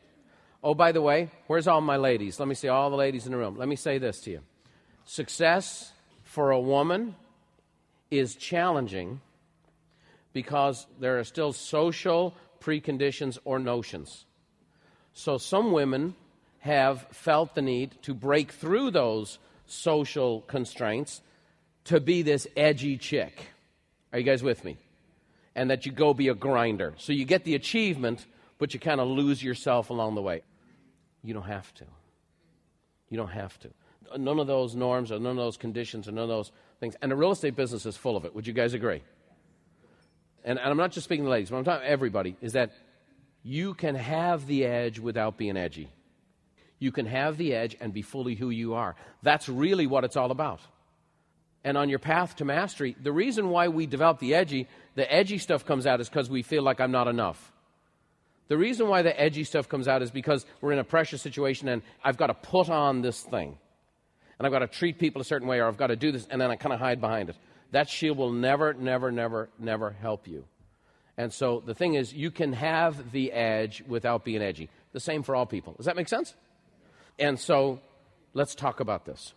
Oh, 0.63 0.73
by 0.73 0.91
the 0.91 1.01
way, 1.01 1.29
where's 1.47 1.67
all 1.67 1.81
my 1.81 1.97
ladies? 1.97 2.39
Let 2.39 2.47
me 2.47 2.55
see 2.55 2.67
all 2.67 2.89
the 2.89 2.95
ladies 2.95 3.25
in 3.25 3.31
the 3.31 3.37
room. 3.37 3.57
Let 3.57 3.67
me 3.67 3.75
say 3.75 3.97
this 3.97 4.19
to 4.21 4.31
you 4.31 4.41
Success 5.05 5.91
for 6.23 6.51
a 6.51 6.59
woman 6.59 7.15
is 8.11 8.35
challenging 8.35 9.21
because 10.33 10.85
there 10.99 11.19
are 11.19 11.23
still 11.23 11.53
social 11.53 12.35
preconditions 12.61 13.37
or 13.45 13.59
notions. 13.59 14.25
So 15.13 15.37
some 15.37 15.71
women 15.71 16.15
have 16.59 17.07
felt 17.11 17.55
the 17.55 17.61
need 17.61 17.95
to 18.03 18.13
break 18.13 18.51
through 18.51 18.91
those 18.91 19.39
social 19.65 20.41
constraints 20.41 21.21
to 21.85 21.99
be 21.99 22.21
this 22.21 22.47
edgy 22.55 22.97
chick. 22.97 23.47
Are 24.11 24.19
you 24.19 24.25
guys 24.25 24.43
with 24.43 24.63
me? 24.63 24.77
And 25.59 25.69
that 25.71 25.85
you 25.85 25.91
go 25.91 26.13
be 26.13 26.29
a 26.29 26.33
grinder. 26.33 26.93
So 26.97 27.11
you 27.11 27.25
get 27.25 27.43
the 27.43 27.53
achievement, 27.53 28.25
but 28.59 28.73
you 28.73 28.79
kind 28.79 29.01
of 29.01 29.09
lose 29.09 29.43
yourself 29.43 29.89
along 29.89 30.15
the 30.15 30.21
way. 30.21 30.41
You 31.21 31.33
don't 31.33 31.43
have 31.43 31.73
to. 31.75 31.85
You 33.09 33.17
don't 33.17 33.27
have 33.31 33.59
to. 33.59 33.69
None 34.17 34.39
of 34.39 34.47
those 34.47 34.73
norms 34.73 35.11
or 35.11 35.19
none 35.19 35.31
of 35.31 35.43
those 35.43 35.57
conditions 35.57 36.07
or 36.07 36.13
none 36.13 36.23
of 36.23 36.29
those 36.29 36.53
things. 36.79 36.95
And 37.01 37.11
the 37.11 37.17
real 37.17 37.31
estate 37.31 37.57
business 37.57 37.85
is 37.85 37.97
full 37.97 38.15
of 38.15 38.23
it. 38.23 38.33
Would 38.33 38.47
you 38.47 38.53
guys 38.53 38.73
agree? 38.73 39.01
And, 40.45 40.57
and 40.57 40.69
I'm 40.69 40.77
not 40.77 40.93
just 40.93 41.03
speaking 41.03 41.25
to 41.25 41.29
ladies, 41.29 41.49
but 41.49 41.57
I'm 41.57 41.65
talking 41.65 41.85
to 41.85 41.91
everybody, 41.91 42.37
is 42.41 42.53
that 42.53 42.71
you 43.43 43.73
can 43.73 43.95
have 43.95 44.47
the 44.47 44.63
edge 44.63 44.97
without 44.97 45.37
being 45.37 45.57
edgy. 45.57 45.89
You 46.79 46.93
can 46.93 47.05
have 47.05 47.37
the 47.37 47.53
edge 47.53 47.75
and 47.81 47.93
be 47.93 48.01
fully 48.01 48.35
who 48.35 48.49
you 48.49 48.75
are. 48.75 48.95
That's 49.23 49.49
really 49.49 49.87
what 49.87 50.05
it's 50.05 50.15
all 50.15 50.31
about. 50.31 50.61
And 51.63 51.77
on 51.77 51.89
your 51.89 51.99
path 51.99 52.37
to 52.37 52.45
mastery, 52.45 52.95
the 53.01 53.11
reason 53.11 53.49
why 53.49 53.67
we 53.67 53.85
develop 53.85 54.19
the 54.19 54.33
edgy, 54.33 54.67
the 54.95 55.11
edgy 55.13 55.37
stuff 55.37 55.65
comes 55.65 55.85
out 55.85 55.99
is 55.99 56.07
because 56.07 56.29
we 56.29 56.41
feel 56.41 56.63
like 56.63 56.79
I'm 56.79 56.91
not 56.91 57.07
enough. 57.07 57.51
The 58.47 58.57
reason 58.57 58.87
why 58.87 59.01
the 59.01 59.19
edgy 59.19 59.43
stuff 59.43 59.69
comes 59.69 59.87
out 59.87 60.01
is 60.01 60.09
because 60.09 60.45
we're 60.61 60.71
in 60.71 60.79
a 60.79 60.83
pressure 60.83 61.17
situation 61.17 61.67
and 61.67 61.81
I've 62.03 62.17
got 62.17 62.27
to 62.27 62.33
put 62.33 62.69
on 62.69 63.01
this 63.01 63.21
thing. 63.21 63.57
And 64.37 64.45
I've 64.45 64.51
got 64.51 64.59
to 64.59 64.67
treat 64.67 64.97
people 64.97 65.21
a 65.21 65.25
certain 65.25 65.47
way 65.47 65.59
or 65.59 65.67
I've 65.67 65.77
got 65.77 65.87
to 65.87 65.95
do 65.95 66.11
this 66.11 66.27
and 66.31 66.41
then 66.41 66.49
I 66.49 66.55
kind 66.55 66.73
of 66.73 66.79
hide 66.79 67.01
behind 67.01 67.29
it. 67.29 67.35
That 67.71 67.89
shield 67.89 68.17
will 68.17 68.31
never, 68.31 68.73
never, 68.73 69.11
never, 69.11 69.49
never 69.59 69.91
help 69.91 70.27
you. 70.27 70.45
And 71.17 71.33
so 71.33 71.61
the 71.63 71.75
thing 71.75 71.95
is, 71.95 72.13
you 72.13 72.31
can 72.31 72.53
have 72.53 73.11
the 73.11 73.33
edge 73.33 73.83
without 73.85 74.23
being 74.23 74.41
edgy. 74.41 74.69
The 74.93 75.01
same 75.01 75.21
for 75.21 75.35
all 75.35 75.45
people. 75.45 75.73
Does 75.73 75.85
that 75.85 75.97
make 75.97 76.07
sense? 76.07 76.33
And 77.19 77.37
so 77.37 77.81
let's 78.33 78.55
talk 78.55 78.79
about 78.79 79.05
this. 79.05 79.33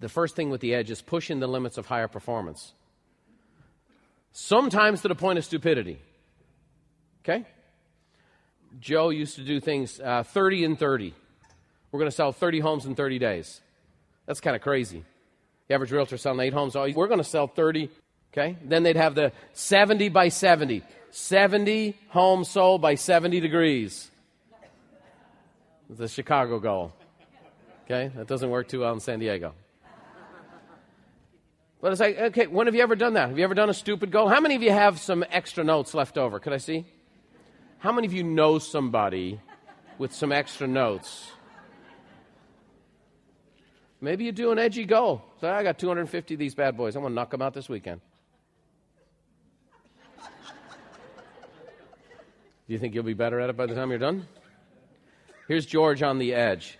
The 0.00 0.08
first 0.08 0.36
thing 0.36 0.50
with 0.50 0.60
the 0.60 0.74
edge 0.74 0.90
is 0.90 1.02
pushing 1.02 1.40
the 1.40 1.46
limits 1.46 1.78
of 1.78 1.86
higher 1.86 2.08
performance. 2.08 2.72
Sometimes 4.32 5.02
to 5.02 5.08
the 5.08 5.14
point 5.14 5.38
of 5.38 5.44
stupidity. 5.44 6.00
Okay? 7.24 7.44
Joe 8.80 9.10
used 9.10 9.36
to 9.36 9.42
do 9.42 9.60
things 9.60 9.98
uh, 10.00 10.22
30 10.22 10.64
and 10.64 10.78
30. 10.78 11.14
We're 11.90 11.98
going 11.98 12.10
to 12.10 12.14
sell 12.14 12.32
30 12.32 12.60
homes 12.60 12.86
in 12.86 12.94
30 12.94 13.18
days. 13.18 13.60
That's 14.26 14.40
kind 14.40 14.54
of 14.54 14.62
crazy. 14.62 15.04
The 15.66 15.74
average 15.74 15.90
realtor 15.90 16.16
selling 16.16 16.40
eight 16.40 16.52
homes. 16.52 16.76
Oh, 16.76 16.88
we're 16.94 17.08
going 17.08 17.18
to 17.18 17.24
sell 17.24 17.46
30. 17.46 17.90
Okay? 18.32 18.56
Then 18.62 18.82
they'd 18.82 18.96
have 18.96 19.14
the 19.14 19.32
70 19.54 20.10
by 20.10 20.28
70. 20.28 20.82
70 21.10 21.96
homes 22.10 22.48
sold 22.48 22.82
by 22.82 22.94
70 22.94 23.40
degrees. 23.40 24.10
The 25.90 26.08
Chicago 26.08 26.60
goal. 26.60 26.92
Okay? 27.86 28.12
That 28.14 28.26
doesn't 28.26 28.50
work 28.50 28.68
too 28.68 28.80
well 28.80 28.92
in 28.92 29.00
San 29.00 29.18
Diego. 29.18 29.54
But 31.80 31.92
it's 31.92 32.00
like, 32.00 32.18
okay, 32.18 32.46
when 32.46 32.66
have 32.66 32.74
you 32.74 32.82
ever 32.82 32.96
done 32.96 33.14
that? 33.14 33.28
Have 33.28 33.38
you 33.38 33.44
ever 33.44 33.54
done 33.54 33.70
a 33.70 33.74
stupid 33.74 34.10
goal? 34.10 34.28
How 34.28 34.40
many 34.40 34.56
of 34.56 34.62
you 34.62 34.72
have 34.72 34.98
some 34.98 35.24
extra 35.30 35.62
notes 35.62 35.94
left 35.94 36.18
over? 36.18 36.40
Could 36.40 36.52
I 36.52 36.56
see? 36.58 36.84
How 37.78 37.92
many 37.92 38.06
of 38.06 38.12
you 38.12 38.24
know 38.24 38.58
somebody 38.58 39.40
with 39.96 40.12
some 40.12 40.32
extra 40.32 40.66
notes? 40.66 41.30
Maybe 44.00 44.24
you 44.24 44.32
do 44.32 44.50
an 44.50 44.58
edgy 44.58 44.84
goal. 44.84 45.22
So 45.40 45.50
I 45.52 45.62
got 45.62 45.78
250 45.78 46.34
of 46.34 46.40
these 46.40 46.54
bad 46.54 46.76
boys. 46.76 46.96
I'm 46.96 47.02
going 47.02 47.12
to 47.12 47.14
knock 47.14 47.30
them 47.30 47.42
out 47.42 47.54
this 47.54 47.68
weekend. 47.68 48.00
Do 52.66 52.74
you 52.74 52.78
think 52.78 52.94
you'll 52.94 53.04
be 53.04 53.14
better 53.14 53.40
at 53.40 53.48
it 53.48 53.56
by 53.56 53.66
the 53.66 53.74
time 53.74 53.90
you're 53.90 53.98
done? 53.98 54.26
Here's 55.46 55.64
George 55.64 56.02
on 56.02 56.18
the 56.18 56.34
edge. 56.34 56.78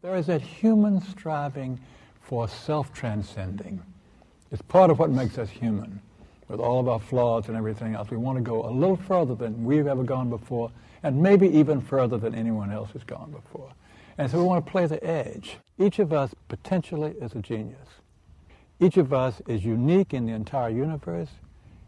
There 0.00 0.16
is 0.16 0.28
a 0.28 0.38
human 0.38 1.00
striving 1.00 1.78
for 2.20 2.48
self 2.48 2.92
transcending. 2.92 3.82
It's 4.52 4.62
part 4.62 4.90
of 4.90 4.98
what 4.98 5.10
makes 5.10 5.38
us 5.38 5.48
human. 5.48 6.00
With 6.48 6.60
all 6.60 6.78
of 6.78 6.86
our 6.86 7.00
flaws 7.00 7.48
and 7.48 7.56
everything 7.56 7.94
else, 7.94 8.10
we 8.10 8.18
want 8.18 8.36
to 8.36 8.42
go 8.42 8.66
a 8.66 8.70
little 8.70 8.96
further 8.96 9.34
than 9.34 9.64
we've 9.64 9.86
ever 9.86 10.04
gone 10.04 10.28
before, 10.28 10.70
and 11.02 11.22
maybe 11.22 11.48
even 11.48 11.80
further 11.80 12.18
than 12.18 12.34
anyone 12.34 12.70
else 12.70 12.90
has 12.90 13.02
gone 13.02 13.30
before. 13.30 13.72
And 14.18 14.30
so 14.30 14.38
we 14.38 14.44
want 14.44 14.66
to 14.66 14.70
play 14.70 14.86
the 14.86 15.02
edge. 15.02 15.56
Each 15.78 15.98
of 15.98 16.12
us 16.12 16.34
potentially 16.48 17.12
is 17.12 17.32
a 17.32 17.38
genius. 17.38 17.88
Each 18.78 18.98
of 18.98 19.14
us 19.14 19.40
is 19.46 19.64
unique 19.64 20.12
in 20.12 20.26
the 20.26 20.32
entire 20.32 20.68
universe. 20.68 21.30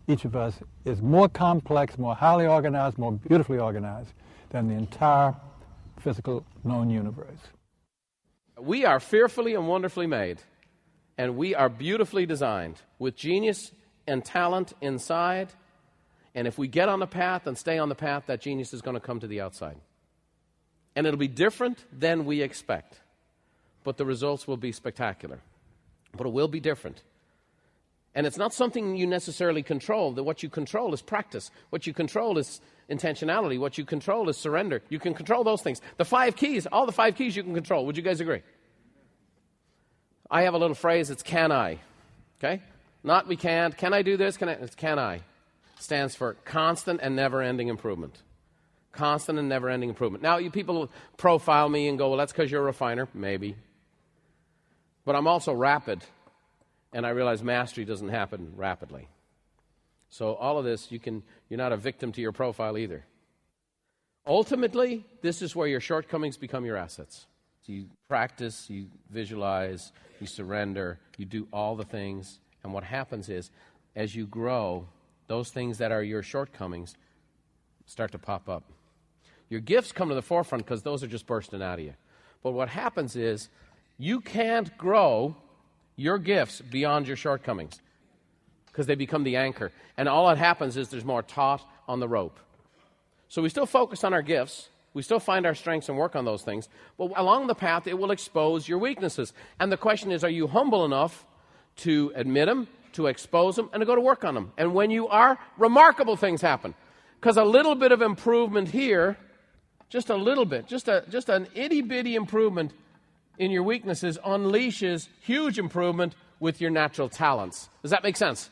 Each 0.09 0.25
of 0.25 0.35
us 0.35 0.59
is 0.87 1.03
more 1.03 1.29
complex, 1.29 1.99
more 1.99 2.15
highly 2.15 2.47
organized, 2.47 2.97
more 2.97 3.13
beautifully 3.13 3.59
organized 3.59 4.11
than 4.51 4.69
the 4.69 4.75
entire 4.75 5.35
physical 6.01 6.47
known 6.63 6.89
universe. 6.89 7.41
We 8.59 8.87
are 8.87 9.01
fearfully 9.01 9.55
and 9.55 9.69
wonderfully 9.69 10.07
made, 10.07 10.39
and 11.17 11.37
we 11.37 11.55
are 11.55 11.69
beautifully 11.69 12.27
designed 12.27 12.81
with 12.99 13.17
genius 13.17 13.73
and 14.07 14.25
talent 14.25 14.73
inside. 14.81 15.53
And 16.35 16.47
if 16.47 16.59
we 16.59 16.69
get 16.69 16.89
on 16.89 17.01
the 17.01 17.07
path 17.07 17.47
and 17.47 17.57
stay 17.57 17.79
on 17.79 17.89
the 17.89 17.95
path, 17.95 18.25
that 18.27 18.41
genius 18.41 18.75
is 18.75 18.83
going 18.83 18.95
to 18.95 19.01
come 19.01 19.21
to 19.21 19.27
the 19.27 19.41
outside. 19.41 19.77
And 20.97 21.07
it'll 21.07 21.19
be 21.19 21.29
different 21.29 21.85
than 21.93 22.25
we 22.25 22.43
expect, 22.43 23.01
but 23.83 23.97
the 23.97 24.05
results 24.05 24.47
will 24.47 24.57
be 24.57 24.73
spectacular. 24.73 25.41
But 26.17 26.27
it 26.27 26.33
will 26.33 26.49
be 26.49 26.61
different. 26.61 27.03
And 28.15 28.27
it's 28.27 28.39
not 28.39 28.55
something 28.55 28.97
you 28.97 29.07
necessarily 29.07 29.63
control. 29.63 30.13
That 30.13 30.23
what 30.23 30.43
you 30.43 30.49
control 30.49 30.95
is 30.95 31.03
practice. 31.03 31.51
What 31.71 31.87
you 31.87 31.93
control 31.93 32.39
is 32.39 32.61
intentionality. 32.89 33.59
What 33.59 33.77
you 33.77 33.85
control 33.85 34.29
is 34.29 34.37
surrender. 34.37 34.83
You 34.89 35.01
can 35.01 35.15
control 35.15 35.43
those 35.43 35.63
things. 35.63 35.81
The 35.97 36.05
five 36.05 36.37
keys, 36.37 36.67
all 36.67 36.87
the 36.87 36.93
five 36.93 37.17
keys 37.17 37.35
you 37.35 37.43
can 37.43 37.55
control. 37.55 37.87
Would 37.87 37.97
you 37.97 38.05
guys 38.05 38.21
agree? 38.21 38.43
I 40.31 40.43
have 40.43 40.55
a 40.55 40.59
little 40.59 40.75
phrase, 40.75 41.11
it's 41.11 41.23
can 41.23 41.53
I. 41.53 41.79
Okay? 42.39 42.63
Not 43.03 43.29
we 43.29 43.37
can't. 43.37 43.77
Can 43.77 43.93
I 43.93 44.03
do 44.03 44.17
this? 44.17 44.37
Can 44.37 44.49
I? 44.49 44.53
It's 44.53 44.75
can 44.75 44.99
I. 44.99 45.21
Stands 45.79 46.15
for 46.15 46.35
constant 46.45 47.01
and 47.03 47.15
never 47.15 47.43
ending 47.43 47.69
improvement. 47.69 48.23
Constant 48.93 49.39
and 49.39 49.49
never 49.49 49.69
ending 49.69 49.91
improvement. 49.91 50.23
Now, 50.23 50.39
you 50.39 50.51
people 50.51 50.91
profile 51.17 51.69
me 51.69 51.89
and 51.89 51.99
go, 51.99 52.09
well, 52.09 52.19
that's 52.19 52.33
because 52.33 52.51
you're 52.51 52.63
a 52.63 52.65
refiner. 52.65 53.09
Maybe. 53.13 53.57
But 55.05 55.17
I'm 55.17 55.27
also 55.27 55.53
rapid, 55.53 56.03
and 56.93 57.05
I 57.05 57.11
realize 57.11 57.43
mastery 57.43 57.85
doesn't 57.85 58.09
happen 58.09 58.55
rapidly. 58.57 59.09
So, 60.09 60.35
all 60.35 60.59
of 60.59 60.65
this, 60.65 60.91
you 60.91 60.99
can, 60.99 61.23
you're 61.51 61.59
not 61.59 61.73
a 61.73 61.77
victim 61.77 62.13
to 62.13 62.21
your 62.23 62.33
profile 62.33 62.79
either. 62.79 63.05
Ultimately, 64.27 65.05
this 65.21 65.43
is 65.43 65.55
where 65.55 65.69
your 65.69 65.81
shortcomings 65.81 66.39
become 66.39 66.65
your 66.65 66.77
assets. 66.77 67.27
You 67.67 67.87
practice, 68.09 68.69
you 68.69 68.87
visualize, 69.11 69.93
you 70.21 70.27
surrender, 70.27 70.99
you 71.17 71.25
do 71.25 71.49
all 71.53 71.77
the 71.77 71.85
things. 71.85 72.41
And 72.63 72.73
what 72.73 72.85
happens 72.85 73.29
is, 73.29 73.51
as 73.97 74.15
you 74.15 74.27
grow, 74.27 74.87
those 75.27 75.51
things 75.51 75.79
that 75.79 75.93
are 75.93 76.03
your 76.03 76.23
shortcomings 76.23 76.95
start 77.87 78.13
to 78.13 78.19
pop 78.19 78.49
up. 78.49 78.65
Your 79.49 79.61
gifts 79.61 79.93
come 79.93 80.09
to 80.09 80.15
the 80.15 80.23
forefront 80.23 80.65
because 80.65 80.83
those 80.83 81.03
are 81.03 81.07
just 81.07 81.27
bursting 81.27 81.63
out 81.63 81.79
of 81.79 81.85
you. 81.85 81.95
But 82.43 82.53
what 82.53 82.69
happens 82.69 83.17
is 83.17 83.49
you 83.99 84.21
can't 84.21 84.77
grow 84.77 85.37
your 85.97 86.19
gifts 86.19 86.61
beyond 86.61 87.07
your 87.07 87.17
shortcomings 87.17 87.81
because 88.67 88.87
they 88.87 88.95
become 88.95 89.23
the 89.23 89.37
anchor. 89.37 89.71
And 89.97 90.09
all 90.09 90.29
that 90.29 90.39
happens 90.39 90.77
is 90.77 90.89
there's 90.89 91.05
more 91.05 91.23
taut 91.23 91.65
on 91.87 92.01
the 92.01 92.09
rope. 92.09 92.39
So 93.29 93.43
we 93.43 93.49
still 93.49 93.67
focus 93.67 94.05
on 94.05 94.13
our 94.13 94.23
gifts. 94.23 94.69
We 94.95 95.03
still 95.03 95.21
find 95.21 95.45
our 95.45 95.55
strengths 95.55 95.89
and 95.89 95.99
work 95.99 96.17
on 96.17 96.25
those 96.25 96.43
things. 96.43 96.69
But 96.97 97.13
along 97.17 97.49
the 97.49 97.55
path, 97.55 97.87
it 97.87 97.99
will 97.99 98.13
expose 98.13 98.69
your 98.69 98.79
weaknesses. 98.79 99.33
And 99.61 99.71
the 99.71 99.77
question 99.77 100.11
is 100.11 100.25
are 100.25 100.31
you 100.31 100.47
humble 100.47 100.85
enough 100.85 101.27
to 101.79 102.13
admit 102.15 102.47
them, 102.47 102.69
to 102.93 103.09
expose 103.09 103.57
them, 103.57 103.69
and 103.73 103.81
to 103.81 103.87
go 103.87 103.95
to 103.95 104.01
work 104.01 104.25
on 104.25 104.35
them? 104.35 104.53
And 104.57 104.73
when 104.73 104.91
you 104.91 105.09
are, 105.09 105.39
remarkable 105.59 106.17
things 106.17 106.41
happen. 106.41 106.75
Because 107.21 107.37
a 107.37 107.45
little 107.45 107.75
bit 107.75 107.91
of 107.91 108.01
improvement 108.03 108.69
here 108.69 109.19
just 109.95 110.11
a 110.11 110.17
little 110.17 110.45
bit, 110.45 110.67
just, 110.67 110.89
a, 110.89 111.05
just 111.09 111.29
an 111.29 111.47
itty 111.55 111.81
bitty 111.81 112.17
improvement 112.17 112.73
in 113.39 113.53
your 113.53 113.63
weaknesses 113.63 114.19
unleashes 114.27 115.09
huge 115.21 115.57
improvement 115.57 116.17
with 116.41 116.61
your 116.61 116.71
natural 116.71 117.09
talents. 117.09 117.69
Does 117.83 117.93
that 117.93 118.03
make 118.03 118.17
sense? 118.17 118.51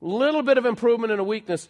Little 0.00 0.42
bit 0.42 0.58
of 0.58 0.66
improvement 0.66 1.12
in 1.12 1.20
a 1.20 1.24
weakness 1.24 1.68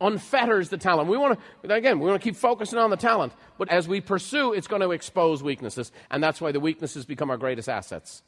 unfetters 0.00 0.68
the 0.68 0.78
talent. 0.78 1.08
We 1.08 1.16
want 1.16 1.38
to, 1.62 1.74
again, 1.74 2.00
we 2.00 2.08
want 2.08 2.20
to 2.20 2.24
keep 2.24 2.36
focusing 2.36 2.78
on 2.78 2.90
the 2.90 2.96
talent, 2.96 3.32
but 3.58 3.68
as 3.68 3.86
we 3.86 4.00
pursue, 4.00 4.52
it's 4.52 4.66
going 4.66 4.82
to 4.82 4.92
expose 4.92 5.42
weaknesses, 5.42 5.92
and 6.10 6.22
that's 6.22 6.40
why 6.40 6.52
the 6.52 6.60
weaknesses 6.60 7.04
become 7.04 7.30
our 7.30 7.36
greatest 7.36 7.68
assets. 7.68 8.22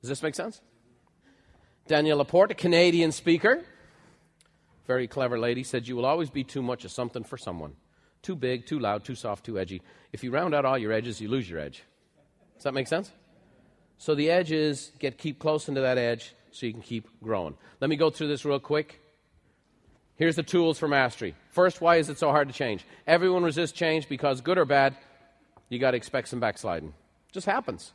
Does 0.00 0.08
this 0.08 0.22
make 0.22 0.34
sense? 0.34 0.60
Danielle 1.86 2.18
LaPorte, 2.18 2.52
a 2.52 2.54
Canadian 2.54 3.12
speaker, 3.12 3.62
very 4.86 5.06
clever 5.06 5.38
lady, 5.38 5.62
said, 5.62 5.86
You 5.86 5.96
will 5.96 6.06
always 6.06 6.30
be 6.30 6.44
too 6.44 6.62
much 6.62 6.84
of 6.84 6.90
something 6.90 7.24
for 7.24 7.36
someone. 7.36 7.74
Too 8.22 8.36
big, 8.36 8.66
too 8.66 8.78
loud, 8.78 9.04
too 9.04 9.16
soft, 9.16 9.44
too 9.44 9.58
edgy. 9.58 9.82
If 10.12 10.22
you 10.22 10.30
round 10.30 10.54
out 10.54 10.64
all 10.64 10.78
your 10.78 10.92
edges, 10.92 11.20
you 11.20 11.28
lose 11.28 11.50
your 11.50 11.58
edge. 11.58 11.82
Does 12.54 12.64
that 12.64 12.74
make 12.74 12.86
sense? 12.86 13.10
So 13.98 14.14
the 14.14 14.30
edges 14.30 14.92
get 14.98 15.18
keep 15.18 15.38
close 15.38 15.68
into 15.68 15.80
that 15.80 15.98
edge 15.98 16.34
so 16.52 16.66
you 16.66 16.72
can 16.72 16.82
keep 16.82 17.08
growing. 17.22 17.56
Let 17.80 17.90
me 17.90 17.96
go 17.96 18.10
through 18.10 18.28
this 18.28 18.44
real 18.44 18.60
quick. 18.60 19.01
Here's 20.22 20.36
the 20.36 20.44
tools 20.44 20.78
for 20.78 20.86
mastery. 20.86 21.34
First, 21.50 21.80
why 21.80 21.96
is 21.96 22.08
it 22.08 22.16
so 22.16 22.30
hard 22.30 22.46
to 22.46 22.54
change? 22.54 22.86
Everyone 23.08 23.42
resists 23.42 23.72
change 23.72 24.08
because, 24.08 24.40
good 24.40 24.56
or 24.56 24.64
bad, 24.64 24.94
you 25.68 25.80
got 25.80 25.90
to 25.90 25.96
expect 25.96 26.28
some 26.28 26.38
backsliding. 26.38 26.90
It 26.90 27.32
just 27.32 27.44
happens. 27.44 27.92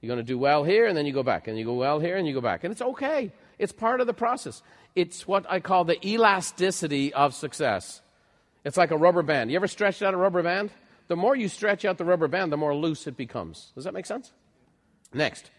You're 0.00 0.14
going 0.14 0.24
to 0.24 0.32
do 0.32 0.38
well 0.38 0.62
here, 0.62 0.86
and 0.86 0.96
then 0.96 1.06
you 1.06 1.12
go 1.12 1.24
back, 1.24 1.48
and 1.48 1.58
you 1.58 1.64
go 1.64 1.74
well 1.74 1.98
here, 1.98 2.18
and 2.18 2.24
you 2.24 2.34
go 2.34 2.40
back. 2.40 2.62
And 2.62 2.70
it's 2.70 2.82
okay. 2.82 3.32
It's 3.58 3.72
part 3.72 4.00
of 4.00 4.06
the 4.06 4.14
process. 4.14 4.62
It's 4.94 5.26
what 5.26 5.44
I 5.50 5.58
call 5.58 5.82
the 5.82 5.98
elasticity 6.06 7.12
of 7.12 7.34
success. 7.34 8.00
It's 8.64 8.76
like 8.76 8.92
a 8.92 8.96
rubber 8.96 9.24
band. 9.24 9.50
You 9.50 9.56
ever 9.56 9.66
stretched 9.66 10.02
out 10.02 10.14
a 10.14 10.16
rubber 10.16 10.44
band? 10.44 10.70
The 11.08 11.16
more 11.16 11.34
you 11.34 11.48
stretch 11.48 11.84
out 11.84 11.98
the 11.98 12.04
rubber 12.04 12.28
band, 12.28 12.52
the 12.52 12.56
more 12.56 12.76
loose 12.76 13.08
it 13.08 13.16
becomes. 13.16 13.72
Does 13.74 13.82
that 13.82 13.92
make 13.92 14.06
sense? 14.06 14.30
Next, 15.12 15.50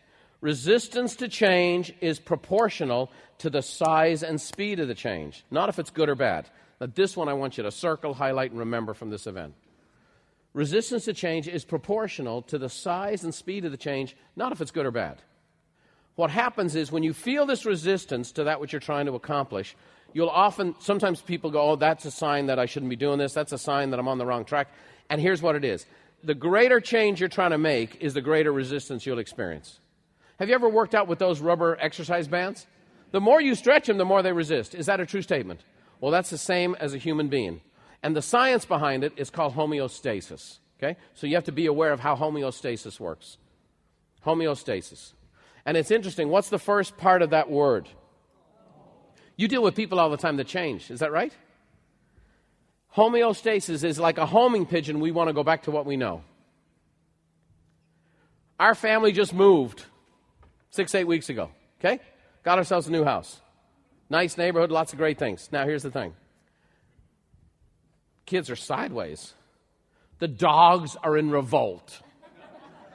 resistance 0.42 1.16
to 1.18 1.28
change 1.28 1.94
is 2.02 2.20
proportional 2.20 3.12
to 3.40 3.50
the 3.50 3.62
size 3.62 4.24
and 4.24 4.40
speed 4.40 4.80
of 4.80 4.88
the 4.88 4.96
change, 4.96 5.44
not 5.52 5.70
if 5.70 5.80
it's 5.80 5.90
good 5.90 6.10
or 6.10 6.16
bad. 6.16 6.50
Now, 6.80 6.88
this 6.94 7.18
one 7.18 7.30
I 7.30 7.34
want 7.34 7.58
you 7.58 7.64
to 7.64 7.72
circle, 7.72 8.14
highlight, 8.14 8.52
and 8.52 8.60
remember 8.60 8.94
from 8.94 9.10
this 9.10 9.28
event. 9.28 9.54
Resistance 10.54 11.06
to 11.06 11.14
change 11.14 11.48
is 11.48 11.66
proportional 11.66 12.42
to 12.44 12.58
the 12.58 12.70
size 12.70 13.24
and 13.24 13.34
speed 13.34 13.66
of 13.66 13.72
the 13.72 13.78
change, 13.78 14.16
not 14.36 14.52
if 14.52 14.62
it's 14.62 14.72
good 14.72 14.86
or 14.86 14.92
bad. 14.92 15.22
What 16.16 16.32
happens 16.32 16.76
is 16.76 16.92
when 16.92 17.04
you 17.04 17.14
feel 17.14 17.46
this 17.46 17.66
resistance 17.66 18.32
to 18.34 18.46
that 18.46 18.60
which 18.60 18.74
you're 18.74 18.80
trying 18.80 19.06
to 19.06 19.14
accomplish, 19.14 19.76
you'll 20.14 20.30
often, 20.30 20.74
sometimes 20.80 21.22
people 21.22 21.52
go, 21.52 21.72
Oh, 21.72 21.76
that's 21.76 22.06
a 22.06 22.12
sign 22.12 22.48
that 22.48 22.58
I 22.58 22.66
shouldn't 22.66 22.90
be 22.90 22.96
doing 22.96 23.20
this. 23.20 23.34
That's 23.34 23.52
a 23.52 23.58
sign 23.58 23.92
that 23.92 24.00
I'm 24.00 24.08
on 24.08 24.18
the 24.18 24.26
wrong 24.26 24.46
track. 24.46 24.70
And 25.12 25.22
here's 25.22 25.44
what 25.44 25.56
it 25.56 25.64
is 25.64 25.86
the 26.24 26.34
greater 26.34 26.80
change 26.80 27.20
you're 27.20 27.30
trying 27.30 27.52
to 27.52 27.60
make 27.60 27.98
is 28.02 28.16
the 28.16 28.22
greater 28.22 28.52
resistance 28.52 29.06
you'll 29.06 29.20
experience. 29.20 29.80
Have 30.40 30.50
you 30.50 30.56
ever 30.56 30.70
worked 30.70 30.96
out 30.96 31.08
with 31.08 31.20
those 31.20 31.40
rubber 31.40 31.78
exercise 31.80 32.28
bands? 32.28 32.68
The 33.12 33.22
more 33.22 33.42
you 33.42 33.56
stretch 33.56 33.88
them, 33.88 33.98
the 33.98 34.06
more 34.06 34.22
they 34.22 34.34
resist. 34.34 34.76
Is 34.76 34.86
that 34.86 35.00
a 35.00 35.06
true 35.06 35.22
statement? 35.22 35.62
Well, 36.00 36.12
that's 36.12 36.30
the 36.30 36.38
same 36.38 36.76
as 36.80 36.94
a 36.94 36.98
human 36.98 37.28
being. 37.28 37.62
And 38.04 38.16
the 38.16 38.22
science 38.22 38.66
behind 38.66 39.04
it 39.04 39.14
is 39.18 39.30
called 39.30 39.56
homeostasis. 39.56 40.60
Okay? 40.78 40.98
So 41.16 41.26
you 41.26 41.36
have 41.36 41.46
to 41.46 41.52
be 41.52 41.66
aware 41.66 41.92
of 41.92 42.00
how 42.00 42.16
homeostasis 42.16 43.00
works. 43.00 43.38
Homeostasis. 44.26 45.14
And 45.66 45.76
it's 45.76 45.90
interesting. 45.90 46.30
What's 46.30 46.50
the 46.50 46.60
first 46.60 46.98
part 46.98 47.22
of 47.22 47.32
that 47.32 47.50
word? 47.50 47.90
You 49.36 49.48
deal 49.48 49.64
with 49.64 49.76
people 49.76 50.00
all 50.00 50.10
the 50.10 50.18
time 50.18 50.38
that 50.38 50.48
change. 50.48 50.92
Is 50.92 51.00
that 51.00 51.12
right? 51.12 51.34
Homeostasis 52.96 53.84
is 53.84 54.00
like 54.00 54.18
a 54.18 54.26
homing 54.26 54.66
pigeon. 54.66 55.00
We 55.00 55.12
want 55.12 55.30
to 55.30 55.34
go 55.34 55.44
back 55.44 55.64
to 55.64 55.72
what 55.72 55.86
we 55.86 55.98
know. 55.98 56.24
Our 58.60 58.76
family 58.76 59.12
just 59.12 59.34
moved 59.34 59.86
six, 60.70 60.94
eight 60.96 61.08
weeks 61.08 61.30
ago. 61.30 61.50
Okay? 61.80 62.00
Got 62.44 62.58
ourselves 62.58 62.88
a 62.88 62.92
new 62.92 63.04
house. 63.04 63.42
Nice 64.10 64.38
neighborhood, 64.38 64.72
lots 64.72 64.94
of 64.94 65.00
great 65.00 65.18
things. 65.18 65.50
Now, 65.52 65.66
here's 65.66 65.84
the 65.84 65.92
thing 65.92 66.14
kids 68.26 68.50
are 68.50 68.56
sideways, 68.56 69.34
the 70.20 70.28
dogs 70.28 70.96
are 71.04 71.18
in 71.18 71.30
revolt. 71.32 72.02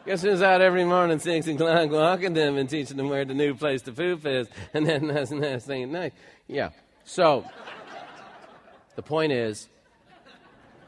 Guess 0.04 0.22
who's 0.22 0.42
out 0.42 0.60
every 0.60 0.84
morning 0.84 1.20
six 1.20 1.46
o'clock 1.46 1.88
walking 1.90 2.34
them 2.34 2.56
and 2.56 2.68
teaching 2.68 2.96
them 2.96 3.08
where 3.08 3.24
the 3.24 3.34
new 3.34 3.54
place 3.54 3.82
to 3.82 3.92
poop 3.92 4.26
is, 4.26 4.48
and 4.74 4.84
then 4.84 5.06
that's 5.06 5.30
the 5.30 5.36
next 5.36 5.66
thing 5.66 5.84
at 5.84 5.88
night. 5.88 6.12
Yeah. 6.48 6.70
So, 7.04 7.44
the 8.96 9.02
point 9.02 9.32
is, 9.32 9.68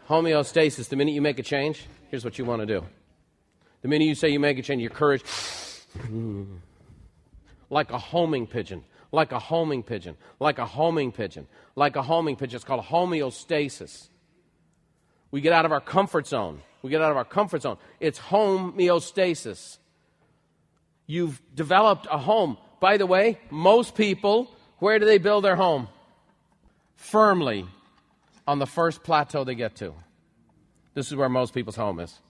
homeostasis. 0.09 0.89
The 0.89 0.97
minute 0.97 1.13
you 1.13 1.23
make 1.23 1.39
a 1.39 1.43
change, 1.43 1.87
here's 2.11 2.25
what 2.25 2.39
you 2.39 2.45
want 2.45 2.61
to 2.63 2.67
do. 2.67 2.85
The 3.83 3.89
minute 3.89 4.07
you 4.07 4.15
say 4.15 4.31
you 4.31 4.41
make 4.41 4.59
a 4.59 4.63
change, 4.63 4.81
your 4.81 4.91
courage 4.91 5.23
like 7.75 7.91
a 7.91 7.99
homing 7.99 8.47
pigeon, 8.47 8.85
like 9.11 9.33
a 9.33 9.39
homing 9.41 9.83
pigeon, 9.83 10.17
like 10.39 10.61
a 10.61 10.65
homing 10.65 11.11
pigeon, 11.11 11.49
like 11.75 11.97
a 11.97 12.03
homing 12.03 12.37
pigeon. 12.37 12.55
It's 12.55 12.65
called 12.65 12.85
homeostasis. 12.85 14.09
We 15.33 15.41
get 15.41 15.53
out 15.53 15.65
of 15.65 15.73
our 15.73 15.81
comfort 15.81 16.29
zone. 16.29 16.63
We 16.83 16.91
get 16.91 17.03
out 17.03 17.11
of 17.11 17.17
our 17.17 17.25
comfort 17.25 17.63
zone. 17.63 17.77
It's 17.99 18.21
homeostasis. 18.21 19.79
You've 21.09 21.43
developed 21.53 22.07
a 22.09 22.17
home. 22.17 22.59
By 22.79 22.97
the 22.97 23.07
way, 23.07 23.41
most 23.51 23.97
people, 23.97 24.49
where 24.79 25.01
do 25.01 25.05
they 25.05 25.19
build 25.19 25.43
their 25.43 25.57
home? 25.57 25.89
Firmly 26.95 27.67
on 28.47 28.61
the 28.61 28.67
first 28.67 29.03
plateau 29.03 29.43
they 29.43 29.57
get 29.57 29.75
to. 29.77 29.95
This 30.95 31.09
is 31.09 31.17
where 31.17 31.29
most 31.29 31.53
people's 31.53 31.75
home 31.75 31.99
is. 31.99 32.21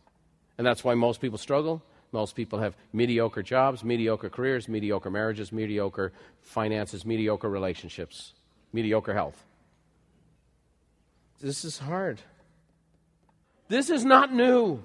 And 0.57 0.67
that's 0.67 0.83
why 0.83 0.95
most 0.95 1.21
people 1.21 1.37
struggle 1.37 1.83
most 2.15 2.37
people 2.37 2.61
have 2.61 2.77
mediocre 2.93 3.43
jobs, 3.43 3.85
mediocre 3.85 4.31
careers, 4.31 4.69
mediocre 4.69 5.11
marriages, 5.11 5.53
mediocre 5.53 6.13
finances, 6.41 7.05
mediocre 7.05 7.51
relationships, 7.51 8.33
mediocre 8.73 9.13
health. 9.13 9.45
This 11.41 11.65
is 11.65 11.79
hard. 11.79 12.21
This 13.69 13.91
is 13.91 14.05
not 14.05 14.33
new. 14.33 14.85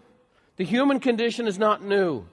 The 0.58 0.66
human 0.66 1.00
condition 1.00 1.48
is 1.48 1.60
not 1.60 1.84
new. 1.84 2.26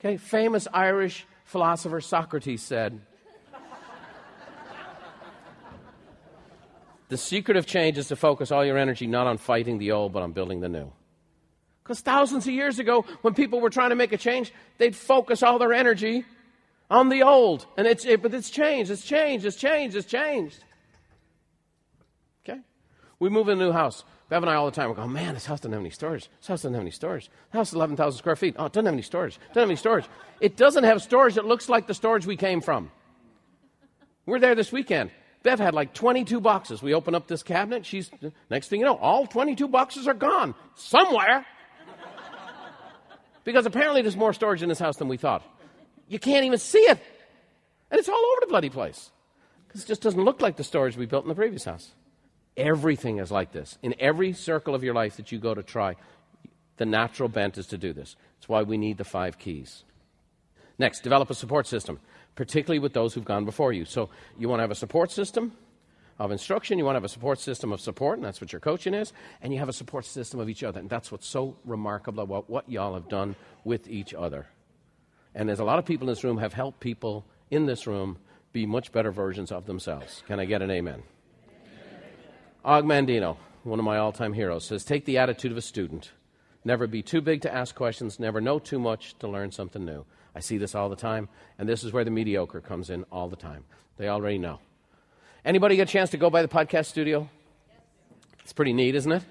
Okay, 0.00 0.16
famous 0.16 0.66
Irish 0.72 1.26
philosopher 1.44 2.00
Socrates 2.00 2.62
said, 2.62 2.98
The 7.10 7.18
secret 7.18 7.58
of 7.58 7.66
change 7.66 7.98
is 7.98 8.08
to 8.08 8.16
focus 8.16 8.50
all 8.50 8.64
your 8.64 8.78
energy 8.78 9.06
not 9.06 9.26
on 9.26 9.36
fighting 9.36 9.76
the 9.76 9.92
old, 9.92 10.14
but 10.14 10.22
on 10.22 10.32
building 10.32 10.60
the 10.60 10.70
new. 10.70 10.90
Because 11.82 12.00
thousands 12.00 12.46
of 12.46 12.54
years 12.54 12.78
ago, 12.78 13.04
when 13.22 13.34
people 13.34 13.60
were 13.60 13.70
trying 13.70 13.90
to 13.90 13.96
make 13.96 14.12
a 14.12 14.16
change, 14.16 14.52
they'd 14.78 14.94
focus 14.94 15.42
all 15.42 15.58
their 15.58 15.72
energy 15.72 16.24
on 16.90 17.08
the 17.08 17.22
old. 17.22 17.66
And 17.76 17.86
it's, 17.86 18.04
it, 18.04 18.22
but 18.22 18.32
it's 18.34 18.50
changed, 18.50 18.90
it's 18.90 19.04
changed, 19.04 19.44
it's 19.44 19.56
changed, 19.56 19.96
it's 19.96 20.06
changed. 20.06 20.62
Okay? 22.44 22.60
We 23.18 23.30
move 23.30 23.48
in 23.48 23.60
a 23.60 23.64
new 23.64 23.72
house. 23.72 24.04
Bev 24.28 24.42
and 24.42 24.50
I 24.50 24.54
all 24.54 24.66
the 24.66 24.72
time, 24.72 24.88
we 24.88 24.94
go, 24.94 25.06
man, 25.06 25.34
this 25.34 25.44
house 25.44 25.60
doesn't 25.60 25.72
have 25.72 25.80
any 25.80 25.90
storage. 25.90 26.30
This 26.40 26.48
house 26.48 26.60
doesn't 26.60 26.74
have 26.74 26.80
any 26.80 26.90
storage. 26.90 27.30
The 27.50 27.58
house 27.58 27.68
is 27.68 27.74
11,000 27.74 28.16
square 28.16 28.36
feet. 28.36 28.54
Oh, 28.58 28.66
it 28.66 28.72
doesn't 28.72 28.86
have 28.86 28.94
any 28.94 29.02
storage. 29.02 29.34
It 29.34 29.48
doesn't 29.48 29.60
have 29.62 29.68
any 29.68 29.76
storage. 29.76 30.04
It 30.40 30.56
doesn't 30.56 30.84
have 30.84 31.02
storage 31.02 31.34
that 31.34 31.44
looks 31.44 31.68
like 31.68 31.86
the 31.86 31.94
storage 31.94 32.26
we 32.26 32.36
came 32.36 32.60
from. 32.60 32.90
We're 34.24 34.38
there 34.38 34.54
this 34.54 34.72
weekend. 34.72 35.10
Bev 35.42 35.58
had 35.58 35.74
like 35.74 35.92
22 35.92 36.40
boxes. 36.40 36.82
We 36.82 36.94
open 36.94 37.14
up 37.14 37.26
this 37.26 37.42
cabinet. 37.42 37.84
She's, 37.84 38.10
next 38.48 38.68
thing 38.68 38.80
you 38.80 38.86
know, 38.86 38.96
all 38.96 39.26
22 39.26 39.68
boxes 39.68 40.06
are 40.06 40.14
gone 40.14 40.54
somewhere. 40.76 41.44
Because 43.44 43.66
apparently 43.66 44.02
there's 44.02 44.16
more 44.16 44.32
storage 44.32 44.62
in 44.62 44.68
this 44.68 44.78
house 44.78 44.96
than 44.96 45.08
we 45.08 45.16
thought. 45.16 45.42
You 46.08 46.18
can't 46.18 46.44
even 46.44 46.58
see 46.58 46.80
it. 46.80 46.98
And 47.90 47.98
it's 47.98 48.08
all 48.08 48.14
over 48.14 48.40
the 48.40 48.46
bloody 48.46 48.70
place. 48.70 49.10
Because 49.66 49.84
it 49.84 49.88
just 49.88 50.02
doesn't 50.02 50.22
look 50.22 50.40
like 50.40 50.56
the 50.56 50.64
storage 50.64 50.96
we 50.96 51.06
built 51.06 51.24
in 51.24 51.28
the 51.28 51.34
previous 51.34 51.64
house. 51.64 51.90
Everything 52.56 53.18
is 53.18 53.30
like 53.30 53.52
this. 53.52 53.78
In 53.82 53.94
every 53.98 54.32
circle 54.32 54.74
of 54.74 54.84
your 54.84 54.94
life 54.94 55.16
that 55.16 55.32
you 55.32 55.38
go 55.38 55.54
to 55.54 55.62
try, 55.62 55.96
the 56.76 56.86
natural 56.86 57.28
bent 57.28 57.58
is 57.58 57.66
to 57.68 57.78
do 57.78 57.92
this. 57.92 58.16
It's 58.38 58.48
why 58.48 58.62
we 58.62 58.76
need 58.76 58.98
the 58.98 59.04
five 59.04 59.38
keys. 59.38 59.84
Next, 60.78 61.00
develop 61.00 61.30
a 61.30 61.34
support 61.34 61.66
system, 61.66 62.00
particularly 62.34 62.78
with 62.78 62.92
those 62.92 63.14
who've 63.14 63.24
gone 63.24 63.44
before 63.44 63.72
you. 63.72 63.84
So 63.84 64.10
you 64.38 64.48
want 64.48 64.58
to 64.58 64.62
have 64.62 64.70
a 64.70 64.76
support 64.76 65.10
system 65.10 65.52
of 66.18 66.30
instruction. 66.30 66.78
You 66.78 66.84
want 66.84 66.94
to 66.94 66.98
have 66.98 67.04
a 67.04 67.08
support 67.08 67.38
system 67.38 67.72
of 67.72 67.80
support, 67.80 68.18
and 68.18 68.24
that's 68.24 68.40
what 68.40 68.52
your 68.52 68.60
coaching 68.60 68.94
is. 68.94 69.12
And 69.40 69.52
you 69.52 69.58
have 69.58 69.68
a 69.68 69.72
support 69.72 70.04
system 70.04 70.40
of 70.40 70.48
each 70.48 70.62
other. 70.62 70.80
And 70.80 70.90
that's 70.90 71.10
what's 71.10 71.26
so 71.26 71.56
remarkable 71.64 72.22
about 72.22 72.48
what 72.48 72.68
y'all 72.68 72.94
have 72.94 73.08
done 73.08 73.36
with 73.64 73.88
each 73.88 74.14
other. 74.14 74.46
And 75.34 75.48
there's 75.48 75.60
a 75.60 75.64
lot 75.64 75.78
of 75.78 75.84
people 75.84 76.08
in 76.08 76.12
this 76.12 76.24
room 76.24 76.38
have 76.38 76.52
helped 76.52 76.80
people 76.80 77.24
in 77.50 77.66
this 77.66 77.86
room 77.86 78.18
be 78.52 78.66
much 78.66 78.92
better 78.92 79.10
versions 79.10 79.50
of 79.50 79.66
themselves. 79.66 80.22
Can 80.26 80.38
I 80.38 80.44
get 80.44 80.62
an 80.62 80.70
amen? 80.70 81.02
Og 82.64 82.84
Mandino, 82.84 83.36
one 83.64 83.78
of 83.78 83.84
my 83.84 83.98
all 83.98 84.12
time 84.12 84.34
heroes, 84.34 84.64
says 84.64 84.84
Take 84.84 85.04
the 85.04 85.18
attitude 85.18 85.50
of 85.50 85.58
a 85.58 85.62
student. 85.62 86.12
Never 86.64 86.86
be 86.86 87.02
too 87.02 87.20
big 87.20 87.42
to 87.42 87.52
ask 87.52 87.74
questions, 87.74 88.20
never 88.20 88.40
know 88.40 88.58
too 88.60 88.78
much 88.78 89.18
to 89.18 89.26
learn 89.26 89.50
something 89.50 89.84
new. 89.84 90.04
I 90.34 90.40
see 90.40 90.58
this 90.58 90.74
all 90.74 90.88
the 90.88 90.96
time, 90.96 91.28
and 91.58 91.68
this 91.68 91.82
is 91.82 91.92
where 91.92 92.04
the 92.04 92.10
mediocre 92.10 92.60
comes 92.60 92.88
in 92.88 93.04
all 93.10 93.28
the 93.28 93.36
time. 93.36 93.64
They 93.96 94.08
already 94.08 94.38
know. 94.38 94.60
Anybody 95.44 95.74
get 95.74 95.88
a 95.88 95.92
chance 95.92 96.10
to 96.10 96.16
go 96.16 96.30
by 96.30 96.42
the 96.42 96.48
podcast 96.48 96.86
studio? 96.86 97.28
It's 98.40 98.52
pretty 98.52 98.72
neat, 98.72 98.94
isn't 98.94 99.10
it? 99.10 99.24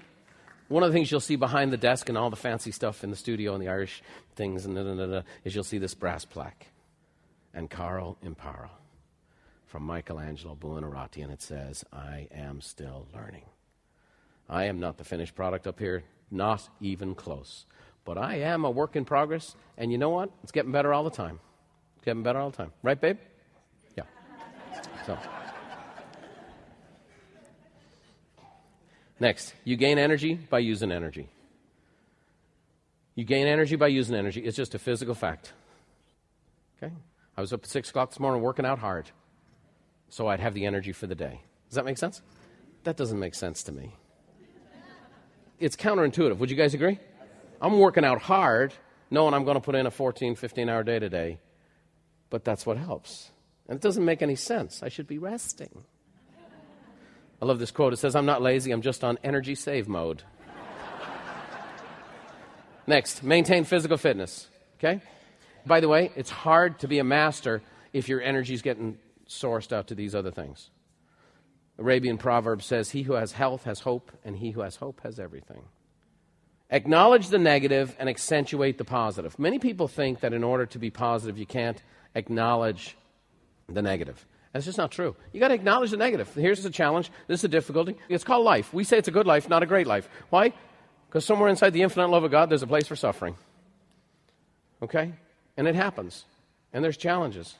One 0.68 0.82
of 0.82 0.90
the 0.90 0.96
things 0.96 1.10
you'll 1.10 1.20
see 1.20 1.36
behind 1.36 1.72
the 1.72 1.78
desk 1.78 2.08
and 2.08 2.18
all 2.18 2.28
the 2.28 2.36
fancy 2.36 2.70
stuff 2.70 3.02
in 3.02 3.10
the 3.10 3.16
studio 3.16 3.54
and 3.54 3.62
the 3.62 3.68
Irish 3.68 4.02
things 4.36 4.66
and 4.66 4.74
da, 4.74 4.82
da, 4.82 5.06
da, 5.06 5.22
is 5.44 5.54
you'll 5.54 5.64
see 5.64 5.78
this 5.78 5.94
brass 5.94 6.24
plaque 6.24 6.68
and 7.54 7.70
Ancora 7.70 8.14
imparo 8.22 8.70
from 9.66 9.84
Michelangelo 9.84 10.54
Buonarroti, 10.54 11.22
and 11.22 11.32
it 11.32 11.40
says, 11.40 11.82
I 11.92 12.28
am 12.30 12.60
still 12.60 13.06
learning. 13.14 13.44
I 14.48 14.64
am 14.64 14.80
not 14.80 14.98
the 14.98 15.04
finished 15.04 15.34
product 15.34 15.66
up 15.66 15.78
here, 15.78 16.04
not 16.30 16.68
even 16.80 17.14
close. 17.14 17.64
But 18.04 18.18
I 18.18 18.36
am 18.40 18.66
a 18.66 18.70
work 18.70 18.96
in 18.96 19.06
progress, 19.06 19.56
and 19.78 19.90
you 19.90 19.96
know 19.96 20.10
what? 20.10 20.30
It's 20.42 20.52
getting 20.52 20.72
better 20.72 20.92
all 20.92 21.04
the 21.04 21.10
time. 21.10 21.40
It's 21.96 22.04
getting 22.04 22.22
better 22.22 22.38
all 22.38 22.50
the 22.50 22.56
time. 22.56 22.72
Right, 22.82 23.00
babe? 23.00 23.16
Yeah. 23.96 24.04
So. 25.06 25.16
Next, 29.22 29.54
you 29.62 29.76
gain 29.76 29.98
energy 29.98 30.34
by 30.34 30.58
using 30.58 30.90
energy. 30.90 31.28
You 33.14 33.22
gain 33.22 33.46
energy 33.46 33.76
by 33.76 33.86
using 33.86 34.16
energy. 34.16 34.40
It's 34.40 34.56
just 34.56 34.74
a 34.74 34.80
physical 34.80 35.14
fact. 35.14 35.52
Okay? 36.76 36.92
I 37.36 37.40
was 37.40 37.52
up 37.52 37.60
at 37.62 37.70
6 37.70 37.90
o'clock 37.90 38.10
this 38.10 38.18
morning 38.18 38.42
working 38.42 38.66
out 38.66 38.80
hard 38.80 39.12
so 40.08 40.26
I'd 40.26 40.40
have 40.40 40.54
the 40.54 40.66
energy 40.66 40.90
for 40.90 41.06
the 41.06 41.14
day. 41.14 41.40
Does 41.68 41.76
that 41.76 41.84
make 41.84 41.98
sense? 41.98 42.20
That 42.82 42.96
doesn't 42.96 43.20
make 43.20 43.36
sense 43.36 43.62
to 43.62 43.70
me. 43.72 43.94
It's 45.60 45.76
counterintuitive. 45.76 46.38
Would 46.38 46.50
you 46.50 46.56
guys 46.56 46.74
agree? 46.74 46.98
I'm 47.60 47.78
working 47.78 48.04
out 48.04 48.22
hard 48.22 48.74
knowing 49.08 49.34
I'm 49.34 49.44
going 49.44 49.54
to 49.54 49.60
put 49.60 49.76
in 49.76 49.86
a 49.86 49.92
14, 49.92 50.34
15 50.34 50.68
hour 50.68 50.82
day 50.82 50.98
today, 50.98 51.38
but 52.28 52.42
that's 52.44 52.66
what 52.66 52.76
helps. 52.76 53.30
And 53.68 53.76
it 53.76 53.82
doesn't 53.82 54.04
make 54.04 54.20
any 54.20 54.34
sense. 54.34 54.82
I 54.82 54.88
should 54.88 55.06
be 55.06 55.18
resting. 55.18 55.84
I 57.42 57.44
love 57.44 57.58
this 57.58 57.72
quote. 57.72 57.92
It 57.92 57.96
says, 57.96 58.14
I'm 58.14 58.24
not 58.24 58.40
lazy, 58.40 58.70
I'm 58.70 58.82
just 58.82 59.02
on 59.02 59.18
energy 59.24 59.56
save 59.56 59.88
mode. 59.88 60.22
Next, 62.86 63.24
maintain 63.24 63.64
physical 63.64 63.96
fitness. 63.96 64.46
Okay? 64.78 65.00
By 65.66 65.80
the 65.80 65.88
way, 65.88 66.12
it's 66.14 66.30
hard 66.30 66.78
to 66.80 66.88
be 66.88 67.00
a 67.00 67.04
master 67.04 67.60
if 67.92 68.08
your 68.08 68.22
energy 68.22 68.54
is 68.54 68.62
getting 68.62 68.96
sourced 69.28 69.72
out 69.72 69.88
to 69.88 69.96
these 69.96 70.14
other 70.14 70.30
things. 70.30 70.70
Arabian 71.78 72.16
proverb 72.16 72.62
says, 72.62 72.90
He 72.90 73.02
who 73.02 73.14
has 73.14 73.32
health 73.32 73.64
has 73.64 73.80
hope, 73.80 74.12
and 74.24 74.36
he 74.36 74.52
who 74.52 74.60
has 74.60 74.76
hope 74.76 75.00
has 75.02 75.18
everything. 75.18 75.62
Acknowledge 76.70 77.28
the 77.28 77.38
negative 77.38 77.96
and 77.98 78.08
accentuate 78.08 78.78
the 78.78 78.84
positive. 78.84 79.36
Many 79.36 79.58
people 79.58 79.88
think 79.88 80.20
that 80.20 80.32
in 80.32 80.44
order 80.44 80.66
to 80.66 80.78
be 80.78 80.90
positive, 80.90 81.38
you 81.38 81.46
can't 81.46 81.82
acknowledge 82.14 82.96
the 83.68 83.82
negative. 83.82 84.24
That's 84.52 84.66
just 84.66 84.78
not 84.78 84.90
true. 84.90 85.16
You 85.32 85.40
got 85.40 85.48
to 85.48 85.54
acknowledge 85.54 85.90
the 85.90 85.96
negative. 85.96 86.32
Here's 86.34 86.62
the 86.62 86.70
challenge. 86.70 87.10
This 87.26 87.40
is 87.40 87.44
a 87.44 87.48
difficulty. 87.48 87.96
It's 88.08 88.24
called 88.24 88.44
life. 88.44 88.72
We 88.74 88.84
say 88.84 88.98
it's 88.98 89.08
a 89.08 89.12
good 89.12 89.26
life, 89.26 89.48
not 89.48 89.62
a 89.62 89.66
great 89.66 89.86
life. 89.86 90.08
Why? 90.30 90.52
Because 91.08 91.24
somewhere 91.24 91.48
inside 91.48 91.70
the 91.70 91.82
infinite 91.82 92.08
love 92.08 92.24
of 92.24 92.30
God, 92.30 92.50
there's 92.50 92.62
a 92.62 92.66
place 92.66 92.86
for 92.86 92.96
suffering. 92.96 93.36
Okay? 94.82 95.12
And 95.56 95.66
it 95.66 95.74
happens. 95.74 96.24
And 96.72 96.84
there's 96.84 96.96
challenges. 96.96 97.54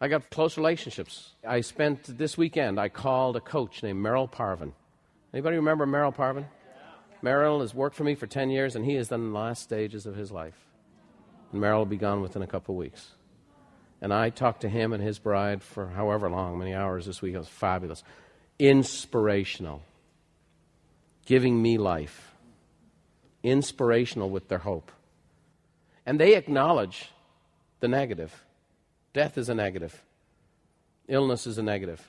I 0.00 0.08
got 0.08 0.30
close 0.30 0.56
relationships. 0.56 1.32
I 1.46 1.60
spent 1.62 2.18
this 2.18 2.36
weekend, 2.36 2.78
I 2.78 2.88
called 2.88 3.36
a 3.36 3.40
coach 3.40 3.82
named 3.82 4.00
Merrill 4.00 4.28
Parvin. 4.28 4.74
Anybody 5.32 5.56
remember 5.56 5.86
Merrill 5.86 6.12
Parvin? 6.12 6.46
Merrill 7.22 7.60
has 7.60 7.74
worked 7.74 7.96
for 7.96 8.04
me 8.04 8.14
for 8.14 8.26
10 8.26 8.50
years, 8.50 8.76
and 8.76 8.84
he 8.84 8.94
is 8.94 9.10
in 9.10 9.32
the 9.32 9.38
last 9.38 9.62
stages 9.62 10.06
of 10.06 10.14
his 10.14 10.30
life. 10.30 10.66
And 11.50 11.60
Merrill 11.60 11.80
will 11.80 11.86
be 11.86 11.96
gone 11.96 12.20
within 12.20 12.42
a 12.42 12.46
couple 12.46 12.74
of 12.74 12.78
weeks. 12.78 13.15
And 14.00 14.12
I 14.12 14.30
talked 14.30 14.60
to 14.60 14.68
him 14.68 14.92
and 14.92 15.02
his 15.02 15.18
bride 15.18 15.62
for 15.62 15.86
however 15.88 16.28
long, 16.28 16.58
many 16.58 16.74
hours 16.74 17.06
this 17.06 17.22
week. 17.22 17.34
It 17.34 17.38
was 17.38 17.48
fabulous. 17.48 18.02
Inspirational. 18.58 19.82
Giving 21.24 21.60
me 21.60 21.78
life. 21.78 22.34
Inspirational 23.42 24.30
with 24.30 24.48
their 24.48 24.58
hope. 24.58 24.92
And 26.04 26.20
they 26.20 26.34
acknowledge 26.34 27.10
the 27.80 27.88
negative. 27.88 28.44
Death 29.12 29.38
is 29.38 29.48
a 29.48 29.54
negative, 29.54 30.04
illness 31.08 31.46
is 31.46 31.56
a 31.56 31.62
negative. 31.62 32.06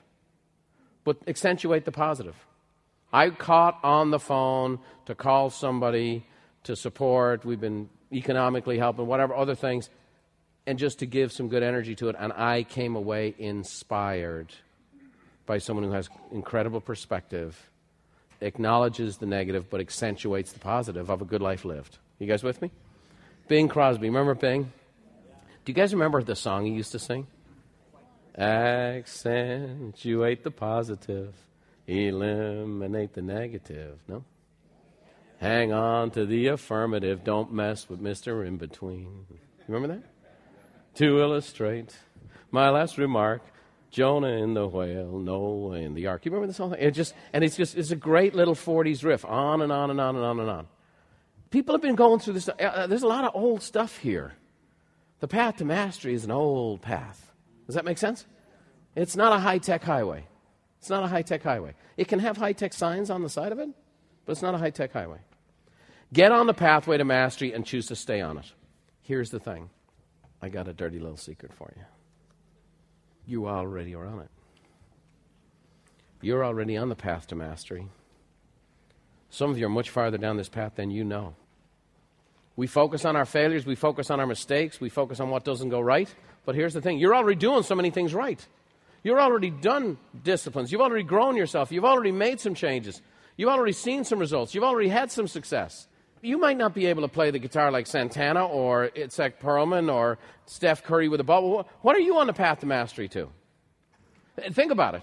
But 1.03 1.17
accentuate 1.25 1.85
the 1.85 1.91
positive. 1.91 2.35
I 3.13 3.29
caught 3.29 3.79
on 3.81 4.11
the 4.11 4.19
phone 4.19 4.79
to 5.05 5.15
call 5.15 5.49
somebody 5.49 6.25
to 6.63 6.75
support. 6.75 7.45
We've 7.45 7.61
been 7.61 7.89
economically 8.11 8.77
helping, 8.77 9.07
whatever, 9.07 9.33
other 9.33 9.55
things, 9.55 9.89
and 10.67 10.77
just 10.77 10.99
to 10.99 11.07
give 11.07 11.31
some 11.31 11.47
good 11.47 11.63
energy 11.63 11.95
to 11.95 12.09
it. 12.09 12.15
And 12.19 12.33
I 12.33 12.63
came 12.63 12.97
away 12.97 13.33
inspired 13.39 14.53
by 15.45 15.59
someone 15.59 15.85
who 15.85 15.93
has 15.93 16.09
incredible 16.31 16.81
perspective, 16.81 17.71
acknowledges 18.41 19.17
the 19.17 19.25
negative, 19.25 19.69
but 19.69 19.79
accentuates 19.79 20.51
the 20.51 20.59
positive 20.59 21.09
of 21.09 21.21
a 21.21 21.25
good 21.25 21.41
life 21.41 21.63
lived. 21.63 21.97
You 22.19 22.27
guys 22.27 22.43
with 22.43 22.61
me? 22.61 22.69
Bing 23.47 23.69
Crosby. 23.69 24.07
Remember 24.07 24.35
Bing? 24.35 24.63
Do 25.63 25.71
you 25.71 25.73
guys 25.73 25.93
remember 25.93 26.21
the 26.21 26.35
song 26.35 26.65
he 26.65 26.73
used 26.73 26.91
to 26.91 26.99
sing? 26.99 27.27
Accentuate 28.37 29.13
the 30.43 30.51
positive, 30.51 31.33
eliminate 31.87 33.13
the 33.13 33.21
negative. 33.21 33.99
No? 34.07 34.25
Hang 35.39 35.71
on 35.71 36.11
to 36.11 36.25
the 36.25 36.47
affirmative, 36.47 37.23
don't 37.23 37.53
mess 37.53 37.87
with 37.87 38.01
Mr. 38.01 38.45
In 38.45 38.57
Between. 38.57 39.25
You 39.29 39.37
remember 39.67 39.95
that? 39.95 40.03
To 40.97 41.19
illustrate 41.19 41.95
my 42.49 42.71
last 42.71 42.97
remark, 42.97 43.43
Jonah 43.91 44.29
in 44.29 44.55
the 44.55 44.67
whale, 44.67 45.19
Noah 45.19 45.75
in 45.75 45.93
the 45.93 46.07
ark. 46.07 46.25
You 46.25 46.31
remember 46.31 46.47
this 46.47 46.57
whole 46.57 46.71
thing? 46.71 46.81
It 46.81 46.91
just 46.91 47.13
and 47.33 47.43
it's 47.43 47.55
just 47.55 47.77
it's 47.77 47.91
a 47.91 47.95
great 47.95 48.33
little 48.33 48.55
40s 48.55 49.03
riff, 49.03 49.23
on 49.23 49.61
and 49.61 49.71
on 49.71 49.91
and 49.91 50.01
on 50.01 50.15
and 50.15 50.25
on 50.25 50.39
and 50.39 50.49
on. 50.49 50.67
People 51.51 51.75
have 51.75 51.83
been 51.83 51.93
going 51.93 52.19
through 52.19 52.33
this. 52.33 52.49
Uh, 52.49 52.87
there's 52.87 53.03
a 53.03 53.07
lot 53.07 53.25
of 53.25 53.31
old 53.35 53.61
stuff 53.61 53.97
here. 53.97 54.33
The 55.19 55.27
path 55.27 55.57
to 55.57 55.65
mastery 55.65 56.15
is 56.15 56.25
an 56.25 56.31
old 56.31 56.81
path. 56.81 57.31
Does 57.67 57.75
that 57.75 57.85
make 57.85 57.99
sense? 57.99 58.25
It's 58.95 59.15
not 59.15 59.33
a 59.33 59.37
high 59.39 59.59
tech 59.59 59.83
highway. 59.83 60.25
It's 60.79 60.89
not 60.89 61.03
a 61.03 61.07
high 61.07 61.21
tech 61.21 61.43
highway. 61.43 61.75
It 61.95 62.07
can 62.07 62.17
have 62.17 62.37
high 62.37 62.53
tech 62.53 62.73
signs 62.73 63.11
on 63.11 63.21
the 63.21 63.29
side 63.29 63.51
of 63.51 63.59
it, 63.59 63.69
but 64.25 64.31
it's 64.31 64.41
not 64.41 64.55
a 64.55 64.57
high 64.57 64.71
tech 64.71 64.93
highway. 64.93 65.19
Get 66.11 66.31
on 66.31 66.47
the 66.47 66.55
pathway 66.55 66.97
to 66.97 67.05
mastery 67.05 67.53
and 67.53 67.63
choose 67.63 67.85
to 67.87 67.95
stay 67.95 68.19
on 68.19 68.39
it. 68.39 68.51
Here's 69.01 69.29
the 69.29 69.39
thing 69.39 69.69
I 70.41 70.49
got 70.49 70.67
a 70.67 70.73
dirty 70.73 70.99
little 70.99 71.17
secret 71.17 71.53
for 71.53 71.71
you. 71.75 71.83
You 73.25 73.47
already 73.47 73.93
are 73.95 74.05
on 74.05 74.19
it. 74.21 74.29
You're 76.21 76.45
already 76.45 76.77
on 76.77 76.89
the 76.89 76.95
path 76.95 77.27
to 77.27 77.35
mastery. 77.35 77.87
Some 79.29 79.51
of 79.51 79.57
you 79.57 79.65
are 79.65 79.69
much 79.69 79.89
farther 79.89 80.17
down 80.17 80.37
this 80.37 80.49
path 80.49 80.75
than 80.75 80.89
you 80.89 81.03
know. 81.03 81.35
We 82.55 82.65
focus 82.65 83.05
on 83.05 83.15
our 83.15 83.25
failures, 83.25 83.65
we 83.65 83.75
focus 83.75 84.09
on 84.09 84.19
our 84.19 84.25
mistakes, 84.25 84.81
we 84.81 84.89
focus 84.89 85.19
on 85.19 85.29
what 85.29 85.43
doesn't 85.43 85.69
go 85.69 85.79
right. 85.79 86.13
But 86.45 86.55
here's 86.55 86.73
the 86.73 86.81
thing 86.81 86.97
you're 86.97 87.15
already 87.15 87.37
doing 87.37 87.63
so 87.63 87.75
many 87.75 87.91
things 87.91 88.13
right. 88.13 88.45
You're 89.03 89.21
already 89.21 89.51
done 89.51 89.97
disciplines. 90.23 90.71
You've 90.71 90.81
already 90.81 91.03
grown 91.03 91.35
yourself. 91.35 91.71
You've 91.71 91.85
already 91.85 92.11
made 92.11 92.39
some 92.39 92.55
changes. 92.55 93.01
You've 93.35 93.49
already 93.49 93.73
seen 93.73 94.03
some 94.03 94.17
results. 94.17 94.55
You've 94.55 94.63
already 94.63 94.89
had 94.89 95.11
some 95.11 95.27
success. 95.27 95.87
You 96.21 96.37
might 96.39 96.57
not 96.57 96.73
be 96.73 96.87
able 96.87 97.03
to 97.03 97.07
play 97.07 97.31
the 97.31 97.39
guitar 97.39 97.71
like 97.71 97.85
Santana 97.87 98.45
or 98.45 98.89
Itzhak 98.95 99.33
Perlman 99.39 99.93
or 99.93 100.17
Steph 100.45 100.83
Curry 100.83 101.09
with 101.09 101.19
a 101.19 101.23
ball. 101.23 101.67
What 101.81 101.95
are 101.95 101.99
you 101.99 102.17
on 102.17 102.27
the 102.27 102.33
path 102.33 102.61
to 102.61 102.65
mastery 102.65 103.07
to? 103.09 103.29
Think 104.51 104.71
about 104.71 104.95
it. 104.95 105.01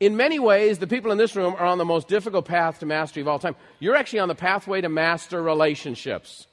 In 0.00 0.16
many 0.16 0.38
ways, 0.38 0.78
the 0.78 0.86
people 0.86 1.12
in 1.12 1.18
this 1.18 1.36
room 1.36 1.54
are 1.58 1.66
on 1.66 1.78
the 1.78 1.84
most 1.84 2.08
difficult 2.08 2.46
path 2.46 2.78
to 2.80 2.86
mastery 2.86 3.20
of 3.20 3.28
all 3.28 3.38
time. 3.38 3.56
You're 3.78 3.96
actually 3.96 4.20
on 4.20 4.28
the 4.28 4.34
pathway 4.34 4.80
to 4.80 4.88
master 4.88 5.42
relationships. 5.42 6.46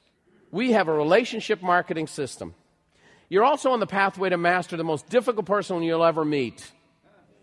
We 0.50 0.72
have 0.72 0.88
a 0.88 0.92
relationship 0.92 1.62
marketing 1.62 2.06
system. 2.06 2.54
You're 3.30 3.44
also 3.44 3.72
on 3.72 3.80
the 3.80 3.86
pathway 3.86 4.30
to 4.30 4.38
master 4.38 4.76
the 4.76 4.84
most 4.84 5.08
difficult 5.08 5.46
person 5.46 5.82
you'll 5.82 6.04
ever 6.04 6.24
meet 6.24 6.70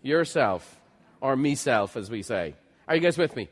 yourself, 0.02 0.80
or 1.20 1.36
me 1.36 1.54
self, 1.56 1.96
as 1.96 2.10
we 2.10 2.22
say. 2.22 2.54
Are 2.86 2.94
you 2.94 3.00
guys 3.00 3.18
with 3.18 3.34
me? 3.34 3.48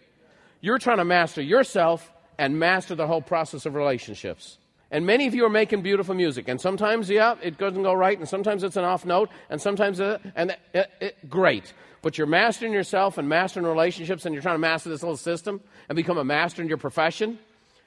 You're 0.60 0.78
trying 0.78 0.98
to 0.98 1.04
master 1.04 1.42
yourself 1.42 2.12
and 2.38 2.58
master 2.58 2.94
the 2.94 3.06
whole 3.06 3.22
process 3.22 3.66
of 3.66 3.74
relationships. 3.74 4.58
And 4.90 5.06
many 5.06 5.26
of 5.26 5.34
you 5.34 5.44
are 5.44 5.50
making 5.50 5.82
beautiful 5.82 6.14
music, 6.14 6.46
and 6.48 6.60
sometimes, 6.60 7.10
yeah, 7.10 7.34
it 7.42 7.58
doesn't 7.58 7.82
go 7.82 7.92
right, 7.92 8.16
and 8.16 8.28
sometimes 8.28 8.62
it's 8.62 8.76
an 8.76 8.84
off 8.84 9.04
note, 9.04 9.28
and 9.50 9.60
sometimes, 9.60 10.00
uh, 10.00 10.18
and 10.36 10.56
it, 10.72 10.90
uh, 11.02 11.04
uh, 11.04 11.08
great. 11.28 11.72
But 12.02 12.16
you're 12.18 12.26
mastering 12.26 12.72
yourself 12.72 13.18
and 13.18 13.28
mastering 13.28 13.66
relationships, 13.66 14.24
and 14.24 14.34
you're 14.34 14.42
trying 14.42 14.54
to 14.54 14.60
master 14.60 14.90
this 14.90 15.02
little 15.02 15.16
system 15.16 15.60
and 15.88 15.96
become 15.96 16.18
a 16.18 16.24
master 16.24 16.62
in 16.62 16.68
your 16.68 16.76
profession. 16.76 17.38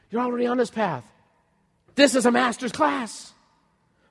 You're 0.10 0.22
already 0.22 0.48
on 0.48 0.58
this 0.58 0.72
path. 0.72 1.06
This 1.96 2.14
is 2.14 2.26
a 2.26 2.32
master's 2.32 2.72
class 2.72 3.34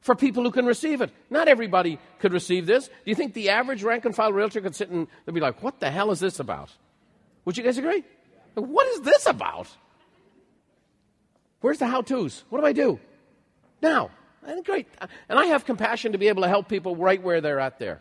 for 0.00 0.14
people 0.14 0.44
who 0.44 0.52
can 0.52 0.64
receive 0.66 1.00
it. 1.00 1.10
Not 1.30 1.48
everybody 1.48 1.98
could 2.20 2.32
receive 2.32 2.66
this. 2.66 2.86
Do 2.86 2.94
you 3.04 3.14
think 3.14 3.34
the 3.34 3.50
average 3.50 3.82
rank 3.82 4.04
and 4.04 4.14
file 4.14 4.32
realtor 4.32 4.60
could 4.60 4.74
sit 4.74 4.88
and 4.88 5.08
they'd 5.24 5.34
be 5.34 5.40
like, 5.40 5.62
what 5.62 5.80
the 5.80 5.90
hell 5.90 6.12
is 6.12 6.20
this 6.20 6.38
about? 6.38 6.70
Would 7.44 7.58
you 7.58 7.64
guys 7.64 7.76
agree? 7.76 8.04
What 8.54 8.86
is 8.88 9.00
this 9.02 9.26
about? 9.26 9.68
Where's 11.60 11.78
the 11.78 11.86
how 11.86 12.02
to's? 12.02 12.44
What 12.50 12.60
do 12.60 12.66
I 12.66 12.72
do? 12.72 13.00
Now. 13.82 14.10
And 14.46 14.64
great. 14.64 14.86
And 15.28 15.38
I 15.38 15.46
have 15.46 15.64
compassion 15.64 16.12
to 16.12 16.18
be 16.18 16.28
able 16.28 16.42
to 16.42 16.48
help 16.48 16.68
people 16.68 16.94
right 16.94 17.20
where 17.20 17.40
they're 17.40 17.58
at 17.58 17.78
there. 17.78 18.00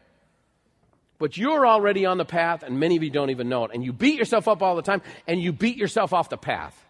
But 1.18 1.38
you're 1.38 1.66
already 1.66 2.06
on 2.06 2.18
the 2.18 2.26
path, 2.26 2.62
and 2.62 2.80
many 2.80 2.95
of 2.97 3.03
you 3.03 3.10
don't 3.10 3.32
even 3.32 3.49
know 3.49 3.66
it. 3.66 3.72
And 3.74 3.84
you 3.84 3.93
beat 3.93 4.20
yourself 4.20 4.47
up 4.47 4.62
all 4.62 4.76
the 4.76 4.82
time, 4.82 5.01
and 5.28 5.41
you 5.41 5.51
beat 5.51 5.78
yourself 5.78 6.14
off 6.14 6.30
the 6.30 6.38
path. 6.38 6.86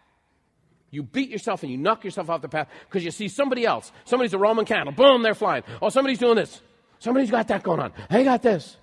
You 0.95 1.03
beat 1.03 1.29
yourself 1.29 1.61
and 1.61 1.71
you 1.71 1.77
knock 1.77 2.05
yourself 2.05 2.29
off 2.29 2.41
the 2.41 2.47
path 2.47 2.69
because 2.87 3.03
you 3.03 3.11
see 3.11 3.27
somebody 3.27 3.65
else. 3.65 3.91
Somebody's 4.05 4.33
a 4.33 4.37
Roman 4.37 4.63
candle. 4.63 4.93
Boom, 4.93 5.23
they're 5.23 5.35
flying. 5.35 5.63
Oh, 5.81 5.89
somebody's 5.89 6.19
doing 6.19 6.37
this. 6.37 6.61
Somebody's 6.99 7.29
got 7.29 7.49
that 7.49 7.63
going 7.63 7.81
on. 7.81 7.91
They 8.09 8.23
got 8.23 8.41
this. 8.41 8.77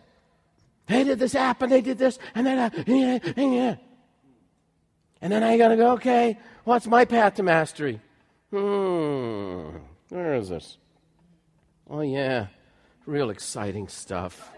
They 0.89 1.05
did 1.05 1.19
this 1.19 1.35
app 1.35 1.63
and 1.63 1.73
they 1.73 1.81
did 1.81 1.97
this 1.97 2.19
and 2.35 2.47
then, 2.47 2.59
uh, 2.59 2.71
yeah, 2.87 3.19
yeah. 3.35 3.77
And 5.23 5.33
then 5.33 5.43
I 5.43 5.57
gotta 5.57 5.77
go, 5.77 5.93
okay, 5.93 6.39
what's 6.65 6.87
my 6.87 7.05
path 7.05 7.35
to 7.35 7.43
mastery? 7.43 8.01
Hmm, 8.51 9.77
where 10.09 10.35
is 10.35 10.49
this? 10.49 10.79
Oh, 11.89 12.01
yeah, 12.01 12.47
real 13.07 13.31
exciting 13.31 13.89
stuff. 13.89 14.51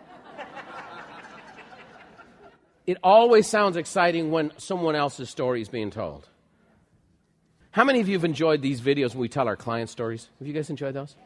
it 2.86 2.98
always 3.02 3.46
sounds 3.46 3.76
exciting 3.76 4.30
when 4.30 4.52
someone 4.58 4.94
else's 4.94 5.30
story 5.30 5.60
is 5.60 5.68
being 5.68 5.90
told. 5.90 6.28
How 7.70 7.82
many 7.82 8.00
of 8.00 8.08
you 8.08 8.14
have 8.14 8.24
enjoyed 8.24 8.62
these 8.62 8.80
videos 8.80 9.10
when 9.10 9.20
we 9.20 9.28
tell 9.28 9.48
our 9.48 9.56
client 9.56 9.90
stories? 9.90 10.28
Have 10.38 10.46
you 10.46 10.54
guys 10.54 10.70
enjoyed 10.70 10.94
those? 10.94 11.16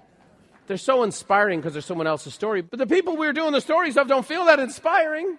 They're 0.66 0.76
so 0.76 1.02
inspiring 1.02 1.60
because 1.60 1.72
they're 1.72 1.82
someone 1.82 2.06
else's 2.06 2.34
story. 2.34 2.62
But 2.62 2.78
the 2.78 2.86
people 2.86 3.16
we're 3.16 3.32
doing 3.32 3.52
the 3.52 3.60
stories 3.60 3.96
of 3.96 4.08
don't 4.08 4.24
feel 4.24 4.44
that 4.46 4.60
inspiring. 4.60 5.38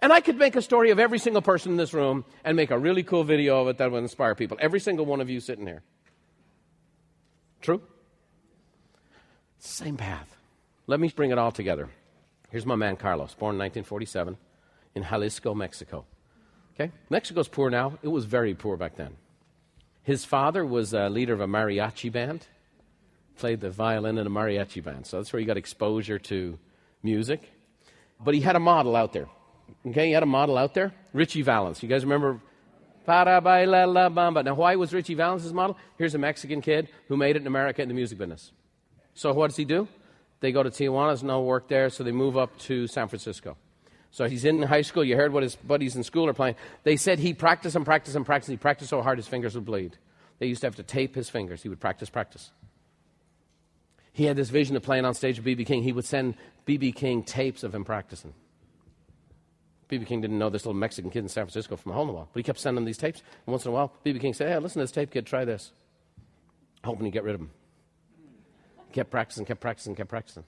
And 0.00 0.12
I 0.12 0.20
could 0.20 0.36
make 0.36 0.54
a 0.54 0.62
story 0.62 0.90
of 0.90 0.98
every 0.98 1.18
single 1.18 1.42
person 1.42 1.72
in 1.72 1.76
this 1.76 1.92
room 1.92 2.24
and 2.44 2.56
make 2.56 2.70
a 2.70 2.78
really 2.78 3.02
cool 3.02 3.24
video 3.24 3.62
of 3.62 3.68
it 3.68 3.78
that 3.78 3.90
would 3.90 3.98
inspire 4.02 4.34
people. 4.34 4.56
Every 4.60 4.80
single 4.80 5.06
one 5.06 5.20
of 5.20 5.28
you 5.28 5.40
sitting 5.40 5.66
here. 5.66 5.82
True? 7.60 7.82
Same 9.58 9.96
path. 9.96 10.36
Let 10.86 11.00
me 11.00 11.12
bring 11.14 11.32
it 11.32 11.38
all 11.38 11.50
together. 11.50 11.88
Here's 12.50 12.64
my 12.64 12.76
man 12.76 12.96
Carlos, 12.96 13.34
born 13.34 13.56
in 13.56 13.58
1947 13.58 14.36
in 14.94 15.02
Jalisco, 15.02 15.54
Mexico. 15.54 16.06
Okay? 16.74 16.92
Mexico's 17.10 17.48
poor 17.48 17.68
now. 17.68 17.98
It 18.02 18.08
was 18.08 18.24
very 18.24 18.54
poor 18.54 18.76
back 18.76 18.96
then. 18.96 19.16
His 20.04 20.24
father 20.24 20.64
was 20.64 20.94
a 20.94 21.08
leader 21.08 21.34
of 21.34 21.40
a 21.40 21.46
mariachi 21.46 22.10
band, 22.10 22.46
played 23.36 23.60
the 23.60 23.70
violin 23.70 24.16
in 24.16 24.26
a 24.26 24.30
mariachi 24.30 24.82
band. 24.82 25.06
So 25.06 25.18
that's 25.18 25.32
where 25.32 25.40
he 25.40 25.46
got 25.46 25.56
exposure 25.56 26.18
to 26.20 26.58
music. 27.02 27.50
But 28.20 28.34
he 28.34 28.40
had 28.40 28.56
a 28.56 28.60
model 28.60 28.96
out 28.96 29.12
there. 29.12 29.28
Okay, 29.86 30.06
he 30.06 30.12
had 30.12 30.22
a 30.22 30.26
model 30.26 30.58
out 30.58 30.74
there, 30.74 30.92
Ritchie 31.12 31.42
Valens. 31.42 31.82
You 31.82 31.88
guys 31.88 32.04
remember? 32.04 32.40
Para 33.06 33.40
baila 33.40 33.86
la 33.86 34.10
bamba. 34.10 34.44
Now, 34.44 34.54
why 34.54 34.76
was 34.76 34.92
Ritchie 34.92 35.14
Valens' 35.14 35.52
model? 35.52 35.78
Here's 35.96 36.14
a 36.14 36.18
Mexican 36.18 36.60
kid 36.60 36.88
who 37.06 37.16
made 37.16 37.36
it 37.36 37.42
in 37.42 37.46
America 37.46 37.80
in 37.80 37.88
the 37.88 37.94
music 37.94 38.18
business. 38.18 38.52
So 39.14 39.32
what 39.32 39.48
does 39.48 39.56
he 39.56 39.64
do? 39.64 39.88
They 40.40 40.52
go 40.52 40.62
to 40.62 40.70
Tijuana, 40.70 41.08
there's 41.08 41.22
no 41.22 41.40
work 41.40 41.68
there, 41.68 41.90
so 41.90 42.04
they 42.04 42.12
move 42.12 42.36
up 42.36 42.56
to 42.60 42.86
San 42.86 43.08
Francisco. 43.08 43.56
So 44.10 44.28
he's 44.28 44.44
in 44.44 44.62
high 44.62 44.82
school. 44.82 45.04
You 45.04 45.16
heard 45.16 45.32
what 45.32 45.42
his 45.42 45.56
buddies 45.56 45.96
in 45.96 46.02
school 46.02 46.28
are 46.28 46.34
playing. 46.34 46.56
They 46.84 46.96
said 46.96 47.18
he 47.18 47.34
practiced 47.34 47.76
and 47.76 47.84
practiced 47.84 48.16
and 48.16 48.24
practiced. 48.24 48.50
He 48.50 48.56
practiced 48.56 48.90
so 48.90 49.02
hard 49.02 49.18
his 49.18 49.26
fingers 49.26 49.54
would 49.54 49.64
bleed. 49.64 49.96
They 50.38 50.46
used 50.46 50.60
to 50.62 50.66
have 50.66 50.76
to 50.76 50.82
tape 50.82 51.14
his 51.14 51.28
fingers. 51.28 51.62
He 51.62 51.68
would 51.68 51.80
practice, 51.80 52.08
practice. 52.08 52.52
He 54.12 54.24
had 54.24 54.36
this 54.36 54.50
vision 54.50 54.76
of 54.76 54.82
playing 54.82 55.04
on 55.04 55.14
stage 55.14 55.36
with 55.36 55.44
B.B. 55.44 55.64
King. 55.64 55.82
He 55.82 55.92
would 55.92 56.04
send 56.04 56.34
B.B. 56.64 56.92
King 56.92 57.22
tapes 57.22 57.62
of 57.62 57.74
him 57.74 57.84
practicing. 57.84 58.34
B.B. 59.88 60.04
King 60.04 60.20
didn't 60.20 60.38
know 60.38 60.50
this 60.50 60.66
little 60.66 60.78
Mexican 60.78 61.10
kid 61.10 61.20
in 61.20 61.28
San 61.28 61.44
Francisco 61.44 61.76
from 61.76 61.92
a 61.92 61.94
hole 61.94 62.02
in 62.02 62.08
the 62.08 62.14
wall, 62.14 62.28
but 62.32 62.38
he 62.38 62.42
kept 62.42 62.58
sending 62.58 62.84
these 62.84 62.98
tapes. 62.98 63.22
And 63.46 63.52
once 63.52 63.64
in 63.64 63.70
a 63.70 63.74
while, 63.74 63.92
B.B. 64.04 64.18
King 64.18 64.34
said, 64.34 64.48
Hey, 64.48 64.58
listen 64.58 64.80
to 64.80 64.84
this 64.84 64.92
tape, 64.92 65.10
kid, 65.10 65.26
try 65.26 65.44
this. 65.44 65.72
Hoping 66.84 67.06
he'd 67.06 67.12
get 67.12 67.24
rid 67.24 67.34
of 67.34 67.40
him. 67.40 67.50
Kept 68.92 69.10
practicing, 69.10 69.44
kept 69.44 69.60
practicing, 69.60 69.94
kept 69.94 70.08
practicing. 70.08 70.44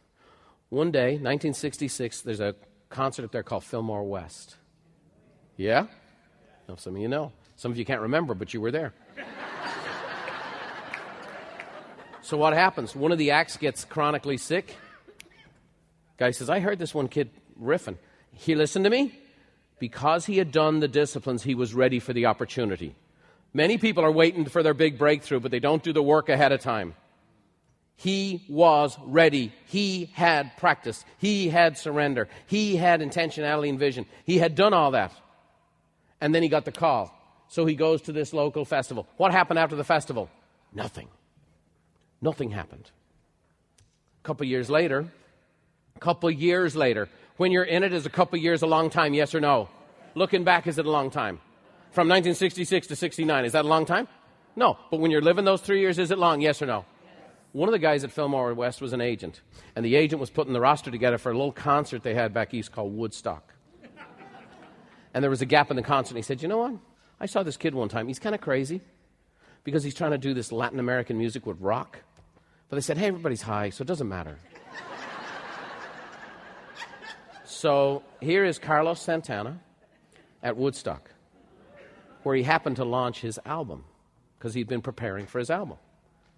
One 0.69 0.91
day, 0.91 1.13
1966, 1.13 2.23
there's 2.23 2.41
a 2.41 2.55
concert 2.91 3.25
up 3.25 3.33
there 3.33 3.43
called 3.43 3.65
Fillmore 3.65 4.05
West. 4.05 4.57
Yeah? 5.57 5.87
Now, 6.69 6.77
some 6.77 6.97
of 6.97 7.03
you 7.03 7.09
know. 7.09 7.33
Some 7.57 7.73
of 7.73 7.79
you 7.79 7.85
can't 7.85 8.01
remember, 8.01 8.35
but 8.35 8.55
you 8.55 8.61
were 8.61 8.71
there. 8.71 8.93
so 12.23 12.37
what 12.37 12.53
happens? 12.53 12.95
One 12.95 13.13
of 13.13 13.19
the 13.19 13.33
acts 13.33 13.57
gets 13.57 13.85
chronically 13.85 14.37
sick. 14.37 14.77
Guy 16.17 16.31
says, 16.31 16.49
I 16.49 16.61
heard 16.61 16.79
this 16.79 16.95
one 16.95 17.09
kid 17.09 17.31
riffing. 17.61 17.97
He 18.33 18.55
listened 18.55 18.85
to 18.85 18.91
me. 18.91 19.20
Because 19.81 20.27
he 20.27 20.37
had 20.37 20.53
done 20.53 20.79
the 20.79 20.87
disciplines, 20.87 21.43
he 21.43 21.57
was 21.57 21.75
ready 21.75 21.99
for 21.99 22.13
the 22.13 22.27
opportunity. 22.27 22.95
Many 23.53 23.79
people 23.79 24.05
are 24.05 24.13
waiting 24.13 24.45
for 24.45 24.63
their 24.63 24.75
big 24.75 24.97
breakthrough, 24.99 25.41
but 25.41 25.51
they 25.51 25.59
don't 25.59 25.83
do 25.83 25.93
the 25.93 26.03
work 26.03 26.29
ahead 26.29 26.53
of 26.53 26.61
time. 26.61 26.95
He 27.97 28.45
was 28.49 28.97
ready. 29.05 29.53
He 29.67 30.11
had 30.15 30.57
practice. 30.57 31.05
He 31.19 31.49
had 31.49 31.77
surrender. 31.77 32.29
He 32.47 32.77
had 32.77 33.01
intentionality 33.01 33.69
and 33.71 33.79
vision. 33.79 34.07
He 34.25 34.39
had 34.39 34.55
done 34.55 34.73
all 34.73 34.93
that. 34.93 35.13
And 36.21 36.35
then 36.35 36.43
he 36.43 36.49
got 36.49 36.65
the 36.65 36.73
call. 36.73 37.15
So 37.49 37.67
he 37.67 37.75
goes 37.75 38.03
to 38.03 38.13
this 38.13 38.33
local 38.33 38.65
festival. 38.65 39.09
What 39.17 39.33
happened 39.33 39.59
after 39.59 39.77
the 39.77 39.85
festival? 39.85 40.31
Nothing. 40.73 41.09
Nothing 42.23 42.51
happened. 42.51 42.91
A 44.23 44.27
couple 44.27 44.47
years 44.47 44.71
later, 44.71 45.07
a 45.97 45.99
couple 45.99 46.31
years 46.31 46.77
later, 46.77 47.09
when 47.41 47.53
you're 47.53 47.65
in 47.65 47.83
it, 47.83 47.95
is 47.95 48.05
a 48.05 48.11
couple 48.11 48.39
years 48.39 48.61
a 48.61 48.67
long 48.67 48.91
time, 48.91 49.15
yes 49.15 49.35
or 49.35 49.41
no? 49.41 49.71
Looking 50.15 50.45
back, 50.45 50.67
is 50.67 50.77
it 50.77 50.85
a 50.85 50.91
long 50.91 51.09
time? 51.09 51.41
From 51.91 52.07
1966 52.07 52.89
to 52.89 52.95
69, 52.95 53.47
is 53.47 53.53
that 53.53 53.65
a 53.65 53.69
long 53.69 53.87
time? 53.87 54.09
No. 54.57 54.77
But 54.91 55.01
when 55.01 55.11
you're 55.11 55.23
living 55.23 55.47
those 55.47 55.63
three 55.63 55.81
years, 55.81 55.99
is 55.99 56.11
it 56.11 56.19
long, 56.19 56.43
yes 56.43 56.61
or 56.61 56.67
no? 56.67 56.85
One 57.53 57.67
of 57.67 57.73
the 57.73 57.79
guys 57.79 58.05
at 58.05 58.13
Fillmore 58.13 58.53
West 58.53 58.83
was 58.83 58.93
an 58.93 59.01
agent, 59.01 59.41
and 59.75 59.83
the 59.83 59.97
agent 59.97 60.21
was 60.21 60.29
putting 60.29 60.53
the 60.53 60.61
roster 60.61 60.91
together 60.91 61.17
for 61.17 61.31
a 61.31 61.35
little 61.35 61.51
concert 61.51 62.03
they 62.03 62.13
had 62.13 62.35
back 62.35 62.53
east 62.53 62.73
called 62.73 62.95
Woodstock. 62.95 63.55
And 65.15 65.25
there 65.25 65.31
was 65.31 65.41
a 65.41 65.47
gap 65.47 65.71
in 65.71 65.77
the 65.77 65.83
concert, 65.83 66.11
and 66.11 66.19
he 66.19 66.23
said, 66.23 66.43
You 66.43 66.49
know 66.49 66.59
what? 66.59 66.75
I 67.19 67.25
saw 67.25 67.43
this 67.43 67.57
kid 67.57 67.75
one 67.75 67.89
time. 67.89 68.07
He's 68.07 68.19
kind 68.19 68.35
of 68.35 68.43
crazy 68.43 68.83
because 69.65 69.83
he's 69.83 69.95
trying 69.95 70.11
to 70.11 70.19
do 70.19 70.35
this 70.35 70.53
Latin 70.53 70.79
American 70.79 71.17
music 71.17 71.47
with 71.47 71.59
rock. 71.59 72.01
But 72.69 72.77
they 72.77 72.83
said, 72.83 72.99
Hey, 72.99 73.07
everybody's 73.07 73.41
high, 73.41 73.71
so 73.71 73.81
it 73.81 73.89
doesn't 73.89 74.11
matter. 74.11 74.37
So 77.61 78.03
here 78.23 78.47
is 78.47 78.59
Carlos 78.59 79.03
Santana 79.03 79.61
at 80.43 80.57
Woodstock, 80.57 81.11
where 82.23 82.35
he 82.35 82.43
happened 82.43 82.77
to 82.77 82.87
launch 82.87 83.21
his 83.21 83.39
album 83.45 83.85
because 84.39 84.55
he'd 84.55 84.67
been 84.67 84.81
preparing 84.81 85.27
for 85.27 85.39
his 85.39 85.51
album. 85.51 85.77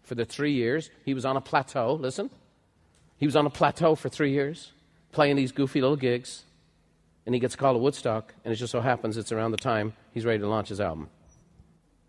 For 0.03 0.17
the 0.17 0.25
three 0.25 0.55
years, 0.55 0.91
he 1.05 1.15
was 1.15 1.25
on 1.25 1.37
a 1.37 1.41
plateau. 1.41 1.95
Listen, 1.95 2.29
he 3.19 3.27
was 3.27 3.37
on 3.37 3.47
a 3.47 3.51
plateau 3.51 3.95
for 3.95 4.09
three 4.09 4.33
years, 4.33 4.73
playing 5.13 5.37
these 5.37 5.53
goofy 5.53 5.81
little 5.81 5.95
gigs, 5.95 6.43
and 7.25 7.37
he 7.37 7.41
gets 7.41 7.55
called 7.55 7.77
to 7.77 7.79
Woodstock, 7.79 8.35
and 8.45 8.53
it 8.53 8.57
just 8.57 8.73
so 8.73 8.81
happens 8.81 9.17
it's 9.17 9.31
around 9.31 9.53
the 9.53 9.59
time 9.59 9.93
he's 10.13 10.25
ready 10.25 10.41
to 10.41 10.49
launch 10.49 10.71
his 10.71 10.81
album. 10.81 11.09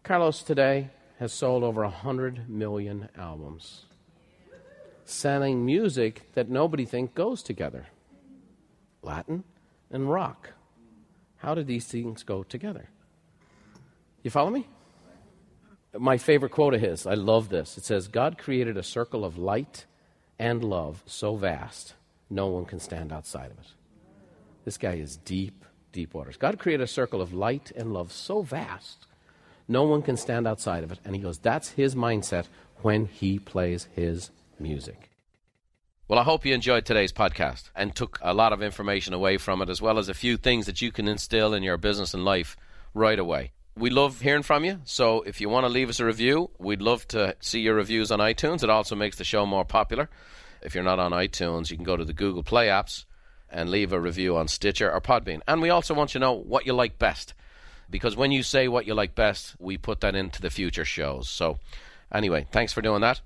Carlos 0.02 0.42
today 0.42 0.90
has 1.20 1.32
sold 1.32 1.64
over 1.64 1.84
100 1.84 2.50
million 2.50 3.10
albums, 3.16 3.86
selling 5.06 5.64
music 5.64 6.34
that 6.34 6.50
nobody 6.50 6.84
thinks 6.84 7.14
goes 7.14 7.44
together. 7.44 7.86
Latin 9.04 9.44
and 9.92 10.10
rock. 10.10 10.54
How 11.38 11.54
do 11.54 11.64
these 11.64 11.86
things 11.86 12.24
go 12.24 12.44
together? 12.44 12.90
You 14.24 14.32
follow 14.32 14.50
me? 14.50 14.68
My 15.98 16.18
favorite 16.18 16.52
quote 16.52 16.74
of 16.74 16.82
his, 16.82 17.06
I 17.06 17.14
love 17.14 17.50
this. 17.50 17.78
It 17.78 17.86
says, 17.86 18.08
God 18.08 18.38
created 18.38 18.78
a 18.78 18.84
circle 18.84 19.24
of 19.24 19.38
light 19.38 19.86
and 20.40 20.64
love 20.64 21.04
so 21.06 21.36
vast, 21.36 21.94
no 22.30 22.48
one 22.48 22.66
can 22.66 22.80
stand 22.80 23.12
outside 23.12 23.52
of 23.52 23.60
it. 23.60 23.68
This 24.66 24.78
guy 24.78 24.94
is 24.94 25.18
deep, 25.18 25.66
deep 25.92 26.14
waters. 26.14 26.38
God 26.38 26.58
created 26.58 26.84
a 26.84 26.88
circle 26.88 27.22
of 27.22 27.34
light 27.34 27.72
and 27.76 27.94
love 27.94 28.12
so 28.12 28.42
vast, 28.42 29.06
no 29.68 29.84
one 29.84 30.02
can 30.02 30.18
stand 30.18 30.48
outside 30.48 30.84
of 30.84 30.92
it. 30.92 31.00
And 31.06 31.16
he 31.16 31.22
goes, 31.22 31.38
that's 31.38 31.70
his 31.70 31.94
mindset 31.94 32.48
when 32.82 33.06
he 33.06 33.38
plays 33.38 33.88
his 33.94 34.32
music. 34.60 35.13
Well, 36.06 36.20
I 36.20 36.24
hope 36.24 36.46
you 36.46 36.54
enjoyed 36.54 36.86
today's 36.86 37.14
podcast 37.14 37.70
and 37.74 37.96
took 37.96 38.20
a 38.22 38.34
lot 38.34 38.52
of 38.52 38.62
information 38.62 39.14
away 39.14 39.38
from 39.38 39.62
it, 39.62 39.70
as 39.70 39.82
well 39.82 39.98
as 39.98 40.10
a 40.10 40.14
few 40.14 40.36
things 40.36 40.66
that 40.66 40.82
you 40.82 40.92
can 40.92 41.08
instill 41.08 41.54
in 41.54 41.64
your 41.64 41.78
business 41.78 42.14
and 42.14 42.26
life 42.26 42.58
right 42.94 43.18
away. 43.18 43.54
We 43.78 43.90
love 43.90 44.20
hearing 44.20 44.44
from 44.44 44.66
you, 44.66 44.82
so 44.84 45.22
if 45.22 45.40
you 45.40 45.48
want 45.48 45.64
to 45.64 45.72
leave 45.72 45.88
us 45.88 46.02
a 46.02 46.06
review, 46.06 46.50
we'd 46.60 46.82
love 46.82 47.08
to 47.08 47.38
see 47.40 47.62
your 47.62 47.76
reviews 47.76 48.12
on 48.12 48.20
iTunes. 48.20 48.64
It 48.64 48.70
also 48.70 48.98
makes 48.98 49.18
the 49.18 49.24
show 49.24 49.46
more 49.46 49.64
popular. 49.64 50.10
If 50.62 50.76
you're 50.76 50.84
not 50.84 51.00
on 51.00 51.14
iTunes, 51.14 51.72
you 51.72 51.78
can 51.78 51.86
go 51.86 51.96
to 51.96 52.04
the 52.04 52.12
Google 52.12 52.44
Play 52.44 52.68
apps 52.68 53.06
and 53.50 53.70
leave 53.70 53.94
a 53.94 54.00
review 54.00 54.36
on 54.36 54.50
Stitcher 54.50 54.92
or 54.92 55.00
Podbean. 55.00 55.40
And 55.48 55.62
we 55.62 55.70
also 55.70 55.94
want 55.94 56.14
you 56.14 56.20
to 56.20 56.26
know 56.26 56.34
what 56.34 56.66
you 56.66 56.74
like 56.74 57.00
best, 57.00 57.34
because 57.90 58.18
when 58.18 58.34
you 58.34 58.44
say 58.44 58.68
what 58.68 58.86
you 58.86 58.94
like 58.94 59.16
best, 59.16 59.56
we 59.58 59.78
put 59.78 60.02
that 60.02 60.16
into 60.16 60.42
the 60.42 60.50
future 60.50 60.84
shows. 60.84 61.30
So, 61.30 61.60
anyway, 62.12 62.46
thanks 62.52 62.74
for 62.74 62.82
doing 62.82 63.00
that 63.02 63.22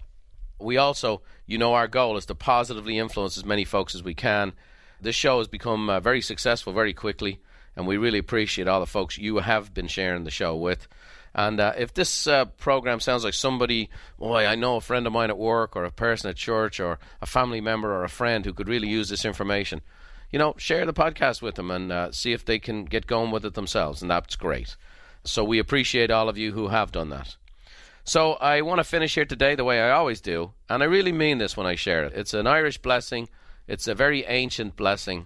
we 0.60 0.78
also, 0.78 1.22
you 1.46 1.58
know, 1.58 1.74
our 1.74 1.88
goal 1.88 2.18
is 2.18 2.26
to 2.28 2.36
positively 2.36 2.98
influence 2.98 3.38
as 3.38 3.46
many 3.46 3.66
folks 3.66 3.96
as 3.96 4.04
we 4.04 4.14
can. 4.14 4.54
This 5.02 5.16
show 5.16 5.38
has 5.38 5.48
become 5.48 5.90
uh, 5.90 6.00
very 6.00 6.22
successful 6.22 6.74
very 6.74 6.94
quickly, 6.94 7.40
and 7.76 7.86
we 7.86 7.98
really 7.98 8.20
appreciate 8.20 8.68
all 8.68 8.80
the 8.80 8.86
folks 8.86 9.18
you 9.18 9.38
have 9.38 9.74
been 9.74 9.88
sharing 9.88 10.24
the 10.24 10.32
show 10.32 10.56
with. 10.56 10.88
And 11.36 11.60
uh, 11.60 11.74
if 11.78 11.94
this 11.94 12.26
uh, 12.26 12.46
program 12.46 13.00
sounds 13.00 13.24
like 13.24 13.36
somebody, 13.36 13.90
boy, 14.18 14.48
I 14.48 14.56
know 14.56 14.78
a 14.78 14.82
friend 14.82 15.06
of 15.06 15.14
mine 15.14 15.30
at 15.30 15.38
work, 15.38 15.76
or 15.76 15.86
a 15.86 15.92
person 15.92 16.30
at 16.32 16.36
church, 16.36 16.80
or 16.80 16.98
a 17.22 17.28
family 17.28 17.62
member, 17.62 17.94
or 17.94 18.04
a 18.04 18.10
friend 18.10 18.44
who 18.44 18.54
could 18.54 18.68
really 18.68 18.88
use 18.88 19.10
this 19.10 19.26
information, 19.26 19.82
you 20.32 20.40
know, 20.40 20.56
share 20.58 20.86
the 20.86 20.94
podcast 20.94 21.44
with 21.44 21.56
them 21.56 21.70
and 21.70 21.92
uh, 21.92 22.12
see 22.12 22.34
if 22.34 22.44
they 22.44 22.58
can 22.58 22.86
get 22.86 23.06
going 23.06 23.30
with 23.30 23.46
it 23.46 23.54
themselves, 23.54 24.02
and 24.02 24.10
that's 24.10 24.36
great. 24.36 24.76
So 25.24 25.44
we 25.44 25.60
appreciate 25.60 26.10
all 26.10 26.30
of 26.30 26.38
you 26.38 26.54
who 26.54 26.70
have 26.70 26.92
done 26.92 27.10
that. 27.10 27.36
So 28.08 28.36
I 28.36 28.62
want 28.62 28.78
to 28.78 28.86
finish 28.86 29.16
here 29.16 29.26
today 29.26 29.56
the 29.56 29.66
way 29.66 29.82
I 29.82 29.92
always 29.92 30.22
do, 30.22 30.54
and 30.70 30.82
I 30.82 30.86
really 30.86 31.12
mean 31.12 31.40
this 31.40 31.58
when 31.58 31.68
I 31.68 31.76
share 31.76 32.06
it. 32.06 32.14
It's 32.16 32.34
an 32.34 32.48
Irish 32.48 32.78
blessing, 32.78 33.28
it's 33.68 33.86
a 33.86 33.94
very 33.96 34.24
ancient 34.24 34.78
blessing, 34.78 35.26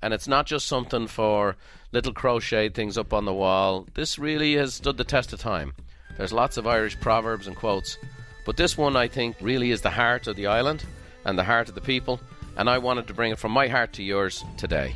and 0.00 0.14
it's 0.14 0.28
not 0.28 0.46
just 0.46 0.68
something 0.68 1.08
for 1.08 1.56
little 1.90 2.12
crocheted 2.12 2.72
things 2.72 2.96
up 2.96 3.12
on 3.12 3.24
the 3.24 3.34
wall. 3.34 3.88
This 3.94 4.16
really 4.16 4.54
has 4.54 4.74
stood 4.74 4.96
the 4.96 5.02
test 5.02 5.32
of 5.32 5.40
time. 5.40 5.74
There's 6.16 6.32
lots 6.32 6.56
of 6.56 6.68
Irish 6.68 7.00
proverbs 7.00 7.48
and 7.48 7.56
quotes, 7.56 7.98
but 8.46 8.56
this 8.56 8.78
one 8.78 8.94
I 8.94 9.08
think 9.08 9.34
really 9.40 9.72
is 9.72 9.80
the 9.80 9.90
heart 9.90 10.28
of 10.28 10.36
the 10.36 10.46
island 10.46 10.84
and 11.24 11.36
the 11.36 11.42
heart 11.42 11.68
of 11.68 11.74
the 11.74 11.80
people, 11.80 12.20
and 12.56 12.70
I 12.70 12.78
wanted 12.78 13.08
to 13.08 13.14
bring 13.14 13.32
it 13.32 13.40
from 13.40 13.50
my 13.50 13.66
heart 13.66 13.92
to 13.94 14.04
yours 14.04 14.44
today. 14.56 14.94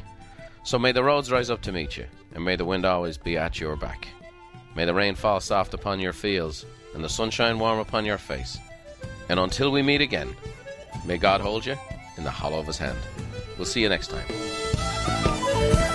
So 0.62 0.78
may 0.78 0.93
the 0.93 1.03
roads 1.03 1.32
rise 1.32 1.51
up 1.51 1.62
to 1.62 1.72
meet 1.72 1.97
you, 1.97 2.07
and 2.32 2.45
may 2.45 2.55
the 2.55 2.64
wind 2.64 2.85
always 2.85 3.18
be 3.18 3.37
at 3.37 3.59
your 3.59 3.74
back. 3.74 4.07
May 4.76 4.85
the 4.85 4.95
rain 4.95 5.16
fall 5.16 5.41
soft 5.41 5.74
upon 5.74 5.99
your 5.99 6.12
fields, 6.12 6.64
and 6.95 7.05
the 7.05 7.09
sunshine 7.09 7.59
warm 7.59 7.78
upon 7.78 8.05
your 8.05 8.18
face. 8.18 8.59
And 9.28 9.40
until 9.40 9.70
we 9.72 9.82
meet 9.82 10.01
again, 10.01 10.34
may 11.05 11.18
God 11.18 11.40
hold 11.40 11.66
you 11.66 11.76
in 12.16 12.24
the 12.24 12.30
hollow 12.30 12.59
of 12.59 12.66
his 12.66 12.78
hand. 12.78 12.99
We'll 13.57 13.66
see 13.66 13.82
you 13.82 13.88
next 13.88 14.11
time. 14.11 15.93